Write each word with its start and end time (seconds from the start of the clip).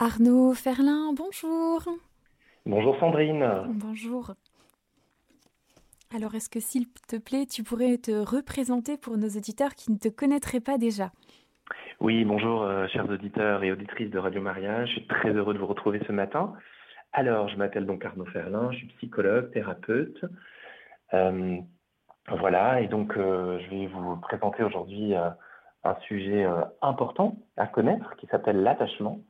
Arnaud 0.00 0.54
Ferlin, 0.54 1.12
bonjour. 1.12 1.82
Bonjour 2.64 2.96
Sandrine. 3.00 3.44
Bonjour. 3.66 4.30
Alors, 6.14 6.36
est-ce 6.36 6.48
que 6.48 6.60
s'il 6.60 6.86
te 7.08 7.16
plaît, 7.16 7.46
tu 7.46 7.64
pourrais 7.64 7.98
te 7.98 8.12
représenter 8.12 8.96
pour 8.96 9.16
nos 9.16 9.26
auditeurs 9.26 9.74
qui 9.74 9.90
ne 9.90 9.98
te 9.98 10.08
connaîtraient 10.08 10.60
pas 10.60 10.78
déjà? 10.78 11.10
Oui, 11.98 12.24
bonjour 12.24 12.62
euh, 12.62 12.86
chers 12.86 13.10
auditeurs 13.10 13.64
et 13.64 13.72
auditrices 13.72 14.10
de 14.10 14.20
Radio 14.20 14.40
Maria. 14.40 14.86
Je 14.86 14.92
suis 14.92 15.06
très 15.08 15.30
heureux 15.30 15.52
de 15.52 15.58
vous 15.58 15.66
retrouver 15.66 16.00
ce 16.06 16.12
matin. 16.12 16.52
Alors, 17.12 17.48
je 17.48 17.56
m'appelle 17.56 17.84
donc 17.84 18.04
Arnaud 18.04 18.26
Ferlin, 18.26 18.70
je 18.70 18.76
suis 18.76 18.86
psychologue, 18.98 19.50
thérapeute. 19.50 20.24
Euh, 21.12 21.56
voilà, 22.38 22.82
et 22.82 22.86
donc 22.86 23.16
euh, 23.16 23.58
je 23.64 23.70
vais 23.70 23.86
vous 23.88 24.16
présenter 24.18 24.62
aujourd'hui 24.62 25.14
un 25.16 25.96
sujet 26.06 26.46
important 26.82 27.36
à 27.56 27.66
connaître 27.66 28.14
qui 28.16 28.26
s'appelle 28.26 28.62
l'attachement 28.62 29.20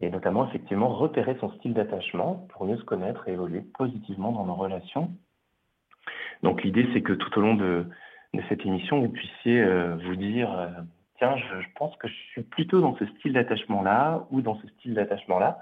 et 0.00 0.10
notamment 0.10 0.46
effectivement 0.48 0.88
repérer 0.88 1.36
son 1.40 1.50
style 1.52 1.74
d'attachement 1.74 2.46
pour 2.50 2.64
mieux 2.64 2.76
se 2.76 2.84
connaître 2.84 3.28
et 3.28 3.32
évoluer 3.32 3.60
positivement 3.60 4.32
dans 4.32 4.44
nos 4.44 4.54
relations. 4.54 5.12
Donc 6.42 6.62
l'idée 6.62 6.88
c'est 6.92 7.02
que 7.02 7.12
tout 7.12 7.38
au 7.38 7.42
long 7.42 7.54
de, 7.54 7.86
cette 8.48 8.64
émission, 8.64 9.00
vous 9.00 9.08
puissiez 9.08 9.60
euh, 9.60 9.96
vous 10.04 10.16
dire, 10.16 10.52
euh, 10.52 10.68
tiens, 11.18 11.36
je, 11.36 11.66
pense 11.76 11.94
que 11.96 12.08
je 12.08 12.14
suis 12.32 12.42
plutôt 12.42 12.80
dans 12.80 12.96
ce 12.96 13.06
style 13.06 13.34
d'attachement-là 13.34 14.26
ou 14.30 14.40
dans 14.40 14.58
ce 14.60 14.68
style 14.68 14.94
d'attachement-là. 14.94 15.58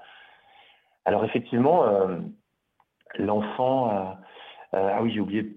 Alors 1.04 1.24
effectivement, 1.24 1.84
euh, 1.84 2.18
l'enfant, 3.18 4.18
ah 4.72 5.02
oui, 5.02 5.10
j'ai 5.12 5.20
oublié 5.20 5.56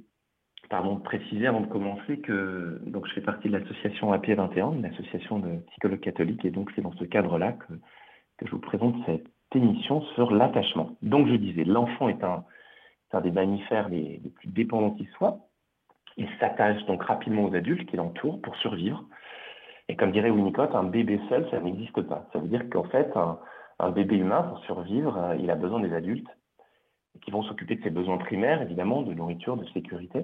pardon, 0.70 0.96
de 0.96 1.02
préciser 1.02 1.48
avant 1.48 1.60
de 1.60 1.68
commencer 1.68 2.20
que 2.20 2.82
donc 2.86 3.06
je 3.08 3.14
fais 3.14 3.22
partie 3.22 3.50
de 3.50 3.58
l'association 3.58 4.14
AP 4.14 4.30
21, 4.30 4.72
une 4.72 4.86
association 4.86 5.38
de 5.38 5.58
psychologues 5.72 6.00
catholiques, 6.00 6.46
et 6.46 6.50
donc 6.50 6.72
c'est 6.74 6.82
dans 6.82 6.94
ce 6.94 7.04
cadre-là 7.04 7.52
que 7.52 7.74
que 8.42 8.48
je 8.48 8.56
vous 8.56 8.62
présente 8.62 8.96
cette 9.06 9.28
émission 9.56 10.02
sur 10.16 10.32
l'attachement. 10.32 10.98
Donc 11.02 11.28
je 11.28 11.36
disais, 11.36 11.64
l'enfant 11.64 12.10
est 12.10 12.24
un, 12.24 12.44
un, 13.14 13.22
des 13.22 13.32
mammifères 13.32 13.90
les, 13.90 14.20
plus 14.36 14.48
dépendants 14.48 14.92
qui 14.92 15.06
soit. 15.18 15.38
Il 16.18 16.28
s'attache 16.40 16.84
donc 16.86 17.04
rapidement 17.04 17.46
aux 17.46 17.54
adultes 17.54 17.88
qui 17.88 17.96
l'entourent 17.96 18.42
pour 18.42 18.56
survivre. 18.58 19.04
Et 19.88 19.96
comme 19.96 20.12
dirait 20.12 20.32
Winnicott, 20.32 20.74
un 20.74 20.84
bébé 20.84 21.20
seul, 21.30 21.48
ça 21.52 21.60
n'existe 21.60 22.02
pas. 22.02 22.28
Ça 22.34 22.40
veut 22.40 22.48
dire 22.48 22.68
qu'en 22.70 22.84
fait, 22.86 23.12
un, 23.16 23.92
bébé 23.92 24.18
humain, 24.18 24.44
pour 24.44 24.60
survivre, 24.66 25.18
euh, 25.18 25.36
il 25.38 25.50
a 25.50 25.56
besoin 25.56 25.80
des 25.80 25.94
adultes 25.94 26.30
qui 27.24 27.32
vont 27.32 27.44
s'occuper 27.44 27.76
de 27.76 27.84
ses 27.84 27.90
besoins 27.90 28.18
primaires, 28.18 28.62
évidemment, 28.62 29.02
de 29.02 29.14
nourriture, 29.14 29.58
de 29.58 29.66
sécurité, 29.68 30.24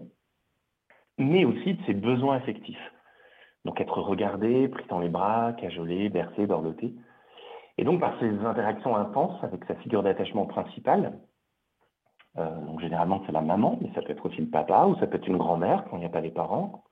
mais 1.17 1.43
aussi 1.45 1.73
de 1.73 1.83
ses 1.85 1.93
besoins 1.93 2.37
affectifs. 2.37 2.91
Donc 3.65 3.81
être 3.81 3.99
regardé, 3.99 4.67
pris 4.69 4.85
dans 4.89 4.99
les 4.99 5.09
bras, 5.09 5.53
cajolé, 5.53 6.09
bercé, 6.09 6.47
dorloté. 6.47 6.93
Et 7.77 7.83
donc, 7.83 7.99
par 7.99 8.19
ces 8.19 8.29
interactions 8.45 8.95
intenses 8.95 9.43
avec 9.43 9.63
sa 9.65 9.75
figure 9.75 10.03
d'attachement 10.03 10.45
principale, 10.45 11.19
euh, 12.37 12.61
donc 12.61 12.79
généralement 12.81 13.23
c'est 13.25 13.31
la 13.31 13.41
maman, 13.41 13.77
mais 13.81 13.91
ça 13.95 14.01
peut 14.01 14.11
être 14.11 14.25
aussi 14.25 14.41
le 14.41 14.49
papa 14.49 14.85
ou 14.85 14.95
ça 14.99 15.07
peut 15.07 15.17
être 15.17 15.27
une 15.27 15.37
grand-mère 15.37 15.85
quand 15.85 15.97
il 15.97 16.01
n'y 16.01 16.05
a 16.05 16.09
pas 16.09 16.21
les 16.21 16.31
parents, 16.31 16.83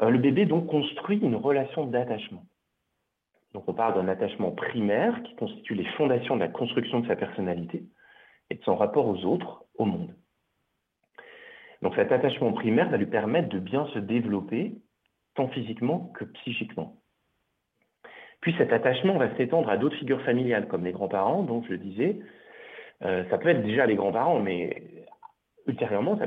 euh, 0.00 0.10
le 0.10 0.18
bébé 0.18 0.46
donc 0.46 0.66
construit 0.68 1.18
une 1.18 1.36
relation 1.36 1.86
d'attachement. 1.86 2.44
Donc 3.52 3.64
on 3.66 3.74
parle 3.74 3.94
d'un 3.94 4.08
attachement 4.08 4.52
primaire 4.52 5.22
qui 5.22 5.34
constitue 5.36 5.74
les 5.74 5.86
fondations 5.96 6.36
de 6.36 6.40
la 6.40 6.48
construction 6.48 7.00
de 7.00 7.08
sa 7.08 7.16
personnalité 7.16 7.84
et 8.50 8.54
de 8.54 8.62
son 8.62 8.76
rapport 8.76 9.06
aux 9.06 9.24
autres, 9.24 9.64
au 9.76 9.84
monde. 9.84 10.14
Donc 11.82 11.94
cet 11.94 12.12
attachement 12.12 12.52
primaire 12.52 12.88
va 12.88 12.96
lui 12.96 13.06
permettre 13.06 13.48
de 13.48 13.58
bien 13.58 13.86
se 13.88 13.98
développer, 13.98 14.76
tant 15.34 15.48
physiquement 15.48 16.10
que 16.14 16.24
psychiquement. 16.24 16.96
Puis 18.40 18.54
cet 18.58 18.72
attachement 18.72 19.18
va 19.18 19.34
s'étendre 19.36 19.68
à 19.68 19.76
d'autres 19.76 19.96
figures 19.96 20.22
familiales, 20.22 20.68
comme 20.68 20.84
les 20.84 20.92
grands-parents, 20.92 21.42
donc 21.42 21.64
je 21.68 21.74
disais. 21.74 22.20
Euh, 23.02 23.24
ça 23.30 23.38
peut 23.38 23.48
être 23.48 23.62
déjà 23.62 23.86
les 23.86 23.96
grands-parents, 23.96 24.40
mais 24.40 24.82
ultérieurement, 25.66 26.18
ça, 26.18 26.26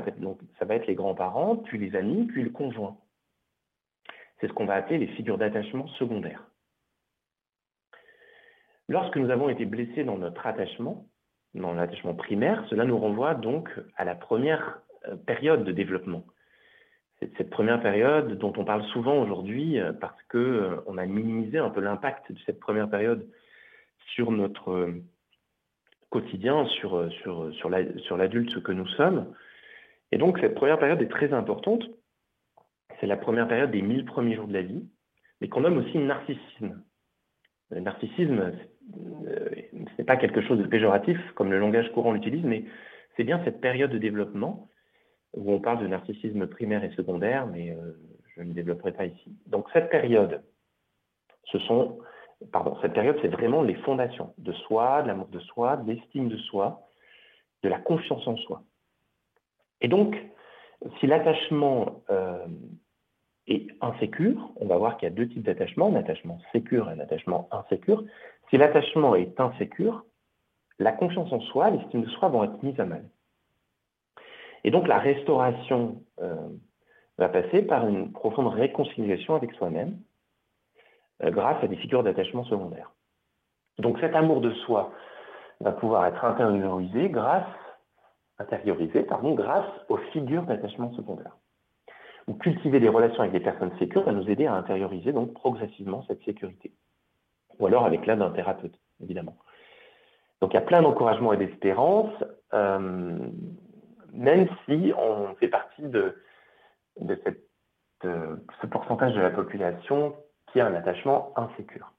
ça 0.58 0.64
va 0.64 0.74
être 0.74 0.86
les 0.86 0.94
grands-parents, 0.94 1.56
puis 1.56 1.78
les 1.78 1.96
amis, 1.96 2.26
puis 2.26 2.42
le 2.42 2.50
conjoint. 2.50 2.96
C'est 4.40 4.48
ce 4.48 4.52
qu'on 4.52 4.66
va 4.66 4.74
appeler 4.74 4.98
les 4.98 5.08
figures 5.08 5.38
d'attachement 5.38 5.86
secondaires. 5.88 6.44
Lorsque 8.88 9.16
nous 9.16 9.30
avons 9.30 9.48
été 9.48 9.64
blessés 9.64 10.04
dans 10.04 10.18
notre 10.18 10.46
attachement, 10.46 11.06
dans 11.54 11.72
l'attachement 11.74 12.14
primaire, 12.14 12.64
cela 12.68 12.84
nous 12.84 12.98
renvoie 12.98 13.34
donc 13.34 13.70
à 13.96 14.04
la 14.04 14.14
première 14.14 14.80
euh, 15.08 15.16
période 15.16 15.64
de 15.64 15.72
développement, 15.72 16.24
cette 17.36 17.50
première 17.50 17.80
période 17.80 18.38
dont 18.38 18.52
on 18.56 18.64
parle 18.64 18.84
souvent 18.86 19.20
aujourd'hui 19.22 19.78
euh, 19.78 19.92
parce 19.92 20.20
que 20.28 20.38
euh, 20.38 20.76
on 20.86 20.98
a 20.98 21.06
minimisé 21.06 21.58
un 21.58 21.70
peu 21.70 21.80
l'impact 21.80 22.32
de 22.32 22.38
cette 22.46 22.60
première 22.60 22.88
période 22.88 23.26
sur 24.14 24.30
notre 24.30 24.70
euh, 24.70 25.02
quotidien, 26.10 26.66
sur, 26.66 27.08
l'adulte 28.18 28.62
que 28.62 28.72
nous 28.72 28.86
sommes. 28.88 29.32
Et 30.10 30.18
donc 30.18 30.38
cette 30.40 30.54
première 30.54 30.78
période 30.78 31.00
est 31.00 31.08
très 31.08 31.32
importante. 31.32 31.84
C'est 33.00 33.06
la 33.06 33.16
première 33.16 33.48
période 33.48 33.70
des 33.70 33.80
mille 33.80 34.04
premiers 34.04 34.36
jours 34.36 34.46
de 34.46 34.52
la 34.52 34.62
vie, 34.62 34.84
mais 35.40 35.48
qu'on 35.48 35.62
nomme 35.62 35.78
aussi 35.78 35.96
narcissisme. 35.98 36.82
Le 37.70 37.80
narcissisme, 37.80 38.52
ce 38.94 39.98
n'est 39.98 40.04
pas 40.04 40.16
quelque 40.16 40.42
chose 40.42 40.58
de 40.58 40.66
péjoratif 40.66 41.18
comme 41.34 41.50
le 41.50 41.58
langage 41.58 41.90
courant 41.92 42.12
l'utilise, 42.12 42.44
mais 42.44 42.64
c'est 43.16 43.24
bien 43.24 43.40
cette 43.44 43.62
période 43.62 43.90
de 43.90 43.98
développement 43.98 44.68
où 45.34 45.52
on 45.52 45.60
parle 45.60 45.80
de 45.80 45.86
narcissisme 45.86 46.46
primaire 46.46 46.84
et 46.84 46.90
secondaire, 46.92 47.46
mais 47.46 47.70
euh, 47.70 47.98
je 48.36 48.42
ne 48.42 48.52
développerai 48.52 48.92
pas 48.92 49.06
ici. 49.06 49.36
Donc 49.46 49.66
cette 49.72 49.90
période, 49.90 50.42
ce 51.44 51.58
sont, 51.60 51.98
cette 52.82 52.92
période, 52.92 53.18
c'est 53.22 53.28
vraiment 53.28 53.62
les 53.62 53.74
fondations 53.76 54.34
de 54.38 54.52
soi, 54.52 55.02
de 55.02 55.08
l'amour 55.08 55.28
de 55.28 55.40
soi, 55.40 55.76
de 55.76 55.92
l'estime 55.92 56.28
de 56.28 56.36
soi, 56.36 56.82
de 57.62 57.68
la 57.68 57.78
confiance 57.78 58.26
en 58.26 58.36
soi. 58.36 58.62
Et 59.80 59.88
donc, 59.88 60.16
si 60.98 61.06
l'attachement 61.06 62.02
euh, 62.10 62.46
est 63.46 63.66
insécure, 63.80 64.52
on 64.56 64.66
va 64.66 64.76
voir 64.76 64.96
qu'il 64.96 65.08
y 65.08 65.12
a 65.12 65.14
deux 65.14 65.28
types 65.28 65.42
d'attachement, 65.42 65.88
un 65.88 65.96
attachement 65.96 66.40
sécure 66.52 66.88
et 66.88 66.92
un 66.92 67.00
attachement 67.00 67.48
insécure. 67.50 68.04
Si 68.50 68.56
l'attachement 68.56 69.14
est 69.14 69.38
insécure, 69.40 70.04
la 70.78 70.92
confiance 70.92 71.32
en 71.32 71.40
soi, 71.40 71.70
l'estime 71.70 72.02
de 72.02 72.08
soi 72.10 72.28
vont 72.28 72.44
être 72.44 72.62
mises 72.62 72.78
à 72.80 72.84
mal. 72.84 73.04
Et 74.64 74.70
donc 74.70 74.86
la 74.86 74.98
restauration 74.98 76.02
euh, 76.20 76.48
va 77.18 77.28
passer 77.28 77.62
par 77.62 77.86
une 77.86 78.12
profonde 78.12 78.48
réconciliation 78.48 79.34
avec 79.34 79.52
soi-même 79.52 79.98
euh, 81.22 81.30
grâce 81.30 81.62
à 81.62 81.68
des 81.68 81.76
figures 81.76 82.02
d'attachement 82.02 82.44
secondaires. 82.44 82.92
Donc 83.78 83.98
cet 84.00 84.14
amour 84.14 84.40
de 84.40 84.52
soi 84.52 84.92
va 85.60 85.72
pouvoir 85.72 86.06
être 86.06 86.24
intériorisé 86.24 87.08
grâce, 87.08 87.46
intériorisé, 88.38 89.02
pardon, 89.02 89.34
grâce 89.34 89.70
aux 89.88 89.98
figures 90.12 90.42
d'attachement 90.42 90.92
secondaires. 90.94 91.36
Ou 92.28 92.34
cultiver 92.34 92.78
des 92.78 92.88
relations 92.88 93.20
avec 93.20 93.32
des 93.32 93.40
personnes 93.40 93.76
sécures 93.78 94.04
va 94.04 94.12
nous 94.12 94.28
aider 94.30 94.46
à 94.46 94.54
intérioriser 94.54 95.12
donc 95.12 95.32
progressivement 95.34 96.04
cette 96.06 96.22
sécurité. 96.24 96.72
Ou 97.58 97.66
alors 97.66 97.84
avec 97.84 98.06
l'aide 98.06 98.20
d'un 98.20 98.30
thérapeute, 98.30 98.78
évidemment. 99.02 99.36
Donc 100.40 100.52
il 100.52 100.54
y 100.54 100.58
a 100.58 100.62
plein 100.62 100.82
d'encouragement 100.82 101.32
et 101.32 101.36
d'espérance. 101.36 102.12
Euh, 102.54 103.18
même 104.12 104.48
si 104.66 104.92
on 104.96 105.34
fait 105.36 105.48
partie 105.48 105.82
de, 105.82 106.16
ce 107.00 108.66
pourcentage 108.66 109.14
de 109.14 109.20
la 109.20 109.30
population 109.30 110.14
qui 110.52 110.60
a 110.60 110.66
un 110.66 110.74
attachement 110.74 111.32
insécure. 111.36 111.92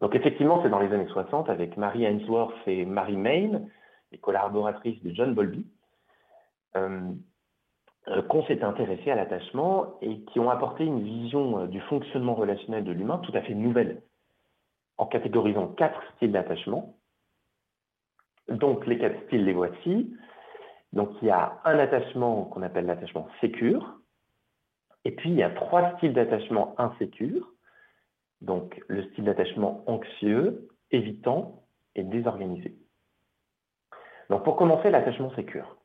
Donc 0.00 0.14
effectivement, 0.14 0.62
c'est 0.62 0.68
dans 0.68 0.80
les 0.80 0.92
années 0.92 1.08
60 1.08 1.48
avec 1.48 1.76
Marie 1.76 2.04
Ainsworth 2.04 2.56
et 2.66 2.84
Mary 2.84 3.16
Main, 3.16 3.62
les 4.12 4.18
collaboratrices 4.18 5.02
de 5.02 5.12
John 5.14 5.34
Bowlby, 5.34 5.66
euh, 6.76 7.00
euh, 8.08 8.22
qu'on 8.22 8.44
s'est 8.44 8.62
intéressé 8.62 9.10
à 9.10 9.16
l'attachement 9.16 9.98
et 10.02 10.20
qui 10.26 10.38
ont 10.38 10.50
apporté 10.50 10.84
une 10.84 11.02
vision 11.02 11.60
euh, 11.60 11.66
du 11.66 11.80
fonctionnement 11.82 12.34
relationnel 12.34 12.84
de 12.84 12.92
l'humain 12.92 13.18
tout 13.18 13.32
à 13.34 13.40
fait 13.40 13.54
nouvelle, 13.54 14.02
en 14.98 15.06
catégorisant 15.06 15.68
quatre 15.68 16.00
styles 16.14 16.32
d'attachement. 16.32 16.96
Donc 18.48 18.86
les 18.86 18.98
quatre 18.98 19.20
styles, 19.26 19.44
les 19.44 19.52
voici. 19.52 20.14
Donc 20.96 21.10
il 21.20 21.28
y 21.28 21.30
a 21.30 21.60
un 21.66 21.78
attachement 21.78 22.44
qu'on 22.46 22.62
appelle 22.62 22.86
l'attachement 22.86 23.28
sécure, 23.42 24.00
et 25.04 25.10
puis 25.10 25.28
il 25.28 25.36
y 25.36 25.42
a 25.42 25.50
trois 25.50 25.94
styles 25.98 26.14
d'attachement 26.14 26.74
insécure, 26.78 27.52
donc 28.40 28.82
le 28.88 29.02
style 29.10 29.24
d'attachement 29.24 29.84
anxieux, 29.86 30.68
évitant 30.90 31.64
et 31.96 32.02
désorganisé. 32.02 32.78
Donc 34.30 34.42
pour 34.44 34.56
commencer, 34.56 34.90
l'attachement 34.90 35.30
sécure. 35.34 35.76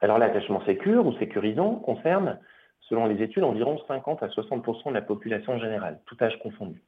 Alors 0.00 0.18
l'attachement 0.18 0.64
sécure 0.66 1.04
ou 1.04 1.12
sécurisant 1.18 1.74
concerne, 1.74 2.38
selon 2.82 3.06
les 3.06 3.20
études, 3.20 3.42
environ 3.42 3.76
50 3.88 4.22
à 4.22 4.28
60% 4.28 4.90
de 4.90 4.94
la 4.94 5.02
population 5.02 5.58
générale, 5.58 6.00
tout 6.06 6.16
âge 6.20 6.38
confondu. 6.38 6.80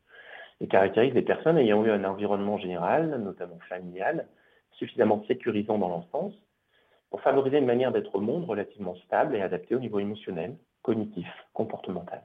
Il 0.61 0.69
caractérise 0.69 1.15
les 1.15 1.23
personnes 1.23 1.59
ayant 1.59 1.85
eu 1.85 1.91
un 1.91 2.05
environnement 2.05 2.59
général, 2.59 3.21
notamment 3.21 3.59
familial, 3.69 4.29
suffisamment 4.79 5.25
sécurisant 5.27 5.79
dans 5.79 5.89
l'enfance 5.89 6.35
pour 7.13 7.21
favoriser 7.21 7.59
une 7.59 7.67
manière 7.67 7.93
d'être 7.93 8.15
au 8.15 8.21
monde 8.21 8.47
relativement 8.47 8.95
stable 9.05 9.37
et 9.37 9.43
adaptée 9.43 9.75
au 9.75 9.79
niveau 9.79 9.99
émotionnel, 9.99 10.57
cognitif, 10.81 11.29
comportemental. 11.53 12.23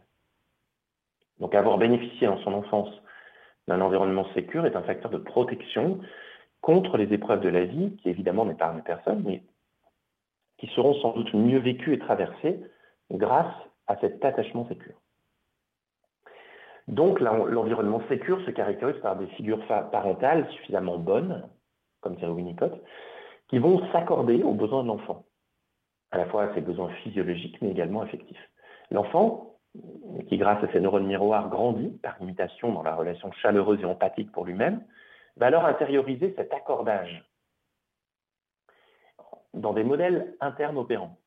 Donc 1.42 1.54
avoir 1.56 1.78
bénéficié 1.78 2.26
en 2.30 2.38
son 2.38 2.54
enfance 2.54 2.90
d'un 3.68 3.82
environnement 3.82 4.26
sécur 4.34 4.66
est 4.66 4.78
un 4.78 4.84
facteur 4.84 5.12
de 5.12 5.18
protection 5.18 6.00
contre 6.62 6.96
les 6.96 7.12
épreuves 7.14 7.42
de 7.42 7.50
la 7.50 7.66
vie, 7.66 7.98
qui 7.98 8.10
évidemment 8.10 8.46
n'épargnent 8.46 8.82
personne, 8.82 9.24
mais 9.26 9.44
qui 10.58 10.68
seront 10.68 10.94
sans 11.02 11.12
doute 11.12 11.34
mieux 11.34 11.60
vécues 11.60 11.94
et 11.94 12.00
traversées 12.00 12.62
grâce 13.12 13.54
à 13.88 13.98
cet 13.98 14.24
attachement 14.24 14.70
sécur. 14.70 14.94
Donc 16.88 17.20
l'environnement 17.20 18.02
sécur 18.08 18.40
se 18.46 18.52
caractérise 18.52 19.02
par 19.02 19.18
des 19.18 19.28
figures 19.36 19.68
parentales 19.68 20.50
suffisamment 20.52 20.98
bonnes, 20.98 21.44
comme 22.00 22.16
dirait 22.16 22.32
Winnicott, 22.32 22.82
qui 23.48 23.60
vont 23.60 23.80
s'accorder 23.92 24.44
aux 24.44 24.54
besoins 24.54 24.84
de 24.84 24.88
l'enfant, 24.88 25.26
à 26.12 26.18
la 26.18 26.26
fois 26.26 26.44
à 26.44 26.54
ses 26.54 26.62
besoins 26.62 26.90
physiologiques 27.04 27.62
mais 27.62 27.72
également 27.72 28.02
affectifs. 28.02 28.50
L'enfant, 28.92 29.58
qui 30.28 30.38
grâce 30.38 30.64
à 30.64 30.72
ses 30.72 30.80
neurones 30.80 31.06
miroirs 31.06 31.50
grandit 31.50 32.00
par 32.02 32.22
imitation 32.22 32.72
dans 32.72 32.84
la 32.84 32.96
relation 32.96 33.32
chaleureuse 33.32 33.82
et 33.82 33.86
empathique 33.86 34.32
pour 34.32 34.46
lui-même, 34.46 34.84
va 35.36 35.48
alors 35.48 35.66
intérioriser 35.66 36.34
cet 36.36 36.54
accordage 36.54 37.24
dans 39.54 39.74
des 39.74 39.84
modèles 39.84 40.36
internes 40.40 40.78
opérants. 40.78 41.18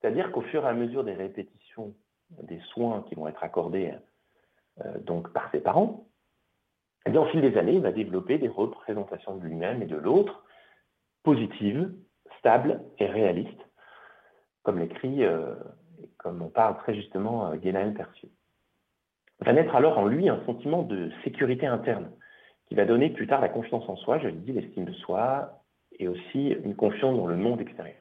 C'est-à-dire 0.00 0.32
qu'au 0.32 0.42
fur 0.42 0.64
et 0.64 0.68
à 0.68 0.74
mesure 0.74 1.04
des 1.04 1.14
répétitions 1.14 1.94
des 2.42 2.60
soins 2.72 3.04
qui 3.08 3.14
vont 3.14 3.28
être 3.28 3.44
accordés 3.44 3.94
euh, 4.84 4.98
donc 5.00 5.32
par 5.32 5.50
ses 5.50 5.60
parents, 5.60 6.06
eh 7.06 7.16
au 7.16 7.26
fil 7.26 7.40
des 7.40 7.56
années, 7.58 7.74
il 7.74 7.82
va 7.82 7.92
développer 7.92 8.38
des 8.38 8.48
représentations 8.48 9.36
de 9.36 9.44
lui-même 9.44 9.82
et 9.82 9.86
de 9.86 9.96
l'autre 9.96 10.44
positives, 11.22 11.92
stables 12.38 12.80
et 12.98 13.06
réalistes, 13.06 13.68
comme 14.62 14.78
l'écrit 14.78 15.24
euh, 15.24 15.54
comme 16.18 16.42
on 16.42 16.48
parle 16.48 16.76
très 16.78 16.94
justement 16.94 17.50
euh, 17.50 17.56
Guénaël. 17.56 17.94
Va 19.40 19.52
naître 19.52 19.74
alors 19.74 19.98
en 19.98 20.06
lui 20.06 20.28
un 20.28 20.44
sentiment 20.46 20.82
de 20.82 21.10
sécurité 21.24 21.66
interne, 21.66 22.10
qui 22.68 22.74
va 22.74 22.84
donner 22.84 23.10
plus 23.10 23.26
tard 23.26 23.40
la 23.40 23.48
confiance 23.48 23.88
en 23.88 23.96
soi, 23.96 24.18
je 24.18 24.26
le 24.26 24.32
dis, 24.32 24.52
l'estime 24.52 24.84
de 24.84 24.92
soi, 24.92 25.62
et 25.98 26.08
aussi 26.08 26.50
une 26.64 26.76
confiance 26.76 27.16
dans 27.16 27.26
le 27.26 27.36
monde 27.36 27.60
extérieur. 27.60 27.96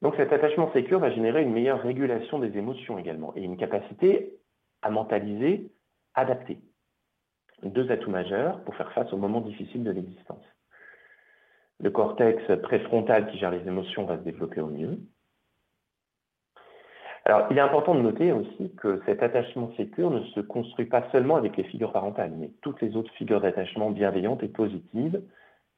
Donc 0.00 0.16
cet 0.16 0.32
attachement 0.32 0.72
sécure 0.72 0.98
va 0.98 1.12
générer 1.12 1.42
une 1.42 1.52
meilleure 1.52 1.80
régulation 1.80 2.38
des 2.38 2.56
émotions 2.56 2.98
également, 2.98 3.34
et 3.36 3.42
une 3.42 3.56
capacité 3.56 4.34
à 4.80 4.90
mentaliser, 4.90 5.70
adapter. 6.14 6.58
Deux 7.62 7.90
atouts 7.92 8.10
majeurs 8.10 8.64
pour 8.64 8.74
faire 8.74 8.92
face 8.92 9.12
aux 9.12 9.18
moments 9.18 9.42
difficiles 9.42 9.84
de 9.84 9.92
l'existence. 9.92 10.44
Le 11.82 11.90
cortex 11.90 12.42
préfrontal 12.62 13.30
qui 13.30 13.38
gère 13.38 13.50
les 13.50 13.66
émotions 13.66 14.04
va 14.04 14.16
se 14.16 14.22
développer 14.22 14.60
au 14.60 14.68
mieux, 14.68 14.98
alors, 17.24 17.46
il 17.50 17.56
est 17.56 17.60
important 17.60 17.94
de 17.94 18.00
noter 18.00 18.32
aussi 18.32 18.74
que 18.76 19.00
cet 19.06 19.22
attachement 19.22 19.70
sécure 19.76 20.10
ne 20.10 20.24
se 20.24 20.40
construit 20.40 20.86
pas 20.86 21.08
seulement 21.12 21.36
avec 21.36 21.56
les 21.56 21.62
figures 21.64 21.92
parentales, 21.92 22.32
mais 22.36 22.50
toutes 22.62 22.80
les 22.82 22.96
autres 22.96 23.12
figures 23.12 23.40
d'attachement 23.40 23.90
bienveillantes 23.90 24.42
et 24.42 24.48
positives 24.48 25.22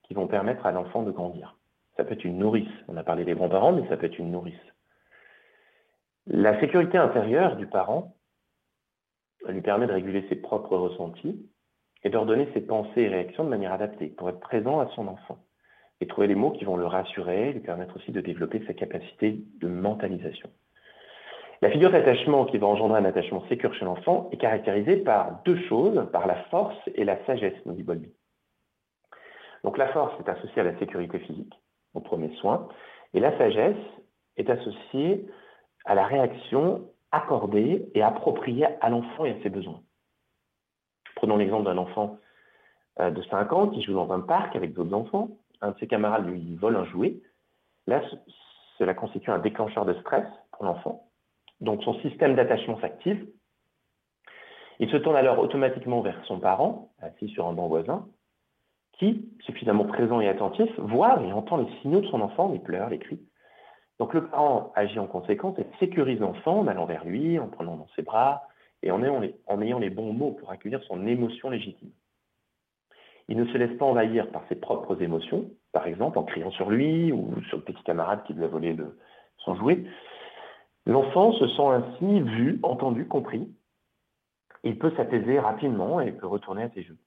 qui 0.05 0.15
vont 0.15 0.27
permettre 0.27 0.65
à 0.65 0.73
l'enfant 0.73 1.03
de 1.03 1.11
grandir. 1.11 1.57
Ça 1.97 2.05
peut 2.05 2.15
être 2.15 2.25
une 2.25 2.39
nourrice, 2.39 2.71
on 2.89 2.97
a 2.97 3.05
parlé 3.05 3.25
des 3.25 3.35
grands-parents, 3.35 3.73
mais 3.73 3.87
ça 3.89 3.99
peut 3.99 4.07
être 4.07 4.19
une 4.19 4.33
nourrice. 4.33 4.55
La 6.27 6.59
sécurité 6.61 6.97
intérieure 6.97 7.57
du 7.57 7.67
parent 7.67 8.15
lui 9.47 9.61
permet 9.61 9.87
de 9.87 9.93
réguler 9.93 10.25
ses 10.31 10.37
propres 10.37 10.77
ressentis 10.79 11.47
et 12.05 12.09
d'ordonner 12.09 12.49
ses 12.55 12.63
pensées 12.63 13.03
et 13.03 13.09
réactions 13.09 13.45
de 13.45 13.51
manière 13.51 13.73
adaptée 13.73 14.09
pour 14.09 14.31
être 14.31 14.41
présent 14.41 14.81
à 14.81 14.89
son 14.95 15.09
enfant 15.09 15.39
et 16.01 16.07
trouver 16.07 16.27
les 16.27 16.35
mots 16.35 16.51
qui 16.51 16.65
vont 16.65 16.77
le 16.77 16.87
rassurer, 16.87 17.53
lui 17.53 17.61
permettre 17.61 17.97
aussi 17.97 18.13
de 18.13 18.21
développer 18.21 18.63
sa 18.67 18.75
capacité 18.75 19.39
de 19.61 19.69
mentalisation. 19.69 20.51
La 21.63 21.71
figure 21.71 21.91
d'attachement 21.91 22.45
qui 22.45 22.59
va 22.59 22.67
engendrer 22.67 23.01
un 23.01 23.05
attachement 23.05 23.47
sécure 23.49 23.73
chez 23.75 23.85
l'enfant 23.85 24.29
est 24.33 24.37
caractérisée 24.37 24.99
par 24.99 25.43
deux 25.45 25.59
choses, 25.69 26.09
par 26.13 26.27
la 26.27 26.37
force 26.51 26.77
et 26.95 27.05
la 27.05 27.25
sagesse, 27.25 27.55
nous 27.65 27.75
dit 27.75 27.83
Bolby. 27.83 28.13
Donc 29.63 29.79
la 29.79 29.89
force 29.89 30.13
est 30.21 30.29
associée 30.29 30.61
à 30.61 30.65
la 30.65 30.79
sécurité 30.79 31.19
physique, 31.21 31.55
au 31.95 32.01
premier 32.01 32.35
soin, 32.37 32.69
et 33.15 33.21
la 33.21 33.37
sagesse 33.39 33.77
est 34.37 34.51
associée 34.51 35.27
à 35.85 35.95
la 35.95 36.05
réaction 36.05 36.91
accordée 37.13 37.89
et 37.95 38.03
appropriée 38.03 38.67
à 38.81 38.91
l'enfant 38.91 39.25
et 39.25 39.31
à 39.31 39.43
ses 39.43 39.49
besoins. 39.49 39.81
Prenons 41.15 41.37
l'exemple 41.37 41.65
d'un 41.65 41.79
enfant 41.79 42.19
euh, 43.01 43.11
de 43.11 43.23
5 43.23 43.53
ans 43.53 43.69
qui 43.69 43.83
joue 43.83 43.95
dans 43.95 44.13
un 44.13 44.21
parc 44.21 44.57
avec 44.57 44.75
d'autres 44.75 44.95
enfants. 44.95 45.31
Un 45.61 45.71
de 45.71 45.79
ses 45.79 45.87
camarades 45.87 46.27
lui 46.27 46.57
vole 46.57 46.77
un 46.77 46.85
jouet. 46.85 47.21
Là, 47.87 48.03
cela 48.79 48.95
constitue 48.95 49.31
un 49.31 49.39
déclencheur 49.39 49.85
de 49.85 49.95
stress 49.95 50.27
pour 50.53 50.65
l'enfant 50.65 51.09
donc 51.61 51.83
son 51.83 51.95
système 52.01 52.35
d'attachement 52.35 52.79
s'active. 52.81 53.27
Il 54.81 54.91
se 54.91 54.97
tourne 54.97 55.17
alors 55.17 55.39
automatiquement 55.39 56.01
vers 56.01 56.23
son 56.27 56.41
parent, 56.41 56.91
assis 57.01 57.29
sur 57.29 57.47
un 57.47 57.53
banc 57.53 57.69
voisin, 57.69 58.07
qui, 58.93 59.29
suffisamment 59.41 59.85
présent 59.85 60.21
et 60.21 60.29
attentif, 60.29 60.69
voit 60.79 61.21
et 61.23 61.33
entend 61.33 61.57
les 61.57 61.73
signaux 61.81 62.01
de 62.01 62.07
son 62.07 62.21
enfant, 62.21 62.51
les 62.53 62.59
pleurs, 62.59 62.91
les 62.91 62.99
cris. 62.99 63.21
Donc 63.99 64.15
le 64.15 64.27
parent 64.27 64.73
agit 64.75 64.99
en 64.99 65.07
conséquence 65.07 65.59
et 65.59 65.67
sécurise 65.79 66.19
l'enfant 66.19 66.61
en 66.61 66.67
allant 66.67 66.87
vers 66.87 67.05
lui, 67.05 67.39
en 67.39 67.49
prenant 67.49 67.77
dans 67.77 67.89
ses 67.95 68.03
bras 68.03 68.43
et 68.83 68.91
en 68.91 69.03
ayant, 69.03 69.21
les, 69.21 69.35
en 69.47 69.63
ayant 69.63 69.79
les 69.79 69.91
bons 69.91 70.13
mots 70.13 70.33
pour 70.33 70.51
accueillir 70.51 70.83
son 70.85 71.07
émotion 71.07 71.51
légitime. 71.51 71.91
Il 73.29 73.39
ne 73.39 73.47
se 73.47 73.57
laisse 73.57 73.77
pas 73.79 73.87
envahir 73.87 74.31
par 74.31 74.47
ses 74.49 74.57
propres 74.57 75.01
émotions, 75.03 75.51
par 75.73 75.87
exemple 75.87 76.19
en 76.19 76.25
criant 76.25 76.51
sur 76.51 76.71
lui 76.71 77.13
ou 77.13 77.35
sur 77.49 77.59
le 77.59 77.65
petit 77.65 77.83
camarade 77.85 78.23
qui 78.27 78.35
lui 78.35 78.45
a 78.45 78.49
volé 78.49 78.77
son 79.39 79.55
jouet, 79.57 79.85
L'enfant 80.87 81.33
se 81.33 81.49
sent 81.49 81.63
ainsi 81.63 82.21
vu, 82.21 82.59
entendu, 82.63 83.07
compris. 83.07 83.49
Il 84.65 84.79
peut 84.79 84.93
s'apaiser 84.97 85.39
rapidement 85.39 86.01
et 86.01 86.13
peut 86.13 86.27
retourner 86.27 86.65
à 86.65 86.71
ses 86.71 86.83
jeux. 86.83 86.99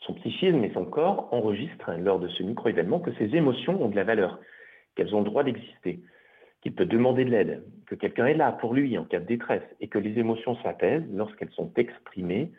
Son 0.00 0.14
psychisme 0.14 0.62
et 0.62 0.72
son 0.72 0.84
corps 0.84 1.32
enregistrent 1.32 1.92
lors 1.98 2.20
de 2.20 2.28
ce 2.28 2.42
micro-événement 2.42 3.00
que 3.00 3.12
ses 3.14 3.34
émotions 3.34 3.82
ont 3.82 3.88
de 3.88 3.96
la 3.96 4.04
valeur, 4.04 4.38
qu'elles 4.94 5.14
ont 5.14 5.20
le 5.20 5.24
droit 5.24 5.44
d'exister, 5.44 6.02
qu'il 6.60 6.74
peut 6.74 6.84
demander 6.84 7.24
de 7.24 7.30
l'aide, 7.30 7.64
que 7.86 7.94
quelqu'un 7.94 8.26
est 8.26 8.34
là 8.34 8.52
pour 8.52 8.74
lui 8.74 8.96
en 8.98 9.04
cas 9.04 9.20
de 9.20 9.26
détresse 9.26 9.64
et 9.80 9.88
que 9.88 9.98
les 9.98 10.18
émotions 10.18 10.56
s'apaisent 10.62 11.08
lorsqu'elles 11.12 11.52
sont 11.52 11.72
exprimées 11.76 12.52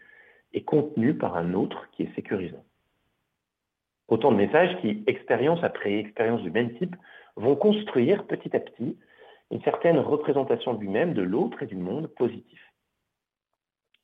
et 0.54 0.64
contenues 0.64 1.18
par 1.18 1.36
un 1.36 1.54
autre 1.54 1.90
qui 1.92 2.04
est 2.04 2.16
sécurisant. 2.16 2.64
Autant 4.08 4.32
de 4.32 4.38
messages 4.38 4.80
qui, 4.82 5.04
expérience 5.08 5.64
après 5.64 6.00
expérience 6.00 6.42
du 6.42 6.52
même 6.52 6.78
type, 6.78 6.96
vont 7.36 7.56
construire 7.56 8.26
petit 8.26 8.56
à 8.56 8.60
petit 8.60 8.98
une 9.52 9.62
certaine 9.62 10.00
représentation 10.00 10.74
de 10.74 10.80
lui-même, 10.80 11.14
de 11.14 11.22
l'autre 11.22 11.62
et 11.64 11.68
du 11.68 11.76
monde 11.76 12.08
positif. 12.08 12.62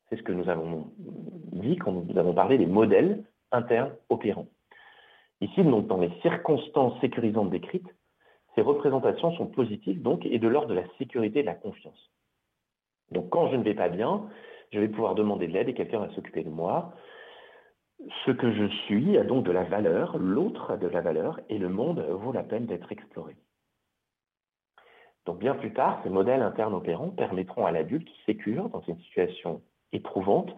C'est 0.09 0.17
ce 0.17 0.23
que 0.23 0.31
nous 0.31 0.49
avons 0.49 0.91
dit 0.97 1.77
quand 1.77 1.91
nous 1.91 2.17
avons 2.17 2.33
parlé 2.33 2.57
des 2.57 2.65
modèles 2.65 3.23
internes 3.51 3.95
opérants. 4.09 4.47
Ici, 5.41 5.63
donc, 5.63 5.87
dans 5.87 5.97
les 5.97 6.11
circonstances 6.21 6.99
sécurisantes 7.01 7.49
décrites, 7.49 7.89
ces 8.55 8.61
représentations 8.61 9.35
sont 9.35 9.47
positives 9.47 10.01
donc 10.01 10.25
et 10.25 10.39
de 10.39 10.47
l'ordre 10.47 10.69
de 10.69 10.75
la 10.75 10.87
sécurité 10.97 11.39
et 11.39 11.43
de 11.43 11.47
la 11.47 11.55
confiance. 11.55 12.11
Donc 13.11 13.29
quand 13.29 13.49
je 13.49 13.55
ne 13.55 13.63
vais 13.63 13.73
pas 13.73 13.89
bien, 13.89 14.27
je 14.73 14.79
vais 14.79 14.87
pouvoir 14.87 15.13
demander 15.13 15.47
de 15.47 15.53
l'aide 15.53 15.69
et 15.69 15.73
quelqu'un 15.73 15.99
va 15.99 16.09
s'occuper 16.09 16.43
de 16.43 16.49
moi. 16.49 16.93
Ce 18.25 18.31
que 18.31 18.51
je 18.51 18.67
suis 18.85 19.17
a 19.17 19.23
donc 19.23 19.45
de 19.45 19.51
la 19.51 19.63
valeur, 19.63 20.17
l'autre 20.17 20.71
a 20.71 20.77
de 20.77 20.87
la 20.87 21.01
valeur 21.01 21.39
et 21.47 21.59
le 21.59 21.69
monde 21.69 21.99
vaut 22.09 22.31
la 22.31 22.43
peine 22.43 22.65
d'être 22.65 22.91
exploré. 22.91 23.35
Donc 25.25 25.37
bien 25.39 25.55
plus 25.55 25.71
tard, 25.73 26.01
ces 26.03 26.09
modèles 26.09 26.41
internes 26.41 26.73
opérants 26.73 27.11
permettront 27.11 27.65
à 27.65 27.71
l'adulte 27.71 28.09
sécure, 28.25 28.69
dans 28.69 28.81
une 28.81 28.99
situation 29.01 29.61
éprouvante, 29.93 30.53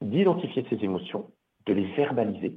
d'identifier 0.00 0.64
ses 0.70 0.82
émotions, 0.84 1.30
de 1.66 1.74
les 1.74 1.92
verbaliser 1.94 2.54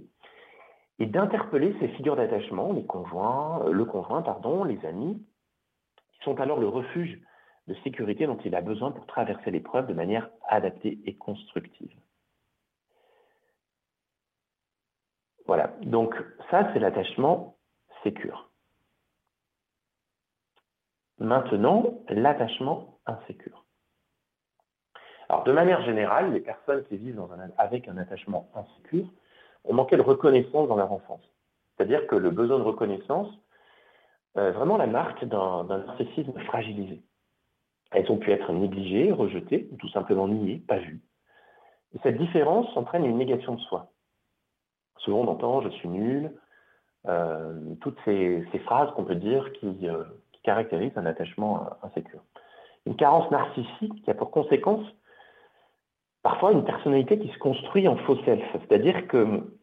et 0.99 1.05
d'interpeller 1.05 1.75
ses 1.79 1.87
figures 1.89 2.15
d'attachement, 2.15 2.71
les 2.71 2.85
conjoints, 2.85 3.65
le 3.69 3.83
conjoint, 3.85 4.23
les 4.65 4.85
amis, 4.85 5.25
qui 6.13 6.23
sont 6.23 6.39
alors 6.39 6.59
le 6.59 6.67
refuge 6.67 7.19
de 7.69 7.75
sécurité 7.83 8.25
dont 8.25 8.39
il 8.43 8.55
a 8.55 8.61
besoin 8.61 8.91
pour 8.91 9.05
traverser 9.05 9.51
l'épreuve 9.51 9.87
de 9.87 9.93
manière 9.93 10.29
adaptée 10.47 10.99
et 11.05 11.15
constructive. 11.15 11.93
Voilà, 15.45 15.71
donc 15.83 16.15
ça 16.49 16.69
c'est 16.73 16.79
l'attachement 16.79 17.55
sécure. 18.03 18.49
Maintenant, 21.19 21.99
l'attachement 22.09 22.99
insécure. 23.05 23.65
Alors, 25.27 25.43
de 25.43 25.51
manière 25.51 25.83
générale, 25.83 26.33
les 26.33 26.39
personnes 26.39 26.83
qui 26.85 26.97
vivent 26.97 27.21
avec 27.57 27.87
un 27.87 27.97
attachement 27.97 28.49
insécure 28.55 29.11
ont 29.65 29.73
manqué 29.73 29.95
de 29.95 30.01
reconnaissance 30.01 30.67
dans 30.67 30.75
leur 30.75 30.91
enfance. 30.91 31.21
C'est-à-dire 31.75 32.07
que 32.07 32.15
le 32.15 32.31
besoin 32.31 32.57
de 32.57 32.63
reconnaissance 32.63 33.27
est 34.35 34.39
euh, 34.39 34.51
vraiment 34.51 34.77
la 34.77 34.87
marque 34.87 35.25
d'un 35.25 35.65
narcissisme 35.65 36.39
fragilisé. 36.45 37.03
Elles 37.91 38.11
ont 38.11 38.17
pu 38.17 38.31
être 38.31 38.51
négligées, 38.53 39.11
rejetées, 39.11 39.67
ou 39.71 39.77
tout 39.77 39.89
simplement 39.89 40.27
niées, 40.27 40.61
pas 40.67 40.77
vues. 40.77 41.01
Et 41.93 41.99
cette 42.03 42.17
différence 42.17 42.75
entraîne 42.77 43.05
une 43.05 43.17
négation 43.17 43.55
de 43.55 43.61
soi. 43.61 43.91
Souvent, 44.97 45.21
on 45.21 45.27
entend 45.27 45.61
«je 45.63 45.69
suis 45.69 45.89
nul 45.89 46.31
euh, 47.07 47.75
toutes 47.81 47.97
ces, 48.05 48.45
phrases 48.65 48.91
qu'on 48.91 49.05
peut 49.05 49.15
dire 49.15 49.51
qui, 49.53 49.87
euh, 49.87 50.03
caractérise 50.43 50.91
un 50.95 51.05
attachement 51.05 51.67
insécure. 51.83 52.21
Une 52.85 52.95
carence 52.95 53.29
narcissique 53.29 54.03
qui 54.03 54.09
a 54.09 54.13
pour 54.13 54.31
conséquence 54.31 54.85
parfois 56.23 56.53
une 56.53 56.63
personnalité 56.63 57.19
qui 57.19 57.29
se 57.29 57.37
construit 57.37 57.87
en 57.87 57.97
faux 57.97 58.17
self. 58.23 58.43
C'est-à-dire 58.53 59.07
que 59.07 59.53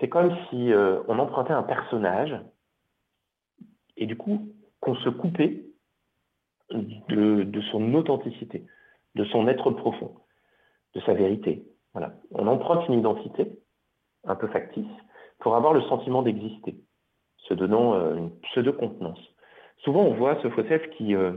c'est 0.00 0.08
comme 0.08 0.34
si 0.48 0.72
euh, 0.72 1.00
on 1.08 1.18
empruntait 1.18 1.52
un 1.52 1.62
personnage 1.62 2.38
et 3.96 4.06
du 4.06 4.16
coup 4.16 4.48
qu'on 4.80 4.94
se 4.96 5.08
coupait 5.08 5.64
de, 6.74 7.60
son 7.70 7.94
authenticité, 7.94 8.64
de 9.14 9.24
son 9.24 9.48
être 9.48 9.70
profond, 9.70 10.14
de 10.94 11.00
sa 11.00 11.14
vérité. 11.14 11.64
Voilà. 11.92 12.14
On 12.32 12.46
emprunte 12.46 12.88
une 12.88 12.98
identité 12.98 13.52
un 14.24 14.34
peu 14.34 14.48
factice 14.48 14.86
pour 15.40 15.56
avoir 15.56 15.72
le 15.72 15.82
sentiment 15.82 16.22
d'exister, 16.22 16.76
se 17.48 17.54
donnant 17.54 17.94
euh, 17.94 18.14
une 18.16 18.30
pseudo-contenance. 18.40 19.20
Souvent, 19.78 20.02
on 20.02 20.14
voit 20.14 20.40
ce 20.42 20.48
faux 20.50 20.62
self 20.64 20.88
qui, 20.90 21.14
euh, 21.14 21.32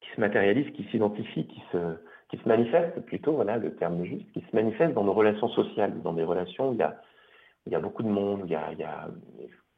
qui 0.00 0.10
se 0.14 0.20
matérialise, 0.20 0.72
qui 0.72 0.84
s'identifie, 0.84 1.46
qui 1.46 1.62
se, 1.72 2.48
manifeste 2.48 3.00
plutôt, 3.00 3.32
voilà 3.32 3.58
le 3.58 3.74
terme 3.76 4.04
juste, 4.04 4.30
qui 4.32 4.40
se 4.40 4.56
manifeste 4.56 4.94
dans 4.94 5.04
nos 5.04 5.12
relations 5.12 5.48
sociales, 5.48 6.00
dans 6.02 6.14
des 6.14 6.24
relations 6.24 6.70
où 6.70 6.72
il 6.72 6.78
y 6.78 7.74
a, 7.74 7.80
beaucoup 7.80 8.02
de 8.02 8.08
monde, 8.08 8.50
a, 8.52 8.72
il 8.72 8.78
y 8.78 8.84
a 8.84 9.08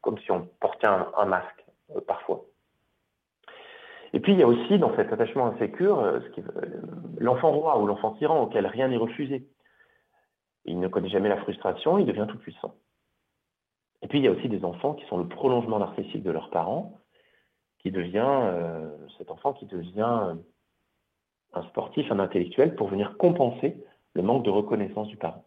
comme 0.01 0.17
si 0.19 0.31
on 0.31 0.47
portait 0.59 0.87
un, 0.87 1.25
masque 1.25 1.65
euh, 1.95 2.01
parfois. 2.05 2.45
Et 4.13 4.19
puis 4.19 4.33
il 4.33 4.39
y 4.39 4.43
a 4.43 4.47
aussi 4.47 4.77
dans 4.77 4.95
cet 4.95 5.11
attachement 5.13 5.47
insécure 5.47 5.99
euh, 5.99 6.19
l'enfant 7.17 7.51
roi 7.51 7.79
ou 7.79 7.87
l'enfant 7.87 8.11
tyran 8.13 8.43
auquel 8.43 8.67
rien 8.67 8.89
n'est 8.89 8.97
refusé. 8.97 9.47
Il 10.65 10.79
ne 10.79 10.87
connaît 10.87 11.09
jamais 11.09 11.29
la 11.29 11.37
frustration, 11.37 11.97
il 11.97 12.05
devient 12.05 12.27
tout 12.29 12.37
puissant. 12.37 12.75
Et 14.01 14.07
puis 14.07 14.19
il 14.19 14.25
y 14.25 14.27
a 14.27 14.31
aussi 14.31 14.49
des 14.49 14.65
enfants 14.65 14.93
qui 14.93 15.05
sont 15.05 15.17
le 15.17 15.27
prolongement 15.27 15.79
narcissique 15.79 16.23
de 16.23 16.31
leurs 16.31 16.49
parents, 16.49 16.99
qui 17.79 17.91
devient 17.91 18.19
euh, 18.25 18.89
cet 19.17 19.31
enfant 19.31 19.53
qui 19.53 19.65
devient 19.65 20.35
un 21.53 21.63
sportif, 21.63 22.11
un 22.11 22.19
intellectuel, 22.19 22.75
pour 22.75 22.87
venir 22.87 23.17
compenser 23.17 23.83
le 24.13 24.21
manque 24.21 24.43
de 24.43 24.49
reconnaissance 24.49 25.07
du 25.07 25.17
parent. 25.17 25.45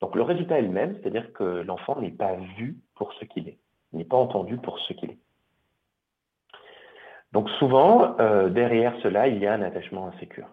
Donc 0.00 0.16
le 0.16 0.22
résultat 0.22 0.58
est 0.58 0.62
le 0.62 0.68
même, 0.68 0.96
c'est-à-dire 0.96 1.32
que 1.32 1.44
l'enfant 1.44 2.00
n'est 2.00 2.10
pas 2.10 2.36
vu 2.58 2.78
pour 2.94 3.12
ce 3.14 3.24
qu'il 3.24 3.48
est, 3.48 3.58
n'est 3.92 4.04
pas 4.04 4.16
entendu 4.16 4.58
pour 4.58 4.78
ce 4.80 4.92
qu'il 4.92 5.10
est. 5.10 5.18
Donc 7.34 7.50
souvent, 7.58 8.16
euh, 8.20 8.48
derrière 8.48 8.94
cela, 9.02 9.26
il 9.26 9.38
y 9.38 9.46
a 9.46 9.52
un 9.52 9.62
attachement 9.62 10.06
insécure. 10.06 10.46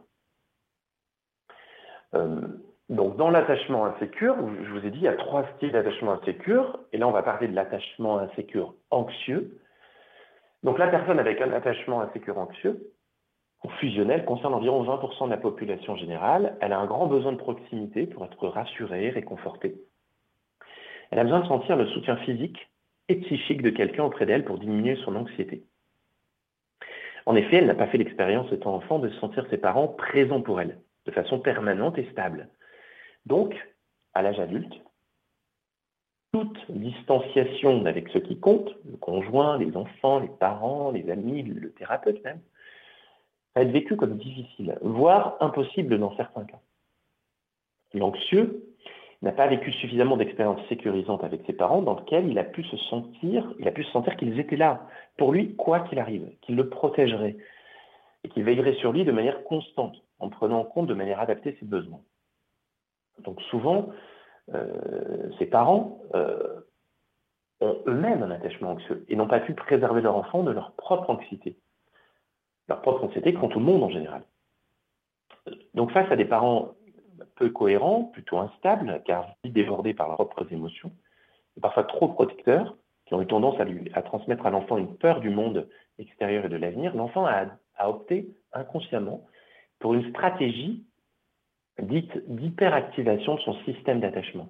Euh, 2.15 2.41
donc 2.89 3.17
dans 3.17 3.29
l'attachement 3.29 3.85
insécure, 3.85 4.35
je 4.63 4.71
vous 4.71 4.85
ai 4.85 4.89
dit, 4.89 4.97
il 4.97 5.03
y 5.03 5.07
a 5.07 5.13
trois 5.13 5.45
styles 5.55 5.71
d'attachement 5.71 6.13
insécure, 6.13 6.79
et 6.91 6.97
là 6.97 7.07
on 7.07 7.11
va 7.11 7.21
parler 7.21 7.47
de 7.47 7.53
l'attachement 7.53 8.17
insécure 8.17 8.73
anxieux. 8.89 9.61
Donc 10.63 10.79
la 10.79 10.87
personne 10.87 11.19
avec 11.19 11.39
un 11.39 11.53
attachement 11.53 12.01
insécure 12.01 12.39
anxieux, 12.39 12.91
fusionnelle 13.79 14.25
concerne 14.25 14.55
environ 14.55 14.83
20% 14.83 15.25
de 15.25 15.29
la 15.29 15.37
population 15.37 15.95
générale. 15.95 16.57
Elle 16.61 16.73
a 16.73 16.79
un 16.79 16.87
grand 16.87 17.05
besoin 17.05 17.31
de 17.31 17.37
proximité 17.37 18.07
pour 18.07 18.25
être 18.25 18.47
rassurée, 18.47 19.11
réconfortée. 19.11 19.75
Elle 21.11 21.19
a 21.19 21.23
besoin 21.23 21.41
de 21.41 21.47
sentir 21.47 21.75
le 21.75 21.85
soutien 21.89 22.17
physique 22.17 22.57
et 23.07 23.17
psychique 23.17 23.61
de 23.61 23.69
quelqu'un 23.69 24.03
auprès 24.03 24.25
d'elle 24.25 24.45
pour 24.45 24.57
diminuer 24.57 24.95
son 25.05 25.15
anxiété. 25.15 25.63
En 27.25 27.35
effet, 27.35 27.57
elle 27.57 27.67
n'a 27.67 27.75
pas 27.75 27.87
fait 27.87 27.97
l'expérience 27.97 28.51
étant 28.51 28.75
enfant 28.75 28.99
de 28.99 29.09
sentir 29.09 29.45
ses 29.49 29.57
parents 29.57 29.87
présents 29.87 30.41
pour 30.41 30.59
elle, 30.59 30.79
de 31.05 31.11
façon 31.11 31.39
permanente 31.39 31.97
et 31.97 32.09
stable. 32.11 32.49
Donc, 33.25 33.55
à 34.13 34.21
l'âge 34.21 34.39
adulte, 34.39 34.81
toute 36.33 36.71
distanciation 36.71 37.85
avec 37.85 38.09
ce 38.09 38.17
qui 38.17 38.39
compte, 38.39 38.73
le 38.89 38.97
conjoint, 38.97 39.57
les 39.57 39.75
enfants, 39.75 40.19
les 40.19 40.29
parents, 40.29 40.91
les 40.91 41.09
amis, 41.09 41.43
le 41.43 41.71
thérapeute 41.73 42.23
même, 42.23 42.41
va 43.55 43.63
être 43.63 43.71
vécu 43.71 43.95
comme 43.95 44.17
difficile, 44.17 44.77
voire 44.81 45.35
impossible 45.41 45.99
dans 45.99 46.15
certains 46.15 46.45
cas. 46.45 46.59
L'anxieux 47.93 48.63
n'a 49.21 49.31
pas 49.31 49.47
vécu 49.47 49.71
suffisamment 49.73 50.17
d'expériences 50.17 50.65
sécurisantes 50.67 51.23
avec 51.23 51.41
ses 51.45 51.53
parents 51.53 51.81
dans 51.81 51.99
lesquelles 51.99 52.27
il 52.27 52.39
a 52.39 52.43
pu 52.43 52.63
se 52.63 52.77
sentir, 52.77 53.53
il 53.59 53.67
a 53.67 53.71
pu 53.71 53.83
se 53.83 53.91
sentir 53.91 54.15
qu'ils 54.15 54.39
étaient 54.39 54.55
là 54.55 54.87
pour 55.17 55.31
lui 55.31 55.55
quoi 55.55 55.81
qu'il 55.81 55.99
arrive, 55.99 56.29
qu'ils 56.41 56.55
le 56.55 56.69
protégeraient 56.69 57.37
et 58.23 58.29
qu'ils 58.29 58.43
veilleraient 58.43 58.75
sur 58.75 58.91
lui 58.91 59.03
de 59.03 59.11
manière 59.11 59.43
constante, 59.43 59.95
en 60.19 60.29
prenant 60.29 60.59
en 60.59 60.65
compte 60.65 60.87
de 60.87 60.93
manière 60.93 61.19
adaptée 61.19 61.57
ses 61.59 61.65
besoins. 61.65 62.01
Donc 63.19 63.41
souvent, 63.43 63.89
euh, 64.53 65.29
ses 65.39 65.45
parents 65.45 66.01
euh, 66.15 66.61
ont 67.61 67.77
eux-mêmes 67.87 68.23
un 68.23 68.31
attachement 68.31 68.71
anxieux 68.71 69.05
et 69.09 69.15
n'ont 69.15 69.27
pas 69.27 69.39
pu 69.39 69.53
préserver 69.53 70.01
leur 70.01 70.15
enfant 70.15 70.43
de 70.43 70.51
leur 70.51 70.71
propre 70.73 71.09
anxiété 71.09 71.57
leur 72.71 72.81
propre 72.81 73.03
anxiété 73.03 73.33
comme 73.33 73.49
tout 73.49 73.59
le 73.59 73.65
monde 73.65 73.83
en 73.83 73.89
général. 73.89 74.23
Donc 75.73 75.91
face 75.91 76.09
à 76.11 76.15
des 76.15 76.25
parents 76.25 76.73
peu 77.35 77.49
cohérents, 77.49 78.05
plutôt 78.05 78.37
instables, 78.39 79.01
car 79.05 79.35
débordés 79.43 79.93
par 79.93 80.07
leurs 80.07 80.17
propres 80.17 80.51
émotions, 80.51 80.91
parfois 81.61 81.83
trop 81.83 82.07
protecteurs, 82.07 82.75
qui 83.11 83.15
ont 83.15 83.21
eu 83.21 83.27
tendance 83.27 83.59
à, 83.59 83.65
lui, 83.65 83.91
à 83.93 84.03
transmettre 84.03 84.45
à 84.45 84.51
l'enfant 84.51 84.77
une 84.77 84.95
peur 84.95 85.19
du 85.19 85.29
monde 85.29 85.67
extérieur 85.99 86.45
et 86.45 86.49
de 86.49 86.55
l'avenir, 86.55 86.95
l'enfant 86.95 87.25
a, 87.25 87.47
a 87.75 87.89
opté 87.89 88.29
inconsciemment 88.53 89.27
pour 89.79 89.93
une 89.95 90.09
stratégie 90.11 90.85
dite 91.81 92.09
d'hyperactivation 92.29 93.35
de 93.35 93.41
son 93.41 93.53
système 93.65 93.99
d'attachement. 93.99 94.47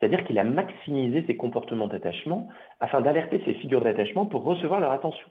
C'est-à-dire 0.00 0.24
qu'il 0.24 0.36
a 0.40 0.42
maximisé 0.42 1.24
ses 1.28 1.36
comportements 1.36 1.86
d'attachement 1.86 2.48
afin 2.80 3.02
d'alerter 3.02 3.40
ses 3.44 3.54
figures 3.54 3.82
d'attachement 3.82 4.26
pour 4.26 4.42
recevoir 4.42 4.80
leur 4.80 4.90
attention. 4.90 5.28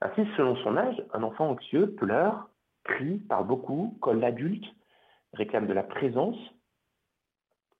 Ainsi, 0.00 0.26
selon 0.38 0.56
son 0.56 0.78
âge, 0.78 0.96
un 1.12 1.22
enfant 1.22 1.50
anxieux 1.50 1.94
pleure, 1.94 2.48
crie, 2.84 3.18
parle 3.28 3.46
beaucoup, 3.46 3.98
colle 4.00 4.20
l'adulte, 4.20 4.64
réclame 5.34 5.66
de 5.66 5.74
la 5.74 5.82
présence, 5.82 6.38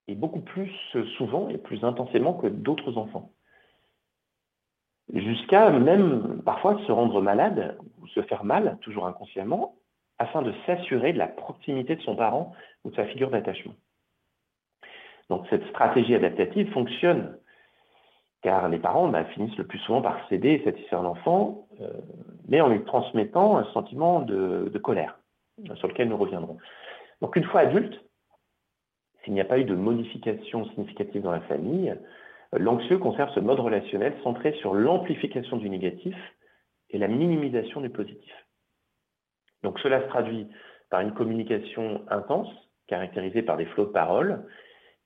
et 0.07 0.15
beaucoup 0.15 0.41
plus 0.41 0.71
souvent 1.17 1.49
et 1.49 1.57
plus 1.57 1.83
intensément 1.83 2.35
que 2.35 2.49
d'autres 2.49 2.99
enfants. 2.99 3.33
Jusqu'à 5.13 5.71
même 5.71 6.43
parfois 6.45 6.79
se 6.87 6.93
rendre 6.93 7.21
malade 7.21 7.77
ou 8.01 8.07
se 8.09 8.23
faire 8.23 8.45
mal, 8.45 8.79
toujours 8.81 9.07
inconsciemment, 9.07 9.75
afin 10.19 10.43
de 10.43 10.53
s'assurer 10.67 11.13
de 11.13 11.19
la 11.19 11.27
proximité 11.27 11.97
de 11.97 12.03
son 12.03 12.17
parent 12.17 12.55
ou 12.85 12.91
de 12.91 12.97
sa 12.97 13.05
figure 13.07 13.31
d'attachement. 13.31 13.75
Donc 15.29 15.47
cette 15.51 15.67
stratégie 15.69 16.15
adaptative 16.15 16.71
fonctionne 16.73 17.37
car 18.43 18.69
les 18.69 18.79
parents 18.79 19.09
bah, 19.09 19.25
finissent 19.25 19.57
le 19.57 19.67
plus 19.67 19.79
souvent 19.79 20.03
par 20.03 20.29
céder 20.29 20.51
et 20.51 20.65
satisfaire 20.65 21.03
l'enfant, 21.03 21.69
euh, 21.81 21.89
mais 22.49 22.61
en 22.61 22.69
lui 22.69 22.85
transmettant 22.85 23.57
un 23.57 23.65
sentiment 23.73 24.21
de, 24.21 24.71
colère, 24.83 25.19
sur 25.77 25.89
lequel 25.89 26.09
nous 26.09 26.17
reviendrons. 26.17 26.59
Donc 27.21 27.37
une 27.37 27.45
fois 27.45 27.61
adulte, 27.61 28.05
s'il 29.23 29.33
n'y 29.33 29.41
a 29.41 29.45
pas 29.45 29.59
eu 29.59 29.65
de 29.65 29.77
modification 29.77 30.65
significative 30.71 31.23
dans 31.23 31.31
la 31.31 31.41
famille, 31.43 31.95
l'anxieux 32.53 32.99
conserve 32.99 33.33
ce 33.35 33.41
mode 33.41 33.61
relationnel 33.61 34.15
centré 34.23 34.53
sur 34.61 34.75
l'amplification 34.75 35.57
du 35.57 35.71
négatif 35.71 36.17
et 36.91 36.99
la 36.99 37.09
minimisation 37.09 37.81
du 37.81 37.91
positif. 37.91 38.33
Donc 39.63 39.79
cela 39.81 40.03
se 40.03 40.09
traduit 40.09 40.49
par 40.91 41.01
une 41.01 41.15
communication 41.15 42.03
intense, 42.09 42.49
caractérisée 42.87 43.43
par 43.43 43.57
des 43.57 43.67
flots 43.67 43.87
de 43.87 43.93
paroles, 43.93 44.45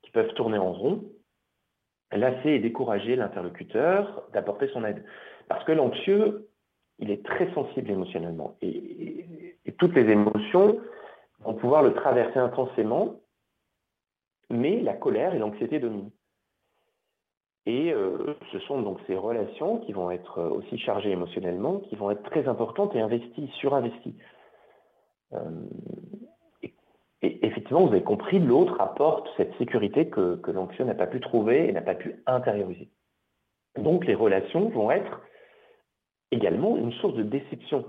qui 0.02 0.10
peuvent 0.10 0.32
tourner 0.34 0.58
en 0.58 0.72
rond, 0.72 1.04
lasser 2.12 2.50
et 2.50 2.58
décourager 2.58 3.16
l'interlocuteur 3.16 4.28
d'apporter 4.32 4.68
son 4.68 4.84
aide. 4.84 5.04
Parce 5.48 5.64
que 5.64 5.72
l'anxieux, 5.72 6.48
il 6.98 7.10
est 7.10 7.24
très 7.24 7.52
sensible 7.54 7.90
émotionnellement. 7.90 8.56
Et, 8.62 9.24
toutes 9.78 9.94
les 9.94 10.10
émotions 10.10 10.80
vont 11.40 11.52
pouvoir 11.52 11.82
le 11.82 11.92
traverser 11.92 12.38
intensément, 12.38 13.20
mais 14.48 14.80
la 14.80 14.94
colère 14.94 15.34
et 15.34 15.38
l'anxiété 15.38 15.78
dominent. 15.78 16.10
Et 17.66 17.92
euh, 17.92 18.36
ce 18.52 18.60
sont 18.60 18.80
donc 18.80 18.98
ces 19.08 19.16
relations 19.16 19.78
qui 19.78 19.92
vont 19.92 20.10
être 20.10 20.40
aussi 20.40 20.78
chargées 20.78 21.10
émotionnellement, 21.10 21.80
qui 21.80 21.96
vont 21.96 22.10
être 22.10 22.22
très 22.22 22.46
importantes 22.46 22.94
et 22.94 23.00
investies, 23.00 23.50
surinvesties. 23.58 24.16
Euh, 25.32 25.40
et 27.22 27.44
effectivement, 27.46 27.84
vous 27.84 27.92
avez 27.92 28.02
compris, 28.02 28.38
l'autre 28.38 28.80
apporte 28.80 29.28
cette 29.36 29.56
sécurité 29.58 30.08
que, 30.08 30.40
l'anxieux 30.50 30.84
n'a 30.84 30.94
pas 30.94 31.06
pu 31.06 31.20
trouver 31.20 31.68
et 31.68 31.72
n'a 31.72 31.82
pas 31.82 31.94
pu 31.94 32.22
intérioriser. 32.26 32.90
Donc 33.76 34.06
les 34.06 34.14
relations 34.14 34.68
vont 34.68 34.90
être 34.90 35.22
également 36.30 36.76
une 36.76 36.92
source 36.92 37.14
de 37.14 37.22
déception 37.22 37.84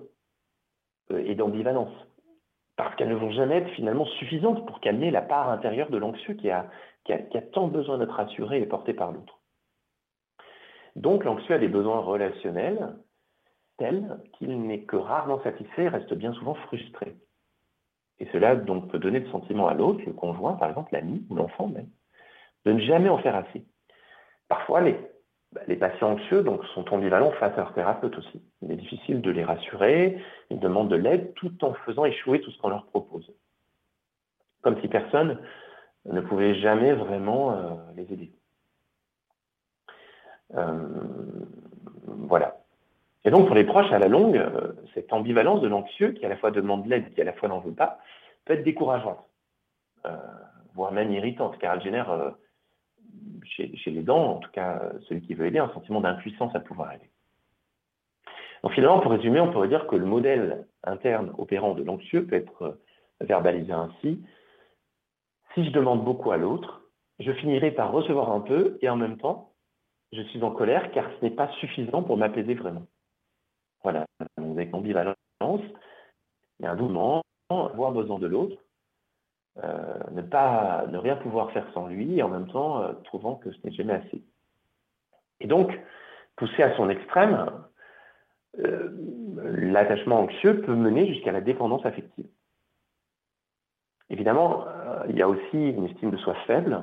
euh, 1.12 1.24
et 1.26 1.36
d'ambivalence, 1.36 1.94
parce 2.78 2.96
qu'elles 2.96 3.10
ne 3.10 3.16
vont 3.16 3.32
jamais 3.32 3.58
être 3.58 3.70
finalement 3.72 4.06
suffisantes 4.06 4.66
pour 4.66 4.80
calmer 4.80 5.12
la 5.12 5.22
part 5.22 5.50
intérieure 5.50 5.90
de 5.90 5.98
l'anxieux 5.98 6.34
qui 6.34 6.50
a, 6.50 6.70
tant 7.54 7.68
besoin 7.68 7.98
d'être 7.98 8.16
rassuré 8.16 8.62
et 8.62 8.66
porté 8.66 8.94
par 8.94 9.12
l'autre. 9.12 9.40
Donc 10.98 11.24
l'anxieux 11.24 11.54
a 11.54 11.60
des 11.60 11.68
besoins 11.68 12.00
relationnels 12.00 12.96
tels 13.78 14.20
qu'il 14.34 14.64
n'est 14.64 14.82
que 14.82 14.96
rarement 14.96 15.42
satisfait 15.44 15.84
et 15.84 15.90
reste 15.90 16.14
bien 16.16 16.34
souvent 16.34 16.56
frustré. 16.56 17.16
Et 18.20 18.26
cela 18.34 18.56
peut 18.56 18.98
donner 18.98 19.20
le 19.20 19.30
sentiment 19.30 19.68
à 19.68 19.76
l'autre, 19.76 20.02
le 20.08 20.14
conjoint 20.14 20.54
par 20.54 20.70
exemple, 20.70 20.92
l'ami 20.92 21.24
ou 21.30 21.36
l'enfant 21.36 21.68
même, 21.68 21.90
de 22.66 22.74
ne 22.74 22.80
jamais 22.80 23.10
en 23.10 23.20
faire 23.20 23.36
assez. 23.36 23.64
Parfois, 24.48 24.82
les, 24.82 24.98
bah, 25.52 25.62
les 25.68 25.76
patients 25.76 26.14
anxieux 26.14 26.42
donc, 26.42 26.66
sont 26.74 26.92
ambivalents 26.92 27.32
face 27.34 27.54
à 27.54 27.58
leur 27.58 27.76
thérapeute 27.76 28.18
aussi. 28.18 28.42
Il 28.64 28.72
est 28.72 28.78
difficile 28.78 29.22
de 29.22 29.30
les 29.30 29.44
rassurer, 29.44 30.20
ils 30.50 30.60
demandent 30.60 30.90
de 30.90 30.96
l'aide 30.96 31.36
tout 31.36 31.64
en 31.64 31.76
faisant 31.86 32.06
échouer 32.06 32.42
tout 32.42 32.50
ce 32.50 32.58
qu'on 32.58 32.70
leur 32.70 32.88
propose. 32.88 33.32
comme 34.62 34.82
si 34.82 34.88
personne 34.88 35.40
ne 36.06 36.22
pouvait 36.22 36.56
jamais 36.56 36.94
vraiment 36.94 37.52
euh, 37.52 37.76
les 37.96 38.12
aider. 38.12 38.37
Euh, 40.56 40.88
voilà. 42.06 42.58
Et 43.26 43.32
donc 43.32 43.48
pour 43.48 43.56
les 43.56 43.66
proches, 43.66 43.92
à 43.92 44.00
la 44.00 44.08
longue, 44.08 44.38
euh, 44.38 44.74
cette 44.94 45.12
ambivalence 45.12 45.62
de 45.62 45.68
l'anxieux, 45.68 46.12
qui 46.12 46.26
à 46.26 46.30
la 46.30 46.38
fois 46.38 46.52
demande 46.52 46.84
de 46.84 46.90
l'aide 46.90 47.08
et 47.08 47.12
qui 47.12 47.22
à 47.22 47.26
la 47.26 47.34
fois 47.34 47.50
n'en 47.50 47.60
veut 47.60 47.74
pas, 47.74 48.00
peut 48.46 48.54
être 48.54 48.64
décourageante, 48.64 49.20
voire 50.74 50.94
même 50.94 51.12
irritante, 51.12 51.58
car 51.58 51.74
elle 51.74 51.82
génère 51.82 52.34
chez, 53.44 53.76
chez, 53.76 53.92
les 53.92 54.04
dents, 54.04 54.36
en 54.36 54.38
tout 54.38 54.52
cas 54.52 54.82
celui 55.10 55.22
qui 55.22 55.34
veut 55.34 55.48
aider, 55.48 55.60
un 55.60 55.74
sentiment 55.74 56.00
d'impuissance 56.00 56.56
à 56.56 56.62
pouvoir 56.62 56.94
aider. 56.94 57.10
Donc 58.64 58.74
finalement, 58.74 59.00
pour 59.00 59.12
résumer, 59.12 59.40
on 59.40 59.52
pourrait 59.52 59.68
dire 59.68 59.88
que 59.88 59.96
le 59.96 60.06
modèle 60.06 60.66
interne 60.84 61.34
opérant 61.38 61.74
de 61.74 61.84
l'anxieux 61.84 62.26
peut 62.26 62.36
être 62.36 62.80
verbalisé 63.22 63.72
ainsi. 63.72 64.24
Si 65.54 65.66
je 65.66 65.72
demande 65.72 66.04
beaucoup 66.04 66.32
à 66.32 66.38
l'autre, 66.38 66.82
je 67.20 67.32
finirai 67.34 67.72
par 67.72 67.92
recevoir 67.92 68.32
un 68.32 68.42
peu 68.42 68.78
et 68.82 68.90
en 68.90 68.96
même 68.96 69.18
temps, 69.18 69.47
je 70.12 70.22
suis 70.24 70.42
en 70.44 70.52
colère 70.52 70.92
car 70.92 71.10
ce 71.12 71.26
n'est 71.26 71.32
pas 71.32 71.50
suffisant 71.60 72.04
pour 72.04 72.18
m'apaiser 72.18 72.54
vraiment. 72.54 72.86
Voilà, 73.84 74.06
avec 74.38 74.74
ambivalence, 74.74 75.16
il 75.42 76.64
y 76.64 76.66
a 76.66 76.72
un 76.72 76.76
mouvement, 76.76 77.22
avoir 77.50 77.92
besoin 77.92 78.20
de 78.20 78.28
l'autre, 78.28 78.58
euh, 79.64 79.98
ne 80.12 80.22
pas 80.22 80.86
ne 80.88 80.98
rien 80.98 81.16
pouvoir 81.16 81.52
faire 81.52 81.66
sans 81.74 81.88
lui 81.88 82.18
et 82.18 82.24
en 82.24 82.30
même 82.30 82.48
temps 82.48 82.82
euh, 82.82 82.94
trouvant 83.06 83.36
que 83.36 83.52
ce 83.52 83.58
n'est 83.64 83.74
jamais 83.74 83.94
assez. 83.94 84.24
Et 85.40 85.48
donc, 85.48 85.72
poussé 86.36 86.64
à 86.64 86.76
son 86.76 86.90
extrême, 86.90 87.52
euh, 88.60 88.90
l'attachement 89.56 90.20
anxieux 90.22 90.62
peut 90.62 90.76
mener 90.76 91.08
jusqu'à 91.08 91.32
la 91.32 91.42
dépendance 91.42 91.86
affective. 91.86 92.28
Évidemment, 94.10 94.66
il 95.10 95.18
y 95.18 95.22
a 95.22 95.28
aussi 95.28 95.52
une 95.54 95.86
estime 95.86 96.12
de 96.12 96.18
soi 96.18 96.34
faible, 96.46 96.82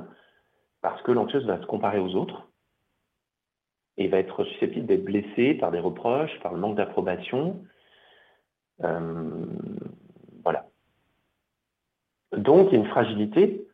parce 0.83 1.01
que 1.03 1.13
l'anxieuse 1.13 1.47
va 1.47 1.59
se 1.59 1.67
comparer 1.67 1.99
aux 1.99 2.15
autres 2.17 2.47
et 3.97 4.09
va 4.09 4.19
être 4.19 4.45
susceptible 4.45 4.87
d'être 4.87 5.05
blessée 5.05 5.55
par 5.55 5.71
des 5.71 5.79
reproches, 5.79 6.39
par 6.41 6.53
le 6.53 6.61
manque 6.61 6.77
d'approbation. 6.77 7.65
Euh, 8.83 9.47
voilà. 10.43 10.67
Donc, 12.37 12.69
il 12.69 12.75
y 12.75 12.77
a 12.77 12.81
une 12.81 12.91
fragilité, 12.91 13.69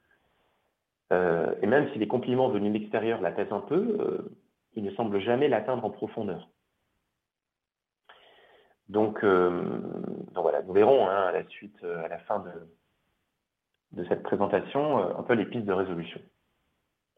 euh, 1.12 1.54
et 1.62 1.66
même 1.66 1.90
si 1.92 1.98
les 1.98 2.08
compliments 2.08 2.48
venus 2.48 2.72
de 2.72 2.78
l'extérieur 2.78 3.20
l'apaisent 3.20 3.52
un 3.52 3.60
peu, 3.60 4.28
il 4.74 4.84
ne 4.84 4.90
semble 4.92 5.20
jamais 5.20 5.48
l'atteindre 5.48 5.84
en 5.84 5.90
profondeur. 5.90 6.50
Donc, 8.88 9.24
voilà, 9.24 10.62
nous 10.62 10.72
verrons 10.72 11.08
hein, 11.08 11.28
à 11.28 11.32
la 11.32 11.46
suite, 11.48 11.82
à 11.84 12.08
la 12.08 12.18
fin 12.18 12.40
de, 12.40 12.50
de 13.92 14.04
cette 14.04 14.22
présentation 14.22 14.98
euh, 14.98 15.14
un 15.18 15.22
peu 15.22 15.34
les 15.34 15.46
pistes 15.46 15.66
de 15.66 15.72
résolution. 15.72 16.20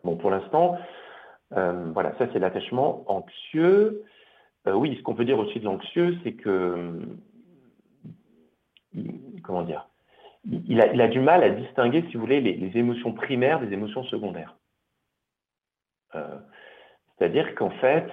Bon, 0.04 0.16
pour 0.16 0.30
l'instant, 0.30 0.78
euh, 1.56 1.90
voilà, 1.92 2.16
ça 2.18 2.26
c'est 2.32 2.38
l'attachement 2.38 3.04
anxieux. 3.06 4.04
Euh, 4.66 4.75
oui, 4.75 4.97
ce 4.97 5.02
qu'on 5.02 5.14
peut 5.14 5.25
dire 5.25 5.38
aussi 5.38 5.59
de 5.59 5.64
l'anxieux, 5.64 6.16
c'est 6.23 6.35
que, 6.35 7.00
comment 9.42 9.62
dire, 9.62 9.88
il 10.44 10.80
a, 10.80 11.09
du 11.09 11.21
mal 11.21 11.42
à 11.42 11.50
distinguer, 11.50 12.04
si 12.09 12.14
vous 12.14 12.21
voulez, 12.21 12.40
les, 12.40 12.76
émotions 12.76 13.12
primaires 13.12 13.61
des 13.61 13.73
émotions 13.73 14.04
secondaires. 14.04 14.56
C'est-à-dire 16.12 17.54
qu'en 17.54 17.71
fait, 17.71 18.09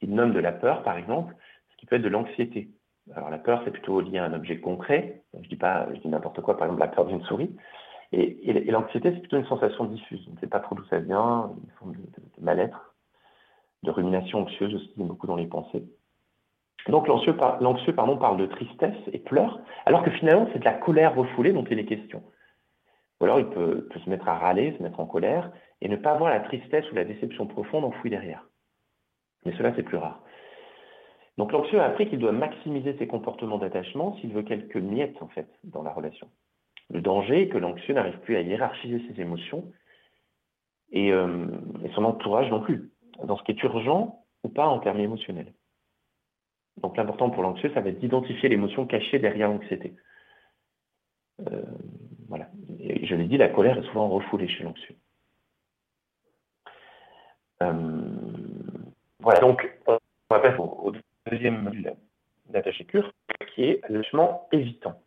il 0.00 0.14
nomme 0.14 0.32
de 0.32 0.40
la 0.40 0.52
peur, 0.52 0.82
par 0.82 0.98
exemple, 0.98 1.34
ce 1.70 1.76
qui 1.76 1.86
peut 1.86 1.96
être 1.96 2.02
de 2.02 2.08
l'anxiété. 2.08 2.68
Alors 3.14 3.30
la 3.30 3.38
peur, 3.38 3.62
c'est 3.64 3.70
plutôt 3.70 4.00
lié 4.00 4.18
à 4.18 4.24
un 4.24 4.32
objet 4.32 4.60
concret. 4.60 5.22
Je 5.40 5.48
dis 5.48 5.56
pas, 5.56 5.88
je 5.92 6.00
dis 6.00 6.08
n'importe 6.08 6.40
quoi, 6.40 6.56
par 6.56 6.66
exemple 6.66 6.80
la 6.80 6.88
peur 6.88 7.06
d'une 7.06 7.22
souris. 7.22 7.54
Et, 8.12 8.70
l'anxiété, 8.70 9.10
c'est 9.12 9.20
plutôt 9.20 9.38
une 9.38 9.46
sensation 9.46 9.84
diffuse. 9.84 10.26
On 10.28 10.34
ne 10.34 10.38
sait 10.38 10.46
pas 10.46 10.60
trop 10.60 10.74
d'où 10.74 10.84
ça 10.84 10.98
vient, 10.98 11.50
une 11.64 11.70
forme 11.78 11.92
de, 11.94 12.00
mal-être, 12.40 12.94
de 13.82 13.90
rumination 13.90 14.42
anxieuse 14.42 14.74
aussi, 14.74 14.92
beaucoup 14.98 15.26
dans 15.26 15.36
les 15.36 15.46
pensées. 15.46 15.84
Donc 16.88 17.06
l'anxieux, 17.08 17.34
pardon, 17.34 18.16
parle 18.16 18.36
de 18.36 18.46
tristesse 18.46 18.96
et 19.12 19.18
pleure, 19.18 19.60
alors 19.86 20.02
que 20.02 20.10
finalement, 20.10 20.48
c'est 20.52 20.58
de 20.58 20.64
la 20.64 20.74
colère 20.74 21.14
refoulée 21.14 21.52
dont 21.52 21.64
il 21.64 21.78
est 21.78 21.86
question. 21.86 22.22
Ou 23.20 23.24
alors 23.24 23.38
il 23.38 23.46
peut, 23.46 23.88
se 24.04 24.10
mettre 24.10 24.28
à 24.28 24.36
râler, 24.36 24.74
se 24.76 24.82
mettre 24.82 25.00
en 25.00 25.06
colère, 25.06 25.50
et 25.80 25.88
ne 25.88 25.96
pas 25.96 26.14
voir 26.14 26.30
la 26.30 26.40
tristesse 26.40 26.90
ou 26.90 26.94
la 26.94 27.04
déception 27.04 27.46
profonde 27.46 27.84
enfouie 27.84 28.10
derrière. 28.10 28.44
Mais 29.46 29.52
cela, 29.56 29.72
c'est 29.74 29.84
plus 29.84 29.96
rare. 29.96 30.22
Donc 31.38 31.52
l'anxieux 31.52 31.80
a 31.80 31.84
appris 31.84 32.08
qu'il 32.08 32.18
doit 32.18 32.32
maximiser 32.32 32.96
ses 32.98 33.06
comportements 33.06 33.58
d'attachement 33.58 34.16
s'il 34.16 34.32
veut 34.32 34.42
quelques 34.42 34.76
miettes 34.76 35.22
en 35.22 35.28
fait 35.28 35.48
dans 35.64 35.82
la 35.82 35.92
relation. 35.92 36.28
Le 36.92 37.00
danger 37.00 37.42
est 37.42 37.48
que 37.48 37.58
l'anxieux 37.58 37.94
n'arrive 37.94 38.18
plus 38.20 38.36
à 38.36 38.42
hiérarchiser 38.42 39.02
ses 39.08 39.20
émotions 39.20 39.72
euh, 40.94 41.46
et, 41.82 41.90
son 41.94 42.04
entourage 42.04 42.50
non 42.50 42.60
plus, 42.60 42.90
dans 43.24 43.36
ce 43.38 43.42
qui 43.44 43.52
est 43.52 43.62
urgent 43.62 44.22
ou 44.44 44.48
pas 44.48 44.66
en 44.66 44.78
termes 44.78 45.00
émotionnels. 45.00 45.54
Donc 46.82 46.98
l'important 46.98 47.30
pour 47.30 47.42
l'anxieux, 47.42 47.70
ça 47.72 47.80
va 47.80 47.88
être 47.88 47.98
d'identifier 47.98 48.50
l'émotion 48.50 48.86
cachée 48.86 49.18
derrière 49.18 49.48
l'anxiété. 49.48 49.94
Euh, 51.50 51.62
voilà. 52.28 52.48
Et 52.78 53.06
je 53.06 53.14
l'ai 53.14 53.26
dit, 53.26 53.38
la 53.38 53.48
colère 53.48 53.78
est 53.78 53.86
souvent 53.86 54.08
refoulée 54.08 54.48
chez 54.48 54.64
l'anxieux. 54.64 54.96
Euh, 57.62 58.02
voilà, 59.20 59.40
donc 59.40 59.70
on 59.86 59.98
va 60.28 60.40
passer 60.40 60.58
au 60.58 60.92
deuxième 61.30 61.62
module 61.62 61.94
d'attaché 62.50 62.84
cure, 62.84 63.10
qui 63.54 63.64
est 63.64 63.80
l'attachement 63.88 64.48
évitant. 64.52 65.01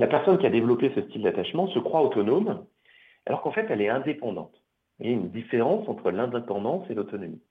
La 0.00 0.06
personne 0.06 0.38
qui 0.38 0.46
a 0.46 0.50
développé 0.50 0.90
ce 0.94 1.02
style 1.02 1.20
d'attachement 1.20 1.66
se 1.68 1.78
croit 1.78 2.00
autonome, 2.00 2.64
alors 3.26 3.42
qu'en 3.42 3.52
fait, 3.52 3.66
elle 3.68 3.82
est 3.82 3.90
indépendante. 3.90 4.54
Il 4.98 5.06
y 5.06 5.10
a 5.10 5.12
une 5.12 5.28
différence 5.28 5.86
entre 5.90 6.10
l'indépendance 6.10 6.88
et 6.88 6.94
l'autonomie. 6.94 7.42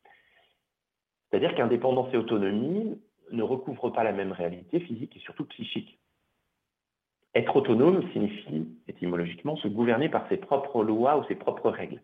C'est-à-dire 1.30 1.54
qu'indépendance 1.54 2.12
et 2.12 2.18
autonomie 2.18 3.00
ne 3.32 3.44
recouvrent 3.44 3.92
pas 3.92 4.04
la 4.04 4.14
même 4.14 4.32
réalité 4.32 4.80
physique 4.80 5.16
et 5.16 5.20
surtout 5.20 5.46
psychique. 5.46 6.00
Être 7.36 7.56
autonome 7.56 8.12
signifie, 8.14 8.68
étymologiquement, 8.88 9.56
se 9.58 9.68
gouverner 9.68 10.10
par 10.10 10.28
ses 10.28 10.38
propres 10.38 10.84
lois 10.84 11.20
ou 11.20 11.26
ses 11.26 11.36
propres 11.36 11.70
règles. 11.70 12.02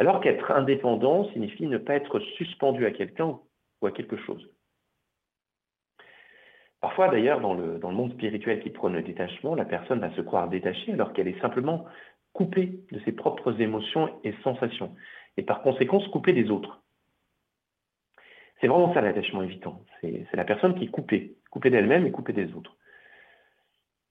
Alors 0.00 0.20
qu'être 0.20 0.50
indépendant 0.50 1.30
signifie 1.30 1.68
ne 1.68 1.78
pas 1.78 1.94
être 1.94 2.18
suspendu 2.18 2.86
à 2.86 2.90
quelqu'un 2.90 3.38
ou 3.80 3.86
à 3.86 3.92
quelque 3.92 4.16
chose. 4.16 4.50
Parfois, 6.80 7.08
d'ailleurs, 7.08 7.40
dans 7.40 7.54
le, 7.54 7.78
monde 7.78 8.12
spirituel 8.12 8.60
qui 8.62 8.70
prône 8.70 8.94
le 8.94 9.02
détachement, 9.02 9.54
la 9.54 9.64
personne 9.64 10.00
va 10.00 10.14
se 10.14 10.20
croire 10.20 10.48
détachée 10.48 10.92
alors 10.92 11.12
qu'elle 11.12 11.28
est 11.28 11.40
simplement 11.40 11.86
coupée 12.32 12.80
de 12.92 13.00
ses 13.00 13.12
propres 13.12 13.60
émotions 13.60 14.20
et 14.22 14.34
sensations, 14.44 14.94
et 15.36 15.42
par 15.42 15.62
conséquent 15.62 16.00
coupée 16.10 16.34
des 16.34 16.50
autres. 16.50 16.82
C'est 18.60 18.68
vraiment 18.68 18.92
ça 18.92 19.00
l'attachement 19.00 19.42
évitant. 19.42 19.82
C'est 20.00 20.34
la 20.34 20.44
personne 20.44 20.74
qui 20.78 20.84
est 20.84 20.90
coupée, 20.90 21.36
coupée 21.50 21.70
d'elle-même 21.70 22.06
et 22.06 22.10
coupée 22.10 22.32
des 22.32 22.52
autres. 22.54 22.76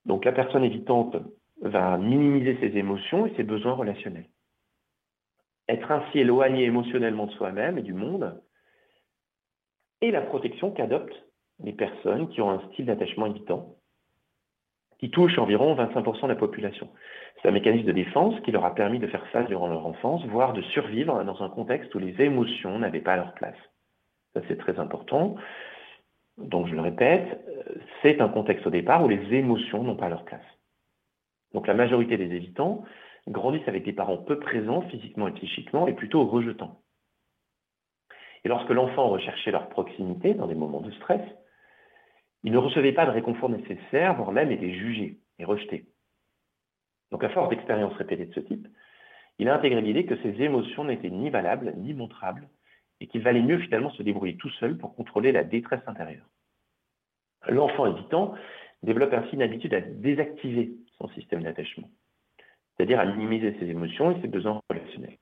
Donc 0.06 0.26
la 0.26 0.32
personne 0.32 0.64
évitante 0.64 1.16
va 1.62 1.98
minimiser 1.98 2.58
ses 2.60 2.78
émotions 2.78 3.26
et 3.26 3.36
ses 3.36 3.44
besoins 3.44 3.74
relationnels. 3.74 4.30
Être 5.68 5.92
ainsi 5.92 6.20
éloigné 6.20 6.66
émotionnellement 6.66 7.26
de 7.26 7.32
soi-même 7.32 7.78
et 7.78 7.84
du 7.84 7.94
monde, 7.94 8.40
et 10.02 10.12
la 10.12 10.22
protection 10.22 10.72
qu'adopte 10.72 11.25
les 11.64 11.74
personnes 11.74 12.30
qui 12.30 12.42
ont 12.42 12.50
un 12.50 12.62
style 12.70 12.86
d'attachement 12.86 13.28
évitant, 13.28 13.76
qui 15.00 15.10
touche 15.10 15.38
environ 15.38 15.76
25% 15.76 16.24
de 16.24 16.28
la 16.28 16.36
population. 16.36 16.90
C'est 17.42 17.48
un 17.48 17.52
mécanisme 17.52 17.86
de 17.86 17.92
défense 17.92 18.40
qui 18.42 18.52
leur 18.52 18.66
a 18.66 18.74
permis 18.74 19.00
de 19.00 19.08
faire 19.08 19.26
face 19.28 19.48
durant 19.48 19.68
leur 19.68 19.86
enfance, 19.86 20.26
voire 20.26 20.54
de 20.54 20.62
survivre 20.62 21.24
dans 21.24 21.44
un 21.44 21.50
contexte 21.50 21.94
où 21.96 22.00
les 22.00 22.22
émotions 22.22 22.80
n'avaient 22.80 23.02
pas 23.02 23.16
leur 23.16 23.34
place. 23.34 23.58
Ça, 24.34 24.42
c'est 24.48 24.58
très 24.58 24.80
important. 24.80 25.36
Donc, 26.38 26.68
je 26.68 26.76
le 26.76 26.82
répète, 26.82 27.40
c'est 28.02 28.20
un 28.22 28.30
contexte 28.30 28.68
au 28.68 28.70
départ 28.70 29.04
où 29.04 29.08
les 29.08 29.34
émotions 29.34 29.84
n'ont 29.84 29.96
pas 29.96 30.10
leur 30.10 30.26
place. 30.26 30.44
Donc, 31.54 31.68
la 31.68 31.74
majorité 31.74 32.18
des 32.18 32.34
évitants 32.36 32.84
grandissent 33.28 33.68
avec 33.68 33.84
des 33.84 33.94
parents 33.94 34.18
peu 34.18 34.40
présents 34.40 34.82
physiquement 34.84 35.28
et 35.28 35.32
psychiquement 35.34 35.88
et 35.88 35.94
plutôt 35.94 36.26
rejetants. 36.26 36.82
Et 38.44 38.50
lorsque 38.50 38.70
l'enfant 38.70 39.10
recherchait 39.10 39.52
leur 39.52 39.70
proximité 39.70 40.34
dans 40.34 40.48
des 40.48 40.56
moments 40.56 40.82
de 40.82 40.92
stress, 40.92 41.22
il 42.46 42.52
ne 42.52 42.60
recevait 42.60 42.94
pas 42.94 43.08
de 43.08 43.12
réconfort 43.12 43.50
nécessaire, 43.50 44.16
voire 44.16 44.32
même 44.32 44.52
était 44.52 44.72
jugé 44.72 45.18
et 45.40 45.46
rejeté. 45.46 45.88
Donc 47.12 47.24
à 47.24 47.30
force 47.30 47.50
d'expériences 47.50 47.96
répétées 47.96 48.28
de 48.28 48.34
ce 48.34 48.40
type, 48.40 48.68
il 49.40 49.50
a 49.50 49.56
intégré 49.56 49.82
l'idée 49.82 50.06
que 50.06 50.16
ses 50.22 50.42
émotions 50.44 50.84
n'étaient 50.84 51.10
ni 51.10 51.32
valables 51.32 51.74
ni 51.78 51.96
montrables 51.96 52.48
et 53.02 53.08
qu'il 53.08 53.24
valait 53.24 53.42
mieux 53.42 53.58
finalement 53.58 53.90
se 53.90 54.04
débrouiller 54.04 54.38
tout 54.38 54.52
seul 54.52 54.78
pour 54.78 54.96
contrôler 54.96 55.32
la 55.32 55.44
détresse 55.44 55.82
intérieure. 55.88 56.30
L'enfant 57.48 57.88
hésitant 57.88 58.36
développe 58.84 59.14
ainsi 59.14 59.34
une 59.34 59.42
habitude 59.42 59.74
à 59.74 59.82
désactiver 59.82 60.72
son 61.00 61.10
système 61.10 61.42
d'attachement, 61.42 61.90
c'est-à-dire 62.78 63.00
à 63.00 63.06
minimiser 63.06 63.58
ses 63.60 63.66
émotions 63.66 64.12
et 64.12 64.22
ses 64.22 64.28
besoins 64.28 64.62
relationnels. 64.70 65.18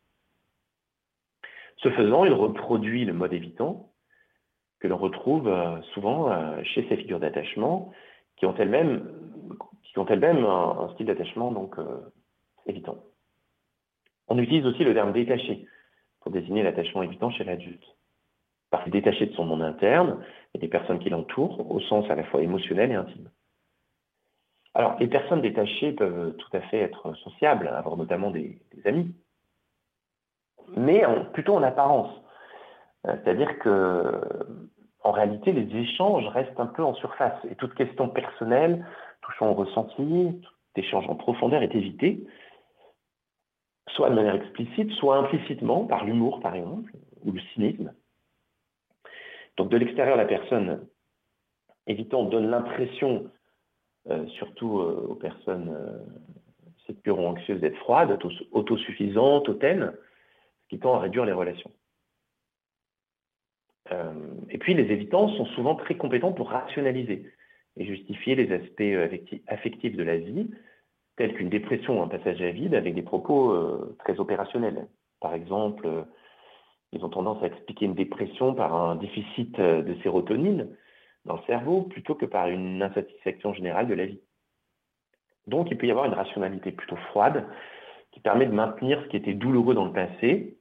Ce 1.78 1.90
faisant, 1.90 2.26
il 2.26 2.34
reproduit 2.34 3.06
le 3.06 3.14
mode 3.14 3.32
évitant 3.32 3.93
que 4.84 4.90
l'on 4.90 4.98
retrouve 4.98 5.48
euh, 5.48 5.82
souvent 5.94 6.30
euh, 6.30 6.62
chez 6.64 6.86
ces 6.90 6.98
figures 6.98 7.22
d'attachement 7.22 7.94
qui 8.36 8.46
ont 8.46 8.54
elles-mêmes, 8.58 9.10
qui 9.84 9.98
ont 9.98 10.06
elles-mêmes 10.06 10.44
un, 10.44 10.90
style 10.94 11.06
d'attachement 11.06 11.54
donc 11.54 11.78
évitant. 12.66 12.98
On 14.28 14.38
utilise 14.38 14.66
aussi 14.66 14.84
le 14.84 14.94
terme 14.94 15.14
détaché 15.14 15.66
pour 16.20 16.32
désigner 16.32 16.64
l'attachement 16.64 17.02
évitant 17.02 17.30
chez 17.32 17.46
l'adulte. 17.46 17.86
Parce 18.72 18.90
détaché 18.90 19.28
de 19.28 19.34
son 19.36 19.46
monde 19.46 19.62
interne 19.62 20.18
et 20.54 20.58
des 20.58 20.68
personnes 20.68 21.00
qui 21.00 21.10
l'entourent, 21.10 21.72
au 21.72 21.80
sens 21.80 22.10
à 22.10 22.16
la 22.16 22.26
fois 22.26 22.42
émotionnel 22.42 22.92
et 22.92 22.96
intime. 22.96 23.30
Alors, 24.74 24.98
les 25.00 25.08
personnes 25.08 25.42
détachées 25.42 25.94
peuvent 25.94 26.36
tout 26.36 26.58
à 26.58 26.62
fait 26.62 26.80
être 26.80 27.14
sociables, 27.18 27.68
avoir 27.68 27.96
notamment 27.96 28.32
des, 28.32 28.60
amis, 28.84 29.16
mais 30.76 31.04
plutôt 31.32 31.54
en 31.54 31.64
apparence. 31.64 32.24
Euh, 33.08 33.16
c'est-à-dire 33.24 33.60
que, 33.60 34.22
en 35.04 35.12
réalité, 35.12 35.52
les 35.52 35.76
échanges 35.78 36.28
restent 36.28 36.60
un 36.60 36.68
peu 36.68 36.84
en 36.84 36.94
surface 36.94 37.38
et 37.50 37.56
toute 37.56 37.74
question 37.76 38.10
personnelle 38.10 38.86
touchant 39.22 39.52
au 39.52 39.54
ressenti, 39.54 40.40
tout 40.42 40.54
échange 40.76 41.08
en 41.10 41.16
profondeur 41.16 41.62
est 41.62 41.76
évité, 41.76 42.26
soit 43.90 44.10
de 44.10 44.16
manière 44.16 44.36
explicite, 44.36 44.92
soit 44.92 45.18
implicitement, 45.18 45.86
par 45.86 46.06
l'humour 46.06 46.40
par 46.40 46.56
exemple, 46.56 46.92
ou 47.24 47.32
le 47.32 47.40
cynisme. 47.54 47.94
Donc 49.58 49.70
de 49.70 49.78
l'extérieur, 49.78 50.18
la 50.18 50.26
personne 50.26 50.88
évitant 51.86 52.24
donne 52.24 52.50
l'impression 52.50 53.30
euh, 54.10 54.26
surtout 54.28 54.80
euh, 54.80 55.06
aux 55.10 55.16
personnes 55.16 55.70
euh, 55.70 57.12
ou 57.12 57.26
anxieuses 57.26 57.62
d'être 57.62 57.78
froides, 57.78 58.18
autosuffisantes, 58.52 59.48
hautaines, 59.50 59.94
ce 60.64 60.68
qui 60.70 60.80
tend 60.80 60.96
à 60.96 61.00
réduire 61.00 61.26
les 61.26 61.32
relations. 61.32 61.72
Et 63.92 64.58
puis 64.58 64.74
les 64.74 64.92
évitants 64.92 65.30
sont 65.30 65.46
souvent 65.48 65.76
très 65.76 65.96
compétents 65.96 66.32
pour 66.32 66.50
rationaliser 66.50 67.32
et 67.78 67.86
justifier 67.86 68.36
les 68.36 68.52
aspects 68.52 69.44
affectifs 69.48 69.96
de 69.96 70.04
la 70.04 70.18
vie, 70.18 70.50
tels 71.18 71.34
qu'une 71.34 71.50
dépression 71.50 72.00
ou 72.00 72.04
un 72.04 72.08
passage 72.08 72.42
à 72.42 72.52
vide, 72.52 72.76
avec 72.76 72.96
des 72.96 73.02
propos 73.02 73.56
très 74.00 74.20
opérationnels. 74.20 74.88
Par 75.20 75.34
exemple, 75.34 76.06
ils 76.92 77.04
ont 77.04 77.10
tendance 77.10 77.44
à 77.44 77.48
expliquer 77.48 77.86
une 77.86 77.96
dépression 77.96 78.54
par 78.54 78.74
un 78.74 78.96
déficit 78.96 79.60
de 79.60 79.96
sérotonine, 80.02 80.70
dans 81.26 81.36
le 81.36 81.42
cerveau 81.48 81.84
plutôt 81.84 82.16
que 82.16 82.26
par 82.26 82.48
une 82.48 82.82
insatisfaction 82.82 83.54
générale 83.54 83.88
de 83.88 83.94
la 83.94 84.06
vie. 84.06 84.22
Donc 85.48 85.70
il 85.72 85.78
peut 85.78 85.88
y 85.88 85.92
avoir 85.92 86.06
une 86.06 86.14
rationalité 86.14 86.72
plutôt 86.72 86.96
froide 86.96 87.46
qui 88.12 88.20
permet 88.20 88.46
de 88.46 88.52
maintenir 88.52 89.02
ce 89.04 89.08
qui 89.10 89.18
était 89.18 89.34
douloureux 89.34 89.74
dans 89.74 89.86
le 89.86 89.94
passé 89.94 90.58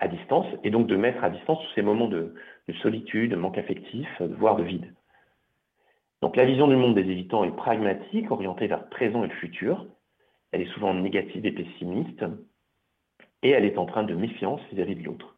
à 0.00 0.08
distance 0.08 0.46
et 0.64 0.70
donc 0.70 0.86
de 0.86 0.96
mettre 0.96 1.22
à 1.22 1.30
distance 1.30 1.58
tous 1.58 1.74
ces 1.74 1.82
moments 1.82 2.08
de, 2.08 2.34
solitude, 2.82 3.32
de 3.32 3.36
manque 3.36 3.58
affectif, 3.58 4.08
voire 4.20 4.56
de 4.56 4.62
vide. 4.62 4.92
Donc 6.22 6.36
la 6.36 6.44
vision 6.44 6.68
du 6.68 6.76
monde 6.76 6.94
des 6.94 7.02
évitants 7.02 7.44
est 7.44 7.54
pragmatique, 7.54 8.30
orientée 8.30 8.66
vers 8.66 8.80
le 8.80 8.88
présent 8.88 9.24
et 9.24 9.28
le 9.28 9.34
futur. 9.34 9.86
Elle 10.52 10.62
est 10.62 10.72
souvent 10.72 10.94
négative 10.94 11.46
et 11.46 11.52
pessimiste 11.52 12.24
et 13.42 13.50
elle 13.50 13.64
est 13.64 13.78
empreinte 13.78 14.06
de 14.06 14.14
méfiance 14.14 14.60
vis-à-vis 14.72 14.96
de 14.96 15.04
l'autre. 15.04 15.36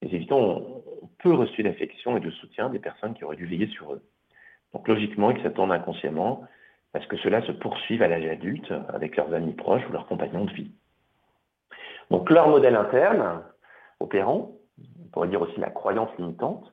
Les 0.00 0.14
évitants 0.14 0.40
ont, 0.40 0.84
peu 1.18 1.32
reçu 1.32 1.62
d'affection 1.62 2.16
et 2.16 2.20
de 2.20 2.30
soutien 2.30 2.68
des 2.68 2.80
personnes 2.80 3.14
qui 3.14 3.24
auraient 3.24 3.36
dû 3.36 3.46
veiller 3.46 3.68
sur 3.68 3.92
eux. 3.92 4.02
Donc 4.72 4.88
logiquement, 4.88 5.30
ils 5.30 5.42
s'attendent 5.42 5.72
inconsciemment 5.72 6.44
à 6.94 7.00
ce 7.00 7.06
que 7.06 7.16
cela 7.18 7.42
se 7.42 7.52
poursuive 7.52 8.02
à 8.02 8.08
l'âge 8.08 8.26
adulte 8.26 8.72
avec 8.88 9.16
leurs 9.16 9.32
amis 9.32 9.52
proches 9.52 9.86
ou 9.88 9.92
leurs 9.92 10.06
compagnons 10.06 10.44
de 10.44 10.52
vie. 10.52 10.70
Donc 12.10 12.28
leur 12.30 12.48
modèle 12.48 12.74
interne, 12.74 13.42
opérant, 14.02 14.52
on 15.00 15.08
pourrait 15.08 15.28
dire 15.28 15.42
aussi 15.42 15.58
la 15.60 15.70
croyance 15.70 16.10
limitante, 16.18 16.72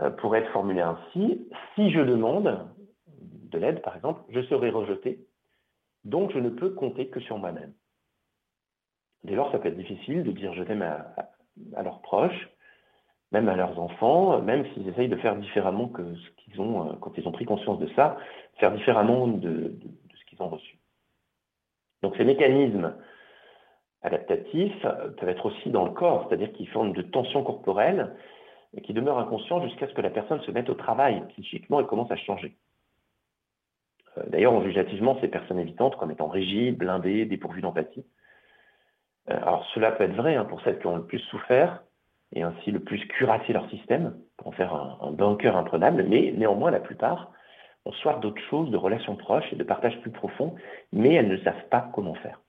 euh, 0.00 0.10
pourrait 0.10 0.40
être 0.40 0.52
formulé 0.52 0.80
ainsi, 0.80 1.48
si 1.74 1.90
je 1.90 2.00
demande 2.00 2.68
de 3.20 3.58
l'aide, 3.58 3.82
par 3.82 3.96
exemple, 3.96 4.20
je 4.28 4.40
serai 4.42 4.70
rejeté, 4.70 5.26
donc 6.04 6.32
je 6.32 6.38
ne 6.38 6.50
peux 6.50 6.70
compter 6.70 7.08
que 7.08 7.20
sur 7.20 7.38
moi-même. 7.38 7.72
Dès 9.24 9.34
lors, 9.34 9.50
ça 9.50 9.58
peut 9.58 9.68
être 9.68 9.76
difficile 9.76 10.22
de 10.22 10.30
dire 10.32 10.54
je 10.54 10.62
t'aime 10.62 10.82
à 10.82 11.82
leurs 11.82 12.00
proches, 12.02 12.48
même 13.32 13.48
à 13.48 13.56
leurs 13.56 13.78
enfants, 13.78 14.40
même 14.40 14.64
s'ils 14.72 14.88
essayent 14.88 15.08
de 15.08 15.16
faire 15.16 15.36
différemment 15.36 15.88
que 15.88 16.14
ce 16.14 16.30
qu'ils 16.36 16.60
ont, 16.60 16.88
euh, 16.88 16.92
quand 17.00 17.16
ils 17.16 17.26
ont 17.28 17.32
pris 17.32 17.44
conscience 17.44 17.78
de 17.78 17.88
ça, 17.94 18.16
faire 18.58 18.72
différemment 18.72 19.26
de, 19.26 19.78
ce 20.14 20.24
qu'ils 20.26 20.40
ont 20.42 20.48
reçu. 20.48 20.78
Donc 22.02 22.16
ces 22.16 22.24
mécanismes 22.24 22.94
adaptatifs 24.08 24.86
peuvent 25.16 25.28
être 25.28 25.46
aussi 25.46 25.70
dans 25.70 25.84
le 25.84 25.92
corps, 25.92 26.26
c'est-à-dire 26.28 26.52
qu'ils 26.52 26.68
forment 26.68 26.92
de 26.92 27.02
tensions 27.02 27.42
corporelles 27.42 28.14
et 28.76 28.80
qui 28.82 28.92
demeurent 28.92 29.18
inconscients 29.18 29.62
jusqu'à 29.62 29.88
ce 29.88 29.94
que 29.94 30.00
la 30.00 30.10
personne 30.10 30.40
se 30.42 30.50
mette 30.50 30.68
au 30.68 30.74
travail 30.74 31.22
psychiquement 31.28 31.80
et 31.80 31.86
commence 31.86 32.10
à 32.10 32.16
changer. 32.16 32.56
Euh, 34.18 34.22
d'ailleurs, 34.28 34.52
on 34.52 34.62
juge 34.62 34.78
ces 35.20 35.28
personnes 35.28 35.58
évitantes 35.58 35.96
comme 35.96 36.10
étant 36.10 36.28
rigides, 36.28 36.76
blindées, 36.76 37.24
dépourvues 37.24 37.62
d'empathie. 37.62 38.04
Euh, 39.30 39.36
alors 39.36 39.64
cela 39.74 39.92
peut 39.92 40.04
être 40.04 40.16
vrai 40.16 40.36
hein, 40.36 40.44
pour 40.44 40.60
celles 40.62 40.78
qui 40.78 40.86
ont 40.86 40.96
le 40.96 41.06
plus 41.06 41.20
souffert, 41.20 41.82
et 42.34 42.42
ainsi 42.42 42.70
le 42.70 42.80
plus 42.80 43.00
curasser 43.06 43.52
leur 43.52 43.68
système 43.70 44.18
pour 44.36 44.48
en 44.48 44.52
faire 44.52 44.74
un, 44.74 45.12
bunker 45.12 45.56
imprenable, 45.56 46.04
mais 46.08 46.32
néanmoins 46.36 46.70
la 46.70 46.80
plupart 46.80 47.32
ont 47.86 47.92
soif 47.92 48.20
d'autres 48.20 48.42
choses, 48.50 48.70
de 48.70 48.76
relations 48.76 49.16
proches 49.16 49.50
et 49.52 49.56
de 49.56 49.64
partage 49.64 49.98
plus 50.02 50.10
profond, 50.10 50.54
mais 50.92 51.14
elles 51.14 51.28
ne 51.28 51.38
savent 51.38 51.68
pas 51.70 51.90
comment 51.94 52.14
faire. 52.14 52.40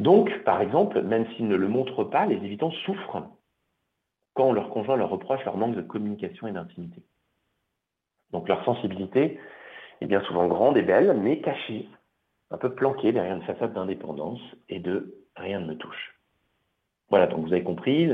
Donc, 0.00 0.42
par 0.44 0.60
exemple, 0.60 1.02
même 1.02 1.26
s'ils 1.32 1.48
ne 1.48 1.56
le 1.56 1.68
montrent 1.68 2.04
pas, 2.04 2.26
les 2.26 2.36
évitants 2.36 2.72
souffrent 2.84 3.22
quand 4.34 4.52
leur 4.52 4.70
conjoint 4.70 4.96
leur 4.96 5.10
reproche 5.10 5.44
leur 5.44 5.56
manque 5.56 5.76
de 5.76 5.82
communication 5.82 6.46
et 6.48 6.52
d'intimité. 6.52 7.02
Donc 8.32 8.48
leur 8.48 8.64
sensibilité 8.64 9.38
est 10.00 10.06
bien 10.06 10.20
souvent 10.22 10.48
grande 10.48 10.76
et 10.76 10.82
belle, 10.82 11.16
mais 11.16 11.40
cachée, 11.40 11.88
un 12.50 12.58
peu 12.58 12.74
planquée 12.74 13.12
derrière 13.12 13.36
une 13.36 13.44
façade 13.44 13.72
d'indépendance 13.72 14.40
et 14.68 14.80
de 14.80 15.14
rien 15.36 15.60
ne 15.60 15.66
me 15.66 15.76
touche. 15.76 16.18
Voilà, 17.10 17.28
donc 17.28 17.46
vous 17.46 17.52
avez 17.52 17.62
compris, 17.62 18.10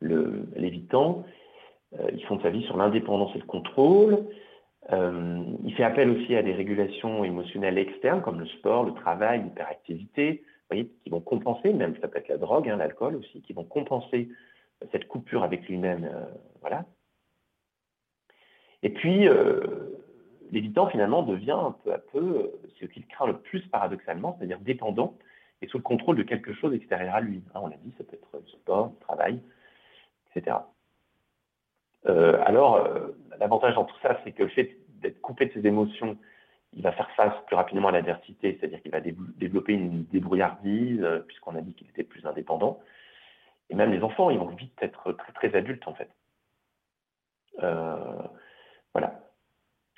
l'évitant, 0.00 1.24
euh, 1.98 2.10
ils 2.12 2.24
font 2.24 2.36
de 2.36 2.42
sa 2.42 2.50
vie 2.50 2.64
sur 2.64 2.76
l'indépendance 2.76 3.34
et 3.36 3.38
le 3.38 3.46
contrôle. 3.46 4.26
Euh, 4.92 5.44
il 5.62 5.74
fait 5.74 5.84
appel 5.84 6.10
aussi 6.10 6.34
à 6.34 6.42
des 6.42 6.52
régulations 6.52 7.22
émotionnelles 7.22 7.78
externes 7.78 8.22
comme 8.22 8.40
le 8.40 8.46
sport, 8.46 8.84
le 8.84 8.92
travail, 8.94 9.42
l'hyperactivité, 9.44 10.42
qui 10.82 11.10
vont 11.10 11.20
compenser, 11.20 11.72
même 11.72 11.96
ça 12.00 12.08
peut 12.08 12.18
être 12.18 12.28
la 12.28 12.38
drogue, 12.38 12.68
hein, 12.68 12.76
l'alcool 12.76 13.16
aussi, 13.16 13.42
qui 13.42 13.52
vont 13.52 13.64
compenser 13.64 14.28
cette 14.92 15.08
coupure 15.08 15.42
avec 15.42 15.66
lui-même. 15.68 16.04
Euh, 16.04 16.24
voilà. 16.60 16.84
Et 18.82 18.90
puis, 18.90 19.26
l'évitant 20.50 20.88
finalement 20.88 21.22
devient 21.22 21.52
un 21.52 21.74
peu 21.82 21.92
à 21.94 21.98
peu 21.98 22.52
ce 22.78 22.84
qu'il 22.84 23.06
craint 23.06 23.26
le 23.26 23.38
plus 23.38 23.62
paradoxalement, 23.68 24.36
c'est-à-dire 24.36 24.58
dépendant 24.60 25.16
et 25.62 25.68
sous 25.68 25.78
le 25.78 25.82
contrôle 25.82 26.16
de 26.16 26.22
quelque 26.22 26.52
chose 26.52 26.74
extérieur 26.74 27.14
à 27.14 27.20
lui. 27.20 27.42
Hein, 27.54 27.60
on 27.62 27.68
l'a 27.68 27.76
dit, 27.76 27.94
ça 27.96 28.04
peut 28.04 28.14
être 28.14 28.28
le 28.34 28.46
sport, 28.48 28.92
le 28.92 29.00
travail, 29.00 29.40
etc. 30.34 30.56
Euh, 32.06 32.38
alors, 32.44 32.76
euh, 32.76 33.08
l'avantage 33.38 33.74
dans 33.74 33.84
tout 33.84 33.96
ça, 34.02 34.20
c'est 34.24 34.32
que 34.32 34.42
le 34.42 34.50
fait 34.50 34.76
d'être 35.00 35.20
coupé 35.20 35.46
de 35.46 35.52
ses 35.52 35.66
émotions, 35.66 36.18
il 36.76 36.82
va 36.82 36.92
faire 36.92 37.10
face 37.12 37.34
plus 37.46 37.56
rapidement 37.56 37.88
à 37.88 37.92
l'adversité, 37.92 38.56
c'est-à-dire 38.58 38.82
qu'il 38.82 38.90
va 38.90 39.00
développer 39.00 39.74
une 39.74 40.04
débrouillardise, 40.04 41.02
euh, 41.02 41.20
puisqu'on 41.20 41.54
a 41.56 41.60
dit 41.60 41.74
qu'il 41.74 41.88
était 41.88 42.04
plus 42.04 42.26
indépendant. 42.26 42.80
Et 43.70 43.74
même 43.74 43.92
les 43.92 44.02
enfants, 44.02 44.30
ils 44.30 44.38
vont 44.38 44.48
vite 44.48 44.76
être 44.82 45.12
très, 45.12 45.32
très 45.32 45.56
adultes, 45.56 45.86
en 45.88 45.94
fait. 45.94 46.10
voilà. 48.92 49.20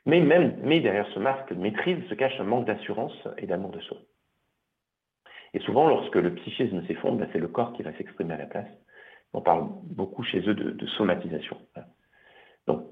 Mais 0.07 0.21
même 0.21 0.57
mais 0.62 0.81
derrière 0.81 1.07
ce 1.09 1.19
masque 1.19 1.53
de 1.53 1.61
maîtrise 1.61 2.07
se 2.09 2.15
cache 2.15 2.39
un 2.41 2.45
manque 2.45 2.67
d'assurance 2.67 3.27
et 3.39 3.47
d'amour 3.47 3.71
de 3.71 3.81
soi. 3.81 3.99
Et 5.53 5.59
souvent, 5.61 5.89
lorsque 5.89 6.15
le 6.17 6.35
psychisme 6.35 6.87
s'effondre, 6.87 7.19
ben, 7.19 7.29
c'est 7.33 7.39
le 7.39 7.49
corps 7.49 7.73
qui 7.73 7.83
va 7.83 7.93
s'exprimer 7.97 8.35
à 8.35 8.37
la 8.37 8.47
place. 8.47 8.69
On 9.33 9.41
parle 9.41 9.67
beaucoup 9.85 10.23
chez 10.23 10.41
eux 10.49 10.55
de, 10.55 10.87
somatisation. 10.87 11.59
Donc, 12.67 12.87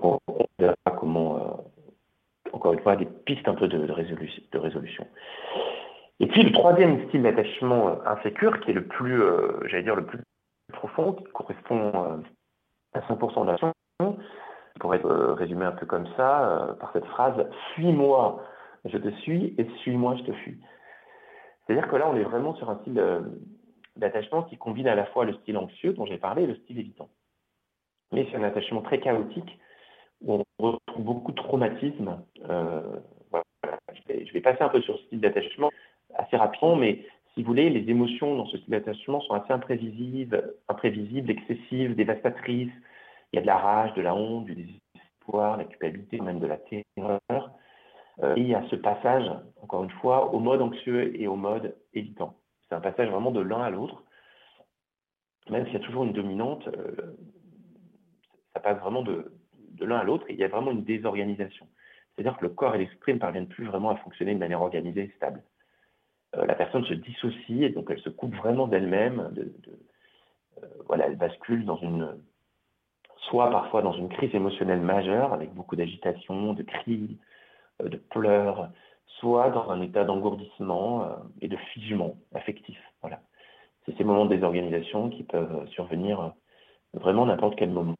on, 0.00 0.18
verra 0.58 0.74
comment, 0.98 1.38
euh, 1.38 1.43
encore 2.64 2.72
une 2.72 2.80
fois, 2.80 2.96
des 2.96 3.04
pistes 3.04 3.46
un 3.46 3.54
peu 3.54 3.68
de, 3.68 3.92
résolution, 3.92 5.06
Et 6.18 6.26
puis 6.26 6.42
le 6.42 6.52
troisième 6.52 7.06
style 7.08 7.22
d'attachement 7.22 7.88
euh, 7.88 7.94
insécure, 8.06 8.58
qui 8.60 8.70
est 8.70 8.74
le 8.74 8.86
plus, 8.86 9.22
euh, 9.22 9.60
j'allais 9.66 9.82
dire, 9.82 9.96
le 9.96 10.06
plus 10.06 10.18
profond, 10.72 11.12
qui 11.12 11.24
correspond 11.24 12.24
à 12.94 13.00
100% 13.00 13.42
de 13.42 13.50
l'action, 13.50 13.72
pourrait 14.80 14.96
être 14.96 15.34
résumé 15.34 15.66
un 15.66 15.72
peu 15.72 15.84
comme 15.84 16.06
ça, 16.16 16.74
par 16.80 16.90
cette 16.94 17.04
phrase 17.04 17.34
Suis-moi, 17.74 18.42
je 18.86 18.96
te 18.96 19.10
suis, 19.20 19.54
et 19.58 19.68
suis-moi, 19.82 20.16
je 20.16 20.22
te 20.22 20.32
fuis. 20.32 20.58
C'est-à-dire 21.66 21.86
que 21.88 21.96
là, 21.96 22.08
on 22.08 22.16
est 22.16 22.24
vraiment 22.24 22.54
sur 22.54 22.70
un 22.70 22.78
style 22.80 22.98
euh, 22.98 23.20
d'attachement 23.96 24.42
qui 24.44 24.56
combine 24.56 24.88
à 24.88 24.94
la 24.94 25.04
fois 25.06 25.26
le 25.26 25.34
style 25.34 25.58
anxieux 25.58 25.92
dont 25.92 26.06
j'ai 26.06 26.18
parlé 26.18 26.44
et 26.44 26.46
le 26.46 26.56
style 26.56 26.78
évitant. 26.78 27.10
Mais 28.12 28.26
c'est 28.30 28.36
un 28.36 28.42
attachement 28.42 28.80
très 28.80 29.00
chaotique 29.00 29.58
on 30.26 30.44
retrouve 30.58 31.04
beaucoup 31.04 31.32
de 31.32 31.36
traumatisme. 31.36 32.22
Euh, 32.48 32.82
je, 34.08 34.32
vais, 34.32 34.40
passer 34.40 34.62
un 34.62 34.68
peu 34.68 34.80
sur 34.82 34.96
ce 34.98 35.04
style 35.04 35.20
d'attachement 35.20 35.70
assez 36.14 36.36
rapidement, 36.36 36.76
mais 36.76 37.04
si 37.34 37.42
vous 37.42 37.48
voulez, 37.48 37.70
les 37.70 37.90
émotions 37.90 38.36
dans 38.36 38.46
ce 38.46 38.58
style 38.58 38.70
d'attachement 38.70 39.20
sont 39.22 39.34
assez 39.34 39.52
imprévisibles, 39.52 40.54
imprévisibles, 40.68 41.30
excessives, 41.30 41.94
dévastatrices. 41.96 42.72
Il 43.32 43.36
y 43.36 43.38
a 43.38 43.42
de 43.42 43.46
la 43.46 43.58
rage, 43.58 43.94
de 43.94 44.02
la 44.02 44.14
honte, 44.14 44.44
du 44.44 44.54
désespoir, 44.54 45.56
la 45.56 45.64
culpabilité, 45.64 46.20
même 46.20 46.38
de 46.38 46.46
la 46.46 46.58
terreur. 46.58 47.50
et 48.36 48.40
il 48.40 48.46
y 48.46 48.54
a 48.54 48.62
ce 48.68 48.76
passage, 48.76 49.28
encore 49.62 49.82
une 49.82 49.90
fois, 49.90 50.32
au 50.32 50.38
mode 50.38 50.62
anxieux 50.62 51.20
et 51.20 51.26
au 51.26 51.36
mode 51.36 51.74
évitant. 51.92 52.34
C'est 52.68 52.76
un 52.76 52.80
passage 52.80 53.10
vraiment 53.10 53.32
de 53.32 53.40
l'un 53.40 53.60
à 53.60 53.70
l'autre. 53.70 54.04
Même 55.50 55.64
s'il 55.66 55.74
y 55.74 55.78
a 55.78 55.80
toujours 55.80 56.04
une 56.04 56.12
dominante, 56.12 56.68
ça 58.54 58.60
passe 58.60 58.78
vraiment 58.78 59.02
de, 59.02 59.33
de 59.74 59.84
l'un 59.84 59.98
à 59.98 60.04
l'autre 60.04 60.24
il 60.28 60.36
y 60.36 60.44
a 60.44 60.48
vraiment 60.48 60.70
une 60.70 60.84
désorganisation. 60.84 61.66
C'est-à-dire 62.14 62.36
que 62.38 62.44
le 62.44 62.50
corps 62.50 62.74
et 62.74 62.78
l'esprit 62.78 63.14
ne 63.14 63.18
parviennent 63.18 63.48
plus 63.48 63.66
vraiment 63.66 63.90
à 63.90 63.96
fonctionner 63.96 64.34
de 64.34 64.38
manière 64.38 64.62
organisée 64.62 65.04
et 65.04 65.12
stable. 65.16 65.42
Euh, 66.36 66.46
la 66.46 66.54
personne 66.54 66.84
se 66.84 66.94
dissocie 66.94 67.62
et 67.62 67.70
donc 67.70 67.88
elle 67.90 68.00
se 68.00 68.08
coupe 68.08 68.34
vraiment 68.34 68.68
d'elle-même. 68.68 69.30
De, 69.32 69.52
euh, 70.62 70.66
voilà, 70.86 71.06
elle 71.06 71.16
bascule 71.16 71.64
dans 71.64 71.76
une, 71.76 72.16
soit 73.28 73.50
parfois 73.50 73.82
dans 73.82 73.92
une 73.92 74.08
crise 74.08 74.34
émotionnelle 74.34 74.80
majeure 74.80 75.32
avec 75.32 75.52
beaucoup 75.54 75.76
d'agitation, 75.76 76.52
de 76.52 76.62
cris, 76.62 77.18
euh, 77.82 77.88
de 77.88 77.96
pleurs, 77.96 78.70
soit 79.06 79.50
dans 79.50 79.70
un 79.70 79.80
état 79.80 80.04
d'engourdissement 80.04 81.08
et 81.40 81.48
de 81.48 81.56
figement 81.56 82.16
affectif. 82.34 82.78
Voilà. 83.00 83.20
C'est 83.84 83.96
ces 83.96 84.04
moments 84.04 84.24
de 84.24 84.34
désorganisation 84.34 85.08
qui 85.10 85.22
peuvent 85.22 85.68
survenir 85.68 86.32
vraiment 86.94 87.26
n'importe 87.26 87.56
quel 87.56 87.70
moment. 87.70 87.94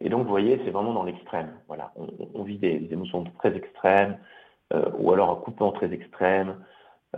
Et 0.00 0.08
donc, 0.08 0.24
vous 0.24 0.30
voyez, 0.30 0.60
c'est 0.64 0.70
vraiment 0.70 0.92
dans 0.92 1.02
l'extrême. 1.02 1.50
Voilà. 1.66 1.92
On, 2.34 2.42
vit 2.42 2.58
des, 2.58 2.86
émotions 2.90 3.24
très 3.38 3.54
extrêmes, 3.56 4.18
euh, 4.72 4.90
ou 4.98 5.12
alors 5.12 5.30
un 5.30 5.36
coupement 5.36 5.72
très 5.72 5.92
extrême. 5.92 6.64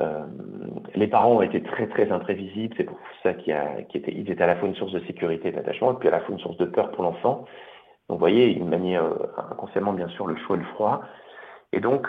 Euh, 0.00 0.24
les 0.94 1.08
parents 1.08 1.32
ont 1.32 1.42
été 1.42 1.62
très 1.62 1.88
très 1.88 2.10
imprévisibles, 2.10 2.74
c'est 2.76 2.84
pour 2.84 2.98
ça 3.22 3.34
qu'ils 3.34 3.86
qu 3.90 3.98
étaient 3.98 4.42
à 4.42 4.46
la 4.46 4.56
fois 4.56 4.68
une 4.68 4.76
source 4.76 4.92
de 4.92 5.00
sécurité 5.00 5.48
et 5.48 5.52
d'attachement, 5.52 5.92
et 5.92 5.96
puis 5.96 6.08
à 6.08 6.12
la 6.12 6.20
fois 6.20 6.32
une 6.32 6.40
source 6.40 6.56
de 6.58 6.64
peur 6.64 6.92
pour 6.92 7.02
l'enfant. 7.02 7.44
Donc 8.08 8.16
vous 8.16 8.18
voyez, 8.18 8.50
ils 8.50 8.64
maniaient 8.64 8.98
euh, 8.98 9.14
inconsciemment 9.50 9.92
bien 9.92 10.08
sûr 10.08 10.26
le 10.26 10.36
chaud 10.36 10.54
et 10.54 10.58
le 10.58 10.64
froid. 10.64 11.02
Et 11.72 11.80
donc, 11.80 12.08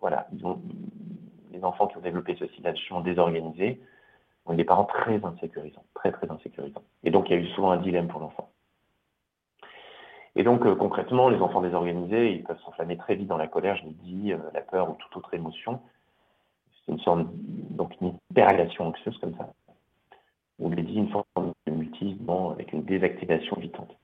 voilà, 0.00 0.28
les 1.52 1.64
enfants 1.64 1.88
qui 1.88 1.96
ont 1.96 2.00
développé 2.00 2.36
ce 2.38 2.46
style 2.46 2.62
d'attachement 2.62 3.00
désorganisé 3.00 3.80
ont 4.46 4.54
des 4.54 4.64
parents 4.64 4.84
très 4.84 5.24
insécurisants, 5.24 5.84
très 5.94 6.12
très 6.12 6.30
insécurisants. 6.30 6.82
Et 7.04 7.10
donc 7.10 7.28
il 7.28 7.36
y 7.36 7.38
a 7.38 7.40
eu 7.40 7.46
souvent 7.48 7.70
un 7.70 7.78
dilemme 7.78 8.08
pour 8.08 8.20
l'enfant. 8.20 8.50
Et 10.36 10.42
donc, 10.42 10.64
euh, 10.64 10.74
concrètement, 10.74 11.28
les 11.28 11.40
enfants 11.40 11.60
désorganisés, 11.60 12.32
ils 12.32 12.44
peuvent 12.44 12.60
s'enflammer 12.64 12.96
très 12.96 13.16
vite 13.16 13.26
dans 13.26 13.36
la 13.36 13.48
colère, 13.48 13.76
je 13.76 13.84
l'ai 13.84 13.96
dit, 14.04 14.32
euh, 14.32 14.38
la 14.54 14.60
peur 14.60 14.90
ou 14.90 14.94
toute 14.94 15.16
autre 15.16 15.34
émotion. 15.34 15.80
C'est 16.86 16.92
une 16.92 17.00
sorte, 17.00 17.26
donc 17.70 17.94
une 18.00 18.14
anxieuse 18.78 19.18
comme 19.18 19.36
ça. 19.36 19.52
Ou 20.58 20.70
je 20.70 20.76
dit, 20.76 20.94
une 20.94 21.08
forme 21.08 21.52
de 21.66 21.72
mutisme 21.72 22.30
avec 22.52 22.72
une 22.72 22.84
désactivation 22.84 23.56
vitante. 23.56 23.96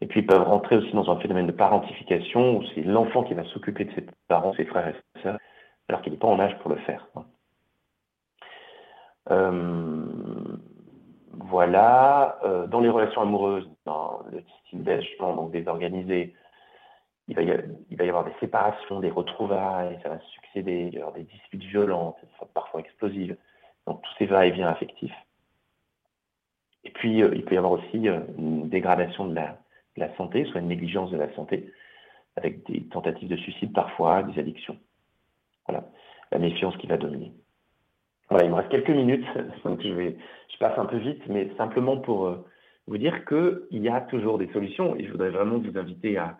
Et 0.00 0.06
puis, 0.06 0.20
ils 0.20 0.26
peuvent 0.26 0.42
rentrer 0.42 0.76
aussi 0.76 0.92
dans 0.92 1.08
un 1.10 1.20
phénomène 1.20 1.46
de 1.46 1.52
parentification 1.52 2.58
où 2.58 2.64
c'est 2.74 2.82
l'enfant 2.82 3.22
qui 3.22 3.34
va 3.34 3.44
s'occuper 3.44 3.84
de 3.84 3.92
ses 3.92 4.04
parents, 4.26 4.52
ses 4.54 4.64
frères 4.64 4.88
et 4.88 5.20
sœurs, 5.22 5.38
alors 5.88 6.02
qu'il 6.02 6.12
n'est 6.12 6.18
pas 6.18 6.28
en 6.28 6.40
âge 6.40 6.58
pour 6.58 6.70
le 6.70 6.76
faire. 6.78 7.06
Voilà. 11.52 12.38
Euh, 12.44 12.66
dans 12.66 12.80
les 12.80 12.88
relations 12.88 13.20
amoureuses, 13.20 13.68
dans 13.84 14.22
le 14.32 14.42
style 14.66 14.82
d'agement 14.82 15.34
donc 15.34 15.52
désorganisé, 15.52 16.34
il 17.28 17.36
va, 17.36 17.42
y 17.42 18.08
avoir, 18.08 18.24
des 18.24 18.34
séparations, 18.40 19.00
des 19.00 19.10
retrouvailles, 19.10 19.98
ça 20.02 20.08
va 20.08 20.18
succéder, 20.20 20.88
il 20.88 20.94
y 20.94 20.98
avoir 20.98 21.12
des 21.14 21.22
disputes 21.22 21.62
violentes, 21.62 22.16
parfois 22.52 22.80
explosives. 22.80 23.36
Donc 23.86 24.02
tous 24.02 24.12
ces 24.18 24.26
va-et-vient 24.26 24.68
affectifs. 24.68 25.14
Et 26.84 26.90
puis, 26.90 27.22
euh, 27.22 27.30
il 27.34 27.44
peut 27.44 27.54
y 27.54 27.58
avoir 27.58 27.72
aussi 27.72 28.08
euh, 28.08 28.20
une 28.38 28.68
dégradation 28.68 29.26
de 29.26 29.34
la, 29.34 29.58
de 29.96 30.00
la, 30.00 30.14
santé, 30.16 30.44
soit 30.46 30.60
une 30.60 30.68
négligence 30.68 31.10
de 31.10 31.16
la 31.16 31.32
santé, 31.34 31.72
avec 32.36 32.66
des 32.66 32.82
tentatives 32.88 33.28
de 33.28 33.36
suicide 33.36 33.72
parfois, 33.72 34.22
des 34.24 34.40
addictions. 34.40 34.78
Voilà, 35.68 35.84
la 36.32 36.38
méfiance 36.38 36.76
qui 36.78 36.86
va 36.86 36.96
dominer. 36.96 37.32
Il 38.40 38.50
me 38.50 38.54
reste 38.54 38.70
quelques 38.70 38.90
minutes, 38.90 39.26
donc 39.64 39.82
je, 39.82 39.92
vais, 39.92 40.16
passe 40.62 40.78
un 40.78 40.86
peu 40.86 40.96
vite, 40.96 41.22
mais 41.28 41.50
simplement 41.56 41.96
pour 41.96 42.26
euh, 42.26 42.36
vous 42.86 42.96
dire 42.96 43.24
qu'il 43.24 43.82
y 43.82 43.88
a 43.88 44.00
toujours 44.00 44.38
des 44.38 44.46
solutions 44.52 44.94
et 44.94 45.04
je 45.04 45.10
voudrais 45.10 45.30
vraiment 45.30 45.58
vous 45.58 45.76
inviter 45.76 46.16
à, 46.16 46.38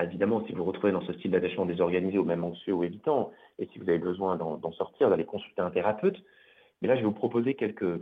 évidemment, 0.00 0.44
si 0.46 0.52
vous 0.52 0.58
vous 0.58 0.70
retrouvez 0.70 0.92
dans 0.92 1.00
ce 1.00 1.12
style 1.14 1.32
d'attachement 1.32 1.66
désorganisé 1.66 2.16
ou 2.16 2.24
même 2.24 2.44
anxieux 2.44 2.72
ou 2.72 2.84
évitant, 2.84 3.32
et 3.58 3.66
si 3.66 3.80
vous 3.80 3.88
avez 3.88 3.98
besoin 3.98 4.36
d'en 4.36 4.72
sortir, 4.72 5.10
d'aller 5.10 5.24
consulter 5.24 5.60
un 5.62 5.70
thérapeute. 5.70 6.16
Mais 6.80 6.86
là, 6.86 6.94
je 6.94 7.00
vais 7.00 7.06
vous 7.06 7.12
proposer 7.12 7.54
quelques, 7.54 8.00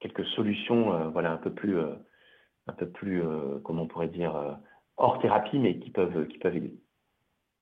quelques 0.00 0.24
solutions, 0.28 0.94
euh, 0.94 1.08
voilà, 1.08 1.32
un 1.32 1.36
peu 1.36 1.52
plus, 1.52 1.76
euh, 1.76 1.92
un 2.68 2.72
peu 2.72 2.88
plus, 2.88 3.22
comment 3.64 3.82
on 3.82 3.86
pourrait 3.86 4.08
dire, 4.08 4.58
hors 4.96 5.20
thérapie, 5.20 5.58
mais 5.58 5.78
qui 5.78 5.90
peuvent, 5.90 6.26
qui 6.28 6.38
peuvent 6.38 6.56
aider. 6.56 6.72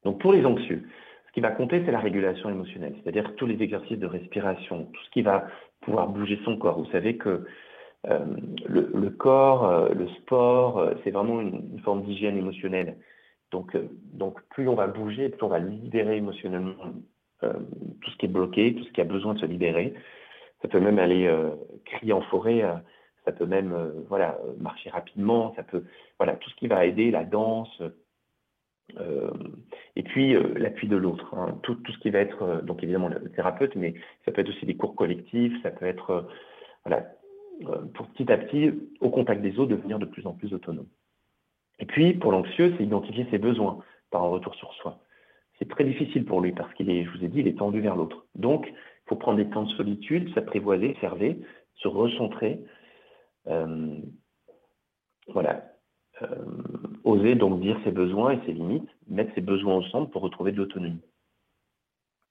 Donc, 0.05 0.21
pour 0.21 0.33
les 0.33 0.45
anxieux, 0.45 0.87
ce 1.31 1.35
qui 1.35 1.41
va 1.41 1.53
compter, 1.53 1.81
c'est 1.85 1.93
la 1.93 2.01
régulation 2.01 2.51
émotionnelle, 2.51 2.97
c'est-à-dire 3.01 3.37
tous 3.37 3.47
les 3.47 3.63
exercices 3.63 4.01
de 4.01 4.07
respiration, 4.07 4.87
tout 4.87 5.05
ce 5.05 5.11
qui 5.11 5.23
va 5.23 5.47
pouvoir 5.81 6.09
bouger 6.09 6.41
son 6.45 6.57
corps. 6.57 6.77
Vous 6.77 6.91
savez 6.91 7.19
que 7.19 7.47
euh, 8.09 8.19
le, 8.67 9.11
corps, 9.11 9.65
euh, 9.65 9.91
le 9.91 10.09
sport, 10.09 10.79
euh, 10.79 10.95
c'est 11.05 11.13
vraiment 11.13 11.41
une, 11.41 11.79
forme 11.85 12.03
d'hygiène 12.03 12.37
émotionnelle. 12.37 12.97
Donc, 13.53 13.77
donc, 14.13 14.43
plus 14.49 14.69
on 14.69 14.75
va 14.75 14.89
bouger, 14.89 15.29
plus 15.29 15.45
on 15.45 15.49
va 15.49 15.61
libérer 15.61 16.17
émotionnellement 16.17 16.75
tout 17.41 18.11
ce 18.11 18.17
qui 18.19 18.27
est 18.27 18.29
bloqué, 18.29 18.75
tout 18.75 18.85
ce 18.85 18.91
qui 18.91 19.01
a 19.01 19.05
besoin 19.05 19.35
de 19.35 19.39
se 19.39 19.47
libérer. 19.47 19.95
Ça 20.63 20.69
peut 20.69 20.81
même 20.81 20.99
aller 20.99 21.29
crier 21.85 22.13
en 22.13 22.21
forêt, 22.23 22.63
ça 23.25 23.33
peut 23.33 23.47
même 23.47 23.75
voilà 24.09 24.39
marcher 24.61 24.91
rapidement, 24.91 25.53
ça 25.57 25.65
peut 25.65 25.85
voilà 26.19 26.37
tout 26.37 26.51
ce 26.51 26.55
qui 26.57 26.69
va 26.69 26.85
aider 26.85 27.11
la 27.11 27.25
danse, 27.25 27.83
euh, 28.99 29.31
et 29.97 30.03
puis 30.03 30.35
euh, 30.35 30.55
l'appui 30.57 30.89
de 30.89 30.97
l'autre, 30.97 31.35
hein. 31.35 31.59
tout, 31.63 31.77
ce 31.89 31.99
qui 31.99 32.11
va 32.11 32.21
être, 32.21 32.43
euh, 32.43 32.63
donc 32.63 32.83
évidemment 32.83 33.09
le 33.09 33.31
thérapeute, 33.31 33.75
mais 33.77 33.95
ça 34.25 34.33
peut 34.33 34.41
être 34.41 34.49
aussi 34.49 34.67
des 34.67 34.77
cours 34.77 34.95
collectifs, 34.95 35.53
ça 35.63 35.71
peut 35.71 35.87
être, 35.87 36.29
voilà, 36.85 37.07
pour 37.95 38.07
petit 38.09 38.31
à 38.33 38.39
petit, 38.39 38.73
au 39.01 39.11
contact 39.11 39.43
des 39.43 39.59
autres, 39.59 39.71
devenir 39.71 39.99
de 39.99 40.07
plus 40.07 40.27
en 40.27 40.33
plus 40.33 40.53
autonome. 40.55 40.89
Et 41.79 41.87
puis 41.87 42.15
pour 42.15 42.33
l'anxieux, 42.33 42.75
c'est 42.77 42.85
identifier 42.85 43.27
ses 43.31 43.39
besoins 43.39 43.79
par 44.11 44.23
un 44.23 44.29
retour 44.29 44.55
sur 44.55 44.73
soi. 44.75 44.99
C'est 45.59 45.69
très 45.69 45.85
difficile 45.85 46.25
pour 46.25 46.41
lui 46.41 46.53
parce 46.53 46.73
qu'il 46.75 46.91
est, 46.91 47.05
je 47.05 47.11
vous 47.11 47.25
ai 47.25 47.29
dit, 47.29 47.41
il 47.41 47.49
est 47.49 47.59
tendu 47.59 47.81
vers 47.81 47.97
l'autre. 47.97 48.27
Donc, 48.35 48.67
il 48.69 49.09
faut 49.09 49.17
prendre 49.17 49.37
des 49.37 49.51
temps 49.51 49.65
de 49.65 49.71
solitude, 49.73 50.33
s'apprivoiser, 50.35 50.91
observer, 50.91 51.39
se 51.75 51.89
recentrer. 51.89 52.61
voilà, 55.29 55.65
oser 57.11 57.35
donc 57.35 57.61
dire 57.61 57.79
ses 57.85 57.91
besoins 57.91 58.33
et 58.33 58.41
ses 58.47 58.53
limites, 58.53 58.89
mettre 59.09 59.35
ses 59.35 59.41
besoins 59.41 59.83
centre 59.91 60.11
pour 60.11 60.23
retrouver 60.23 60.53
de 60.53 60.59
l'autonomie. 60.59 61.03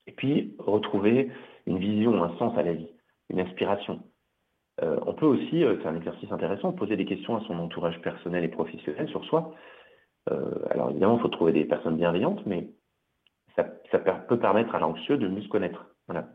Et 0.08 0.12
puis, 0.12 0.56
retrouver 0.58 1.32
une 1.68 1.78
vision, 1.78 2.24
un 2.24 2.36
sens 2.38 2.58
à 2.58 2.64
la 2.64 2.74
vie, 2.74 2.90
une 3.30 3.40
inspiration. 3.40 4.02
Euh, 4.82 5.00
on 5.06 5.14
peut 5.14 5.26
aussi, 5.26 5.64
euh, 5.64 5.78
c'est 5.82 5.88
un 5.88 5.96
exercice 5.96 6.32
intéressant, 6.32 6.72
poser 6.72 6.96
des 6.96 7.06
questions 7.06 7.36
à 7.36 7.42
son 7.42 7.60
entourage 7.60 8.02
personnel 8.02 8.44
et 8.44 8.48
professionnel 8.48 9.08
sur 9.10 9.24
soi. 9.26 9.54
alors 10.70 10.92
évidemment, 10.92 11.18
il 11.18 11.22
faut 11.22 11.30
trouver 11.30 11.52
des 11.52 11.66
personnes 11.66 11.98
bienveillantes, 11.98 12.46
mais 12.46 12.70
ça, 13.56 13.64
peut 14.00 14.40
permettre 14.40 14.76
à 14.76 14.80
l'anxieux 14.80 15.18
de 15.18 15.28
mieux 15.28 15.42
se 15.42 15.48
connaître. 15.48 15.88
Voilà. 16.08 16.30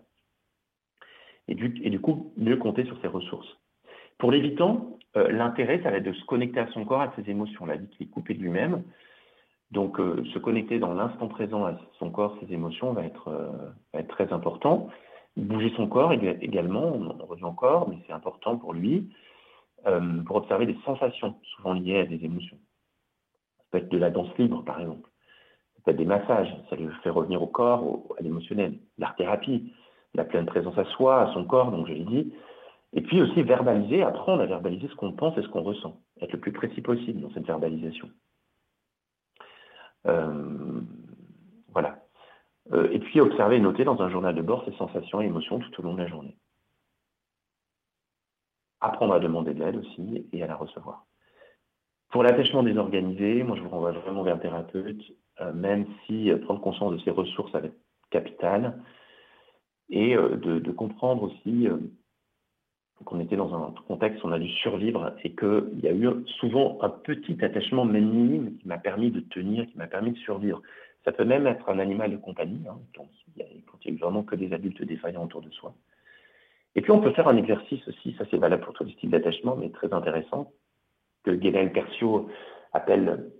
Et 1.48 1.54
du 1.54 2.00
coup, 2.00 2.32
mieux 2.36 2.56
compter 2.56 2.84
sur 2.84 3.00
ses 3.00 3.08
ressources. 3.08 3.48
Pour 4.18 4.30
l'évitant, 4.30 4.94
euh, 5.16 5.30
l'intérêt, 5.30 5.80
ça 5.82 5.90
va 5.90 5.98
être 5.98 6.04
de 6.04 6.12
se 6.12 6.24
connecter 6.24 6.60
à 6.60 6.66
son 6.68 6.84
corps, 6.84 7.00
à 7.00 7.12
ses 7.16 7.30
émotions, 7.30 7.66
la 7.66 7.76
vie 7.76 7.88
qui 7.88 8.04
est 8.04 8.06
coupée 8.06 8.34
de 8.34 8.40
lui-même. 8.40 8.82
Donc, 9.70 9.98
euh, 9.98 10.24
se 10.32 10.38
connecter 10.38 10.78
dans 10.78 10.92
l'instant 10.92 11.28
présent 11.28 11.64
à 11.64 11.78
son 11.98 12.10
corps, 12.10 12.36
ses 12.40 12.52
émotions, 12.52 12.92
va 12.92 13.04
être, 13.04 13.28
euh, 13.28 14.02
très 14.08 14.32
important. 14.32 14.88
Bouger 15.36 15.72
son 15.76 15.88
corps 15.88 16.12
également, 16.12 16.84
on 16.84 17.26
revient 17.26 17.44
encore, 17.44 17.88
mais 17.88 17.96
c'est 18.06 18.12
important 18.12 18.56
pour 18.56 18.72
lui, 18.72 19.10
pour 20.26 20.36
observer 20.36 20.64
des 20.64 20.76
sensations, 20.84 21.34
souvent 21.56 21.72
liées 21.72 21.98
à 21.98 22.06
des 22.06 22.24
émotions. 22.24 22.56
Ça 23.58 23.64
peut 23.72 23.78
être 23.78 23.88
de 23.88 23.98
la 23.98 24.10
danse 24.10 24.28
libre, 24.38 24.62
par 24.62 24.80
exemple. 24.80 25.10
Ça 25.74 25.82
peut 25.84 25.90
être 25.90 25.96
des 25.96 26.04
massages, 26.04 26.54
ça 26.70 26.76
lui 26.76 26.86
fait 27.02 27.10
revenir 27.10 27.42
au 27.42 27.48
corps, 27.48 28.14
à 28.16 28.22
l'émotionnel. 28.22 28.78
L'art-thérapie, 28.96 29.72
la 30.14 30.24
pleine 30.24 30.46
présence 30.46 30.78
à 30.78 30.84
soi, 30.84 31.22
à 31.22 31.34
son 31.34 31.44
corps, 31.44 31.72
donc 31.72 31.88
je 31.88 31.94
l'ai 31.94 32.04
dit, 32.04 32.32
et 32.94 33.00
puis 33.00 33.20
aussi 33.20 33.42
verbaliser, 33.42 34.02
apprendre 34.02 34.42
à 34.42 34.46
verbaliser 34.46 34.88
ce 34.88 34.94
qu'on 34.94 35.12
pense 35.12 35.36
et 35.36 35.42
ce 35.42 35.48
qu'on 35.48 35.62
ressent, 35.62 36.00
être 36.20 36.32
le 36.32 36.38
plus 36.38 36.52
précis 36.52 36.80
possible 36.80 37.20
dans 37.20 37.30
cette 37.32 37.46
verbalisation. 37.46 38.08
Euh, 40.06 40.80
voilà. 41.72 41.98
Euh, 42.72 42.88
et 42.92 43.00
puis 43.00 43.20
observer 43.20 43.56
et 43.56 43.60
noter 43.60 43.84
dans 43.84 44.00
un 44.00 44.08
journal 44.10 44.34
de 44.34 44.42
bord 44.42 44.64
ses 44.64 44.76
sensations 44.76 45.20
et 45.20 45.26
émotions 45.26 45.58
tout 45.58 45.80
au 45.80 45.82
long 45.82 45.94
de 45.94 46.02
la 46.02 46.06
journée. 46.06 46.36
Apprendre 48.80 49.14
à 49.14 49.20
demander 49.20 49.54
de 49.54 49.64
l'aide 49.64 49.76
aussi 49.76 50.28
et 50.32 50.42
à 50.42 50.46
la 50.46 50.56
recevoir. 50.56 51.04
Pour 52.10 52.22
l'attachement 52.22 52.62
désorganisé, 52.62 53.42
moi 53.42 53.56
je 53.56 53.62
vous 53.62 53.70
renvoie 53.70 53.90
vraiment 53.90 54.22
vers 54.22 54.36
un 54.36 54.38
thérapeute, 54.38 55.02
euh, 55.40 55.52
même 55.52 55.86
si 56.06 56.30
prendre 56.44 56.60
conscience 56.60 56.92
de 56.92 56.98
ses 56.98 57.10
ressources 57.10 57.52
être 57.56 57.74
capital, 58.10 58.80
et 59.90 60.14
de, 60.14 60.70
comprendre 60.70 61.24
aussi 61.24 61.68
qu'on 63.04 63.20
était 63.20 63.36
dans 63.36 63.52
un 63.54 63.74
contexte 63.88 64.22
où 64.22 64.28
on 64.28 64.32
a 64.32 64.38
dû 64.38 64.48
survivre 64.48 65.14
et 65.24 65.34
qu'il 65.34 65.80
y 65.82 65.88
a 65.88 65.92
eu 65.92 66.08
souvent 66.38 66.78
un 66.80 66.88
petit 66.88 67.36
attachement, 67.44 67.84
même 67.84 68.08
minime, 68.08 68.56
qui 68.58 68.68
m'a 68.68 68.78
permis 68.78 69.10
de 69.10 69.20
tenir, 69.20 69.66
qui 69.66 69.76
m'a 69.76 69.86
permis 69.86 70.12
de 70.12 70.18
survivre. 70.18 70.62
Ça 71.04 71.12
peut 71.12 71.24
même 71.24 71.46
être 71.46 71.68
un 71.68 71.78
animal 71.78 72.12
de 72.12 72.16
compagnie, 72.16 72.62
hein, 72.68 72.78
quand, 72.96 73.06
il 73.36 73.42
y 73.42 73.90
a, 73.90 73.92
eu 73.92 73.96
vraiment 73.96 74.22
que 74.22 74.36
des 74.36 74.52
adultes 74.52 74.82
défaillants 74.82 75.24
autour 75.24 75.42
de 75.42 75.50
soi. 75.50 75.74
Et 76.76 76.80
puis 76.80 76.92
on 76.92 77.00
peut 77.00 77.12
faire 77.12 77.28
un 77.28 77.36
exercice 77.36 77.86
aussi, 77.86 78.14
ça 78.16 78.24
c'est 78.30 78.38
valable 78.38 78.64
pour 78.64 78.74
tous 78.74 78.84
les 78.84 78.92
styles 78.92 79.10
d'attachement, 79.10 79.56
mais 79.56 79.70
très 79.70 79.92
intéressant, 79.92 80.52
que 81.24 81.30
Guénel 81.32 81.72
Percio 81.72 82.28
appelle 82.72 83.30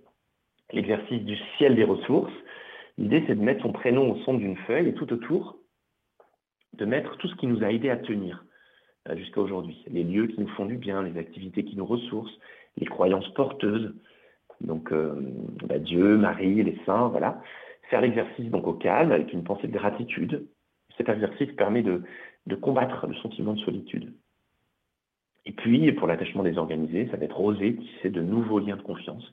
l'exercice 0.71 1.23
du 1.23 1.37
ciel 1.57 1.75
des 1.75 1.83
ressources. 1.83 2.33
L'idée 2.97 3.23
c'est 3.27 3.35
de 3.35 3.41
mettre 3.41 3.63
son 3.63 3.71
prénom 3.71 4.11
au 4.11 4.17
centre 4.23 4.39
d'une 4.39 4.57
feuille 4.57 4.89
et 4.89 4.93
tout 4.93 5.11
autour, 5.11 5.57
de 6.73 6.85
mettre 6.85 7.17
tout 7.17 7.27
ce 7.27 7.35
qui 7.35 7.47
nous 7.47 7.63
a 7.63 7.71
aidé 7.71 7.89
à 7.89 7.97
tenir 7.97 8.45
jusqu'à 9.13 9.41
aujourd'hui. 9.41 9.83
Les 9.87 10.03
lieux 10.03 10.27
qui 10.27 10.39
nous 10.39 10.47
font 10.49 10.65
du 10.65 10.77
bien, 10.77 11.03
les 11.03 11.17
activités 11.19 11.63
qui 11.63 11.77
nous 11.77 11.85
ressourcent, 11.85 12.37
les 12.77 12.85
croyances 12.85 13.31
porteuses, 13.33 13.93
donc 14.61 14.91
euh, 14.91 15.13
bah, 15.67 15.79
Dieu, 15.79 16.17
Marie, 16.17 16.63
les 16.63 16.79
saints, 16.85 17.07
voilà. 17.09 17.41
Faire 17.89 18.01
l'exercice 18.01 18.49
donc 18.49 18.65
au 18.67 18.73
calme 18.73 19.11
avec 19.11 19.31
une 19.31 19.43
pensée 19.43 19.67
de 19.67 19.73
gratitude. 19.77 20.47
Cet 20.97 21.09
exercice 21.09 21.51
permet 21.53 21.83
de, 21.83 22.03
de 22.47 22.55
combattre 22.55 23.05
le 23.05 23.15
sentiment 23.15 23.53
de 23.53 23.59
solitude. 23.59 24.13
Et 25.45 25.51
puis, 25.51 25.91
pour 25.91 26.07
l'attachement 26.07 26.41
désorganisé, 26.41 27.07
ça 27.11 27.17
va 27.17 27.25
être 27.25 27.39
oser 27.39 27.75
tisser 27.75 28.09
de 28.09 28.21
nouveaux 28.21 28.59
liens 28.59 28.77
de 28.77 28.81
confiance, 28.81 29.31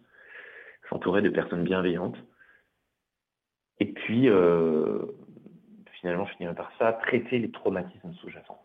s'entourer 0.90 1.22
de 1.22 1.30
personnes 1.30 1.64
bienveillantes. 1.64 2.18
Et 3.80 3.86
puis, 3.86 4.28
euh, 4.28 4.98
finalement, 6.00 6.26
finir 6.26 6.54
par 6.54 6.70
ça, 6.78 6.92
traiter 6.92 7.38
les 7.38 7.50
traumatismes 7.50 8.12
sous-jacents. 8.14 8.62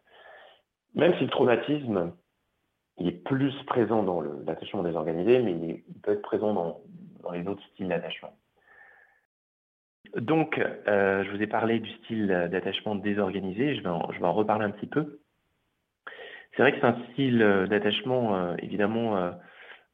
Même 0.97 1.15
si 1.17 1.23
le 1.23 1.29
traumatisme, 1.29 2.11
est 2.97 3.23
plus 3.23 3.53
présent 3.67 4.03
dans 4.03 4.21
l'attachement 4.21 4.83
désorganisé, 4.83 5.39
mais 5.39 5.51
il, 5.51 6.01
peut 6.01 6.11
être 6.11 6.21
présent 6.21 6.53
dans, 6.53 7.31
les 7.31 7.47
autres 7.47 7.63
styles 7.73 7.87
d'attachement. 7.87 8.33
Donc, 10.15 10.57
euh, 10.57 11.23
je 11.23 11.31
vous 11.31 11.41
ai 11.41 11.47
parlé 11.47 11.79
du 11.79 11.91
style 11.97 12.27
d'attachement 12.27 12.95
désorganisé, 12.95 13.75
je 13.75 13.81
vais, 13.81 13.89
en, 13.89 14.33
reparler 14.33 14.65
un 14.65 14.71
petit 14.71 14.87
peu. 14.87 15.19
C'est 16.55 16.63
vrai 16.63 16.71
que 16.71 16.79
c'est 16.79 16.87
un 16.87 17.03
style 17.11 17.39
d'attachement, 17.69 18.35
euh, 18.35 18.55
évidemment, 18.59 19.17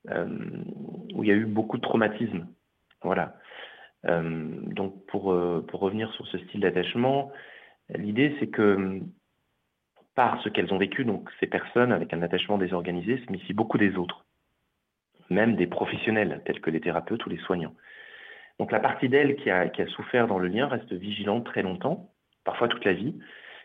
euh, 0.10 0.26
où 1.14 1.24
il 1.24 1.28
y 1.28 1.32
a 1.32 1.36
eu 1.36 1.46
beaucoup 1.46 1.78
de 1.78 1.82
traumatisme. 1.82 2.48
Voilà. 3.02 3.36
donc, 4.06 5.06
pour 5.08 5.24
revenir 5.24 6.10
sur 6.14 6.26
ce 6.28 6.38
style 6.38 6.62
d'attachement, 6.62 7.32
l'idée, 7.90 8.34
c'est 8.40 8.48
que 8.48 9.02
par 10.16 10.42
ce 10.44 10.50
qu'elles 10.50 10.74
ont 10.74 10.78
vécu, 10.78 11.06
donc 11.06 11.30
ces 11.40 11.48
personnes 11.48 11.92
avec 11.92 12.14
un 12.14 12.22
attachement 12.22 12.58
désorganisé 12.58 13.18
se 13.26 13.32
méfient 13.32 13.54
beaucoup 13.54 13.78
des 13.78 13.96
autres, 13.96 14.26
même 15.30 15.56
des 15.56 15.68
professionnels 15.68 16.42
tels 16.46 16.62
que 16.62 16.70
les 16.70 16.82
thérapeutes 16.82 17.26
ou 17.26 17.30
les 17.30 17.38
soignants. 17.38 17.74
Donc 18.60 18.72
la 18.72 18.80
partie 18.80 19.10
d'elle 19.10 19.36
qui 19.36 19.50
a, 19.50 19.70
souffert 19.88 20.28
dans 20.28 20.38
le 20.38 20.48
lien 20.48 20.68
reste 20.68 20.94
vigilante 20.94 21.46
très 21.46 21.64
longtemps, 21.64 22.12
parfois 22.44 22.68
toute 22.68 22.86
la 22.86 22.94
vie, 22.94 23.20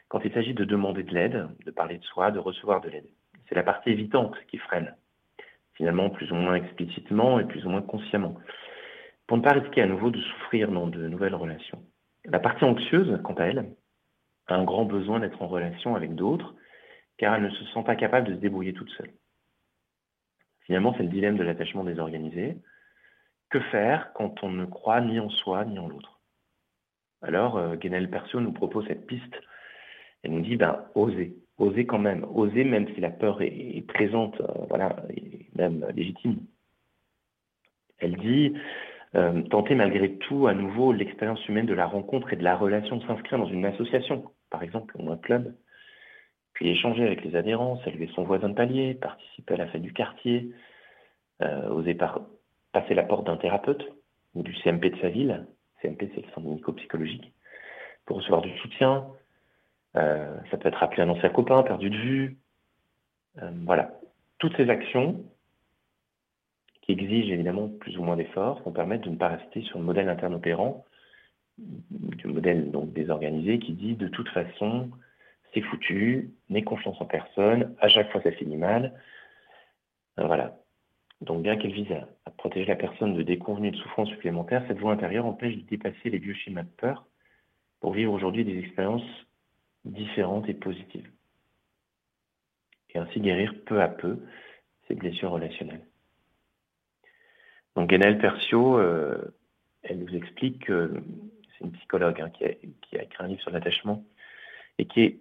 quand 0.08 0.24
il 0.24 0.32
s'agit 0.32 0.54
de 0.54 0.64
demander 0.64 1.02
de 1.02 1.12
l'aide, 1.12 1.48
de 1.66 1.70
parler 1.70 1.98
de 1.98 2.04
soi, 2.04 2.30
de 2.30 2.38
recevoir 2.38 2.80
de 2.80 2.88
l'aide. 2.88 3.08
C'est 3.48 3.54
la 3.54 3.62
partie 3.62 3.90
évitante 3.90 4.36
qui 4.48 4.56
freine, 4.56 4.94
finalement 5.74 6.08
plus 6.08 6.32
ou 6.32 6.34
moins 6.34 6.54
explicitement 6.54 7.38
et 7.38 7.44
plus 7.44 7.66
ou 7.66 7.70
moins 7.70 7.82
consciemment, 7.82 8.36
pour 9.26 9.36
ne 9.36 9.42
pas 9.42 9.52
risquer 9.52 9.82
à 9.82 9.86
nouveau 9.86 10.10
de 10.10 10.20
souffrir 10.20 10.70
dans 10.70 10.86
de 10.86 11.06
nouvelles 11.08 11.34
relations. 11.34 11.82
La 12.24 12.40
partie 12.40 12.64
anxieuse, 12.64 13.20
quant 13.22 13.34
à 13.34 13.44
elle, 13.44 13.66
un 14.54 14.64
grand 14.64 14.84
besoin 14.84 15.20
d'être 15.20 15.42
en 15.42 15.48
relation 15.48 15.94
avec 15.94 16.14
d'autres, 16.14 16.54
car 17.16 17.34
elle 17.34 17.42
ne 17.42 17.50
se 17.50 17.64
sent 17.66 17.82
pas 17.84 17.96
capable 17.96 18.28
de 18.28 18.34
se 18.34 18.40
débrouiller 18.40 18.72
toute 18.72 18.90
seule. 18.90 19.10
Finalement, 20.62 20.94
c'est 20.96 21.02
le 21.02 21.08
dilemme 21.08 21.36
de 21.36 21.42
l'attachement 21.42 21.84
désorganisé. 21.84 22.56
Que 23.50 23.60
faire 23.60 24.12
quand 24.12 24.42
on 24.42 24.50
ne 24.50 24.66
croit 24.66 25.00
ni 25.00 25.18
en 25.18 25.30
soi 25.30 25.64
ni 25.64 25.78
en 25.78 25.88
l'autre? 25.88 26.20
Alors, 27.22 27.56
euh, 27.56 27.76
Guénel 27.76 28.10
Percio 28.10 28.40
nous 28.40 28.52
propose 28.52 28.86
cette 28.86 29.06
piste. 29.06 29.34
Elle 30.22 30.32
nous 30.32 30.42
dit, 30.42 30.56
ben, 30.56 30.84
osez, 30.94 31.34
osez 31.56 31.86
quand 31.86 31.98
même, 31.98 32.24
osez 32.34 32.64
même 32.64 32.86
si 32.94 33.00
la 33.00 33.10
peur 33.10 33.40
est, 33.40 33.84
présente, 33.88 34.40
euh, 34.40 34.66
voilà, 34.68 34.96
même 35.54 35.86
légitime. 35.94 36.40
Elle 37.98 38.16
dit, 38.16 38.54
euh, 39.14 39.42
tenter 39.44 39.74
malgré 39.74 40.16
tout 40.18 40.46
à 40.46 40.54
nouveau 40.54 40.92
l'expérience 40.92 41.46
humaine 41.48 41.66
de 41.66 41.74
la 41.74 41.86
rencontre 41.86 42.32
et 42.32 42.36
de 42.36 42.44
la 42.44 42.56
relation, 42.56 43.00
s'inscrire 43.00 43.38
dans 43.38 43.48
une 43.48 43.64
association, 43.64 44.30
par 44.50 44.62
exemple, 44.62 44.96
ou 44.98 45.10
un 45.10 45.16
club, 45.16 45.54
puis 46.54 46.68
échanger 46.70 47.04
avec 47.04 47.24
les 47.24 47.36
adhérents, 47.36 47.80
saluer 47.84 48.08
son 48.14 48.24
voisin 48.24 48.48
de 48.48 48.54
palier, 48.54 48.94
participer 48.94 49.54
à 49.54 49.58
la 49.58 49.66
fête 49.68 49.82
du 49.82 49.92
quartier, 49.92 50.52
euh, 51.42 51.68
oser 51.68 51.96
passer 52.72 52.94
la 52.94 53.04
porte 53.04 53.26
d'un 53.26 53.36
thérapeute 53.36 53.84
ou 54.34 54.42
du 54.42 54.54
CMP 54.56 54.90
de 54.90 55.00
sa 55.00 55.08
ville, 55.08 55.46
CMP 55.80 56.10
c'est 56.14 56.26
le 56.26 56.32
centre 56.32 56.48
médico-psychologique, 56.48 57.32
pour 58.06 58.16
recevoir 58.16 58.42
du 58.42 58.56
soutien. 58.58 59.06
Euh, 59.96 60.36
ça 60.50 60.56
peut 60.56 60.68
être 60.68 60.82
appeler 60.82 61.02
un 61.02 61.08
ancien 61.08 61.28
copain, 61.30 61.62
perdu 61.62 61.90
de 61.90 61.96
vue. 61.96 62.38
Euh, 63.42 63.50
voilà. 63.64 63.92
Toutes 64.38 64.56
ces 64.56 64.68
actions 64.68 65.24
qui 66.82 66.92
exigent 66.92 67.32
évidemment 67.32 67.68
plus 67.68 67.98
ou 67.98 68.02
moins 68.02 68.16
d'efforts 68.16 68.62
vont 68.62 68.72
permettre 68.72 69.04
de 69.04 69.10
ne 69.10 69.16
pas 69.16 69.28
rester 69.28 69.62
sur 69.62 69.78
le 69.78 69.84
modèle 69.84 70.08
interne 70.08 70.34
opérant 70.34 70.84
du 71.58 72.26
modèle 72.28 72.70
donc 72.70 72.92
désorganisé 72.92 73.58
qui 73.58 73.72
dit 73.72 73.94
de 73.94 74.08
toute 74.08 74.28
façon, 74.30 74.90
c'est 75.52 75.62
foutu, 75.62 76.30
n'aie 76.48 76.62
confiance 76.62 77.00
en 77.00 77.06
personne, 77.06 77.74
à 77.80 77.88
chaque 77.88 78.10
fois 78.12 78.22
ça 78.22 78.32
finit 78.32 78.56
mal. 78.56 78.94
Euh, 80.18 80.26
voilà. 80.26 80.58
Donc 81.20 81.42
bien 81.42 81.56
qu'elle 81.56 81.72
vise 81.72 81.90
à, 82.24 82.30
protéger 82.30 82.66
la 82.66 82.76
personne 82.76 83.14
de 83.14 83.22
déconvenues 83.22 83.72
de 83.72 83.76
souffrances 83.76 84.10
supplémentaires, 84.10 84.64
cette 84.68 84.78
voie 84.78 84.92
intérieure 84.92 85.26
empêche 85.26 85.56
de 85.56 85.62
dépasser 85.62 86.10
les 86.10 86.18
vieux 86.18 86.34
schémas 86.34 86.62
de 86.62 86.70
peur 86.76 87.06
pour 87.80 87.92
vivre 87.92 88.12
aujourd'hui 88.12 88.44
des 88.44 88.58
expériences 88.58 89.02
différentes 89.84 90.48
et 90.48 90.54
positives. 90.54 91.10
Et 92.90 92.98
ainsi 92.98 93.20
guérir 93.20 93.54
peu 93.66 93.82
à 93.82 93.88
peu 93.88 94.18
ces 94.86 94.94
blessures 94.94 95.30
relationnelles. 95.30 95.84
Donc 97.74 97.90
Guénel 97.90 98.18
Percio, 98.18 98.78
euh, 98.78 99.34
elle 99.82 99.98
nous 99.98 100.14
explique 100.14 100.66
que 100.66 101.02
c'est 101.58 101.64
une 101.64 101.72
psychologue 101.72 102.20
hein, 102.20 102.30
qui, 102.30 102.44
a, 102.44 103.02
écrit 103.02 103.06
un 103.18 103.26
livre 103.26 103.40
sur 103.40 103.50
l'attachement, 103.50 104.04
et 104.78 104.86
qui, 104.86 105.20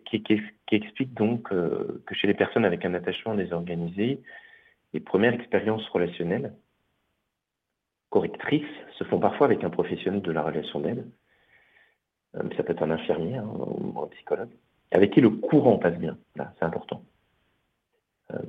explique 0.72 1.14
donc 1.14 1.52
euh, 1.52 2.04
que 2.06 2.14
chez 2.14 2.28
les 2.28 2.36
personnes 2.36 2.66
avec 2.66 2.86
un 2.86 2.94
attachement 2.94 3.34
désorganisé, 3.34 4.22
les 4.94 5.00
premières 5.00 5.34
expériences 5.34 5.88
relationnelles 5.90 6.54
correctrices 8.10 8.64
se 8.98 9.04
font 9.04 9.20
parfois 9.20 9.48
avec 9.48 9.64
un 9.64 9.70
professionnel 9.70 10.22
de 10.22 10.32
la 10.32 10.44
relation 10.44 10.80
d'aide, 10.80 11.10
euh, 12.36 12.44
ça 12.56 12.64
peut 12.64 12.74
être 12.74 12.84
un 12.84 12.92
infirmier 12.92 13.38
hein, 13.38 13.48
ou 13.48 14.00
un 14.02 14.08
psychologue, 14.08 14.52
avec 14.92 15.12
qui 15.12 15.22
le 15.22 15.30
courant 15.30 15.78
passe 15.78 15.98
bien. 15.98 16.18
c'est 16.36 16.64
important. 16.64 17.02
Euh, 18.34 18.40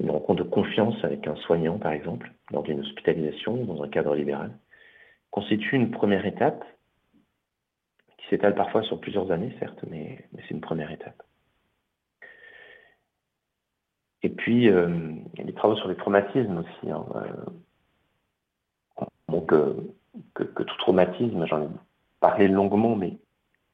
une 0.00 0.10
rencontre 0.10 0.44
de 0.44 0.48
confiance 0.48 0.96
avec 1.04 1.26
un 1.26 1.36
soignant, 1.36 1.78
par 1.78 1.92
exemple, 1.92 2.32
lors 2.50 2.62
d'une 2.62 2.80
hospitalisation 2.80 3.60
ou 3.60 3.66
dans 3.66 3.82
un 3.82 3.88
cadre 3.88 4.14
libéral, 4.14 4.52
constitue 5.30 5.76
une 5.76 5.90
première 5.90 6.24
étape 6.26 6.64
s'étale 8.28 8.54
parfois 8.54 8.82
sur 8.82 9.00
plusieurs 9.00 9.30
années, 9.30 9.54
certes, 9.58 9.84
mais, 9.88 10.28
c'est 10.34 10.50
une 10.50 10.60
première 10.60 10.90
étape. 10.90 11.22
Et 14.22 14.28
puis, 14.28 14.68
euh, 14.68 14.88
il 15.34 15.38
y 15.38 15.42
a 15.42 15.44
des 15.44 15.54
travaux 15.54 15.76
sur 15.76 15.88
les 15.88 15.96
traumatismes 15.96 16.58
aussi. 16.58 16.90
Hein, 16.90 17.06
euh, 17.14 19.06
donc, 19.28 19.52
que, 20.34 20.62
tout 20.62 20.76
traumatisme, 20.78 21.46
j'en 21.46 21.62
ai 21.62 21.68
parlé 22.20 22.48
longuement, 22.48 22.96
mais 22.96 23.18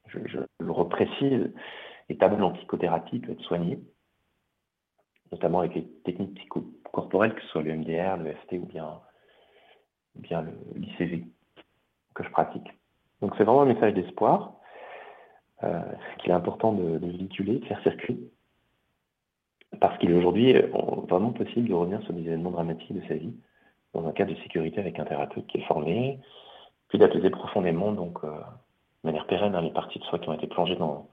je, 0.08 0.18
le 0.58 0.70
reprécise, 0.70 1.52
établi 2.08 2.42
en 2.42 2.52
psychothérapie 2.52 3.20
peut 3.20 3.32
être 3.32 3.42
soigné, 3.42 3.78
notamment 5.30 5.60
avec 5.60 5.74
les 5.74 5.86
techniques 6.04 6.34
psychocorporelles, 6.34 7.34
que 7.34 7.42
ce 7.42 7.48
soit 7.48 7.62
le 7.62 7.76
MDR, 7.76 8.16
le 8.18 8.32
FT 8.32 8.54
ou 8.54 8.66
bien, 8.66 9.00
bien 10.14 10.44
l'ICV 10.74 11.24
que 12.14 12.24
je 12.24 12.30
pratique. 12.30 12.68
Donc 13.22 13.34
c'est 13.38 13.44
vraiment 13.44 13.62
un 13.62 13.66
message 13.66 13.94
d'espoir 13.94 14.54
euh, 15.62 15.80
qu'il 16.18 16.30
est 16.30 16.34
important 16.34 16.72
de, 16.72 16.98
véhiculer, 16.98 17.60
de 17.60 17.64
faire 17.66 17.80
circuler, 17.82 18.18
parce 19.80 19.96
qu'il 19.98 20.10
est 20.10 20.14
aujourd'hui 20.14 20.56
euh, 20.56 20.66
vraiment 21.08 21.30
possible 21.30 21.68
de 21.68 21.74
revenir 21.74 22.02
sur 22.02 22.12
des 22.12 22.22
événements 22.22 22.50
dramatiques 22.50 22.92
de 22.92 23.06
sa 23.06 23.14
vie 23.14 23.34
dans 23.94 24.06
un 24.06 24.12
cadre 24.12 24.34
de 24.34 24.40
sécurité 24.42 24.80
avec 24.80 24.98
un 24.98 25.04
thérapeute 25.04 25.46
qui 25.46 25.58
est 25.58 25.66
formé, 25.66 26.18
puis 26.88 26.98
d'apaiser 26.98 27.30
profondément, 27.30 27.92
donc 27.92 28.18
euh, 28.24 28.28
de 28.30 29.08
manière 29.08 29.26
pérenne, 29.26 29.54
hein, 29.54 29.62
les 29.62 29.70
parties 29.70 30.00
de 30.00 30.04
soi 30.04 30.18
qui 30.18 30.28
ont 30.28 30.34
été 30.34 30.48
plongées 30.48 30.76
dans, 30.76 31.08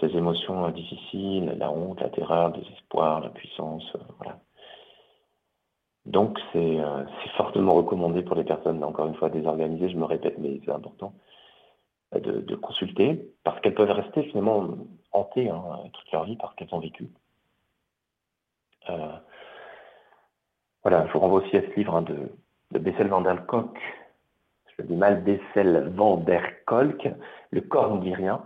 ces 0.00 0.16
émotions 0.16 0.68
difficiles, 0.70 1.54
la 1.58 1.70
honte, 1.70 2.00
la 2.00 2.08
terreur, 2.08 2.48
le 2.48 2.60
désespoir, 2.60 3.20
la 3.20 3.28
puissance, 3.28 3.96
voilà. 4.18 4.40
Donc 6.06 6.38
c'est 6.52 6.78
fortement 7.36 7.74
recommandé 7.74 8.22
pour 8.22 8.36
les 8.36 8.44
personnes, 8.44 8.82
encore 8.84 9.08
une 9.08 9.16
fois, 9.16 9.28
désorganisées, 9.28 9.88
je 9.88 9.96
me 9.96 10.04
répète, 10.04 10.38
mais 10.38 10.60
c'est 10.64 10.70
important, 10.70 11.12
de, 12.12 12.54
consulter, 12.54 13.28
parce 13.42 13.60
qu'elles 13.60 13.74
peuvent 13.74 13.90
rester 13.90 14.22
finalement 14.22 14.68
hantées 15.12 15.50
hein, 15.50 15.62
toute 15.92 16.12
leur 16.12 16.24
vie 16.24 16.36
par 16.36 16.52
ce 16.52 16.56
qu'elles 16.56 16.74
ont 16.74 16.78
vécu. 16.78 17.08
voilà, 20.82 21.06
je 21.08 21.12
vous 21.12 21.18
renvoie 21.18 21.42
aussi 21.42 21.56
à 21.56 21.62
ce 21.62 21.74
livre 21.74 21.96
hein, 21.96 22.02
de, 22.02 22.30
Bessel 22.78 23.08
van 23.08 23.22
der 23.22 23.44
Kolk, 23.46 23.76
je 24.78 24.84
dis 24.84 24.94
mal 24.94 25.24
Bessel 25.24 25.92
van 25.96 26.18
der 26.18 26.64
Kolk, 26.66 27.08
Le 27.50 27.62
corps 27.62 28.00
rien, 28.00 28.44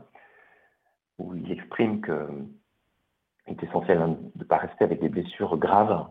où 1.19 1.35
il 1.35 1.53
exprime 1.53 2.01
qu'il 2.01 2.49
est 3.49 3.63
essentiel 3.63 3.99
hein, 3.99 4.17
de 4.35 4.39
ne 4.39 4.45
pas 4.45 4.57
rester 4.57 4.85
avec 4.85 5.01
des 5.01 5.11
blessures 5.11 5.59
graves 5.59 6.07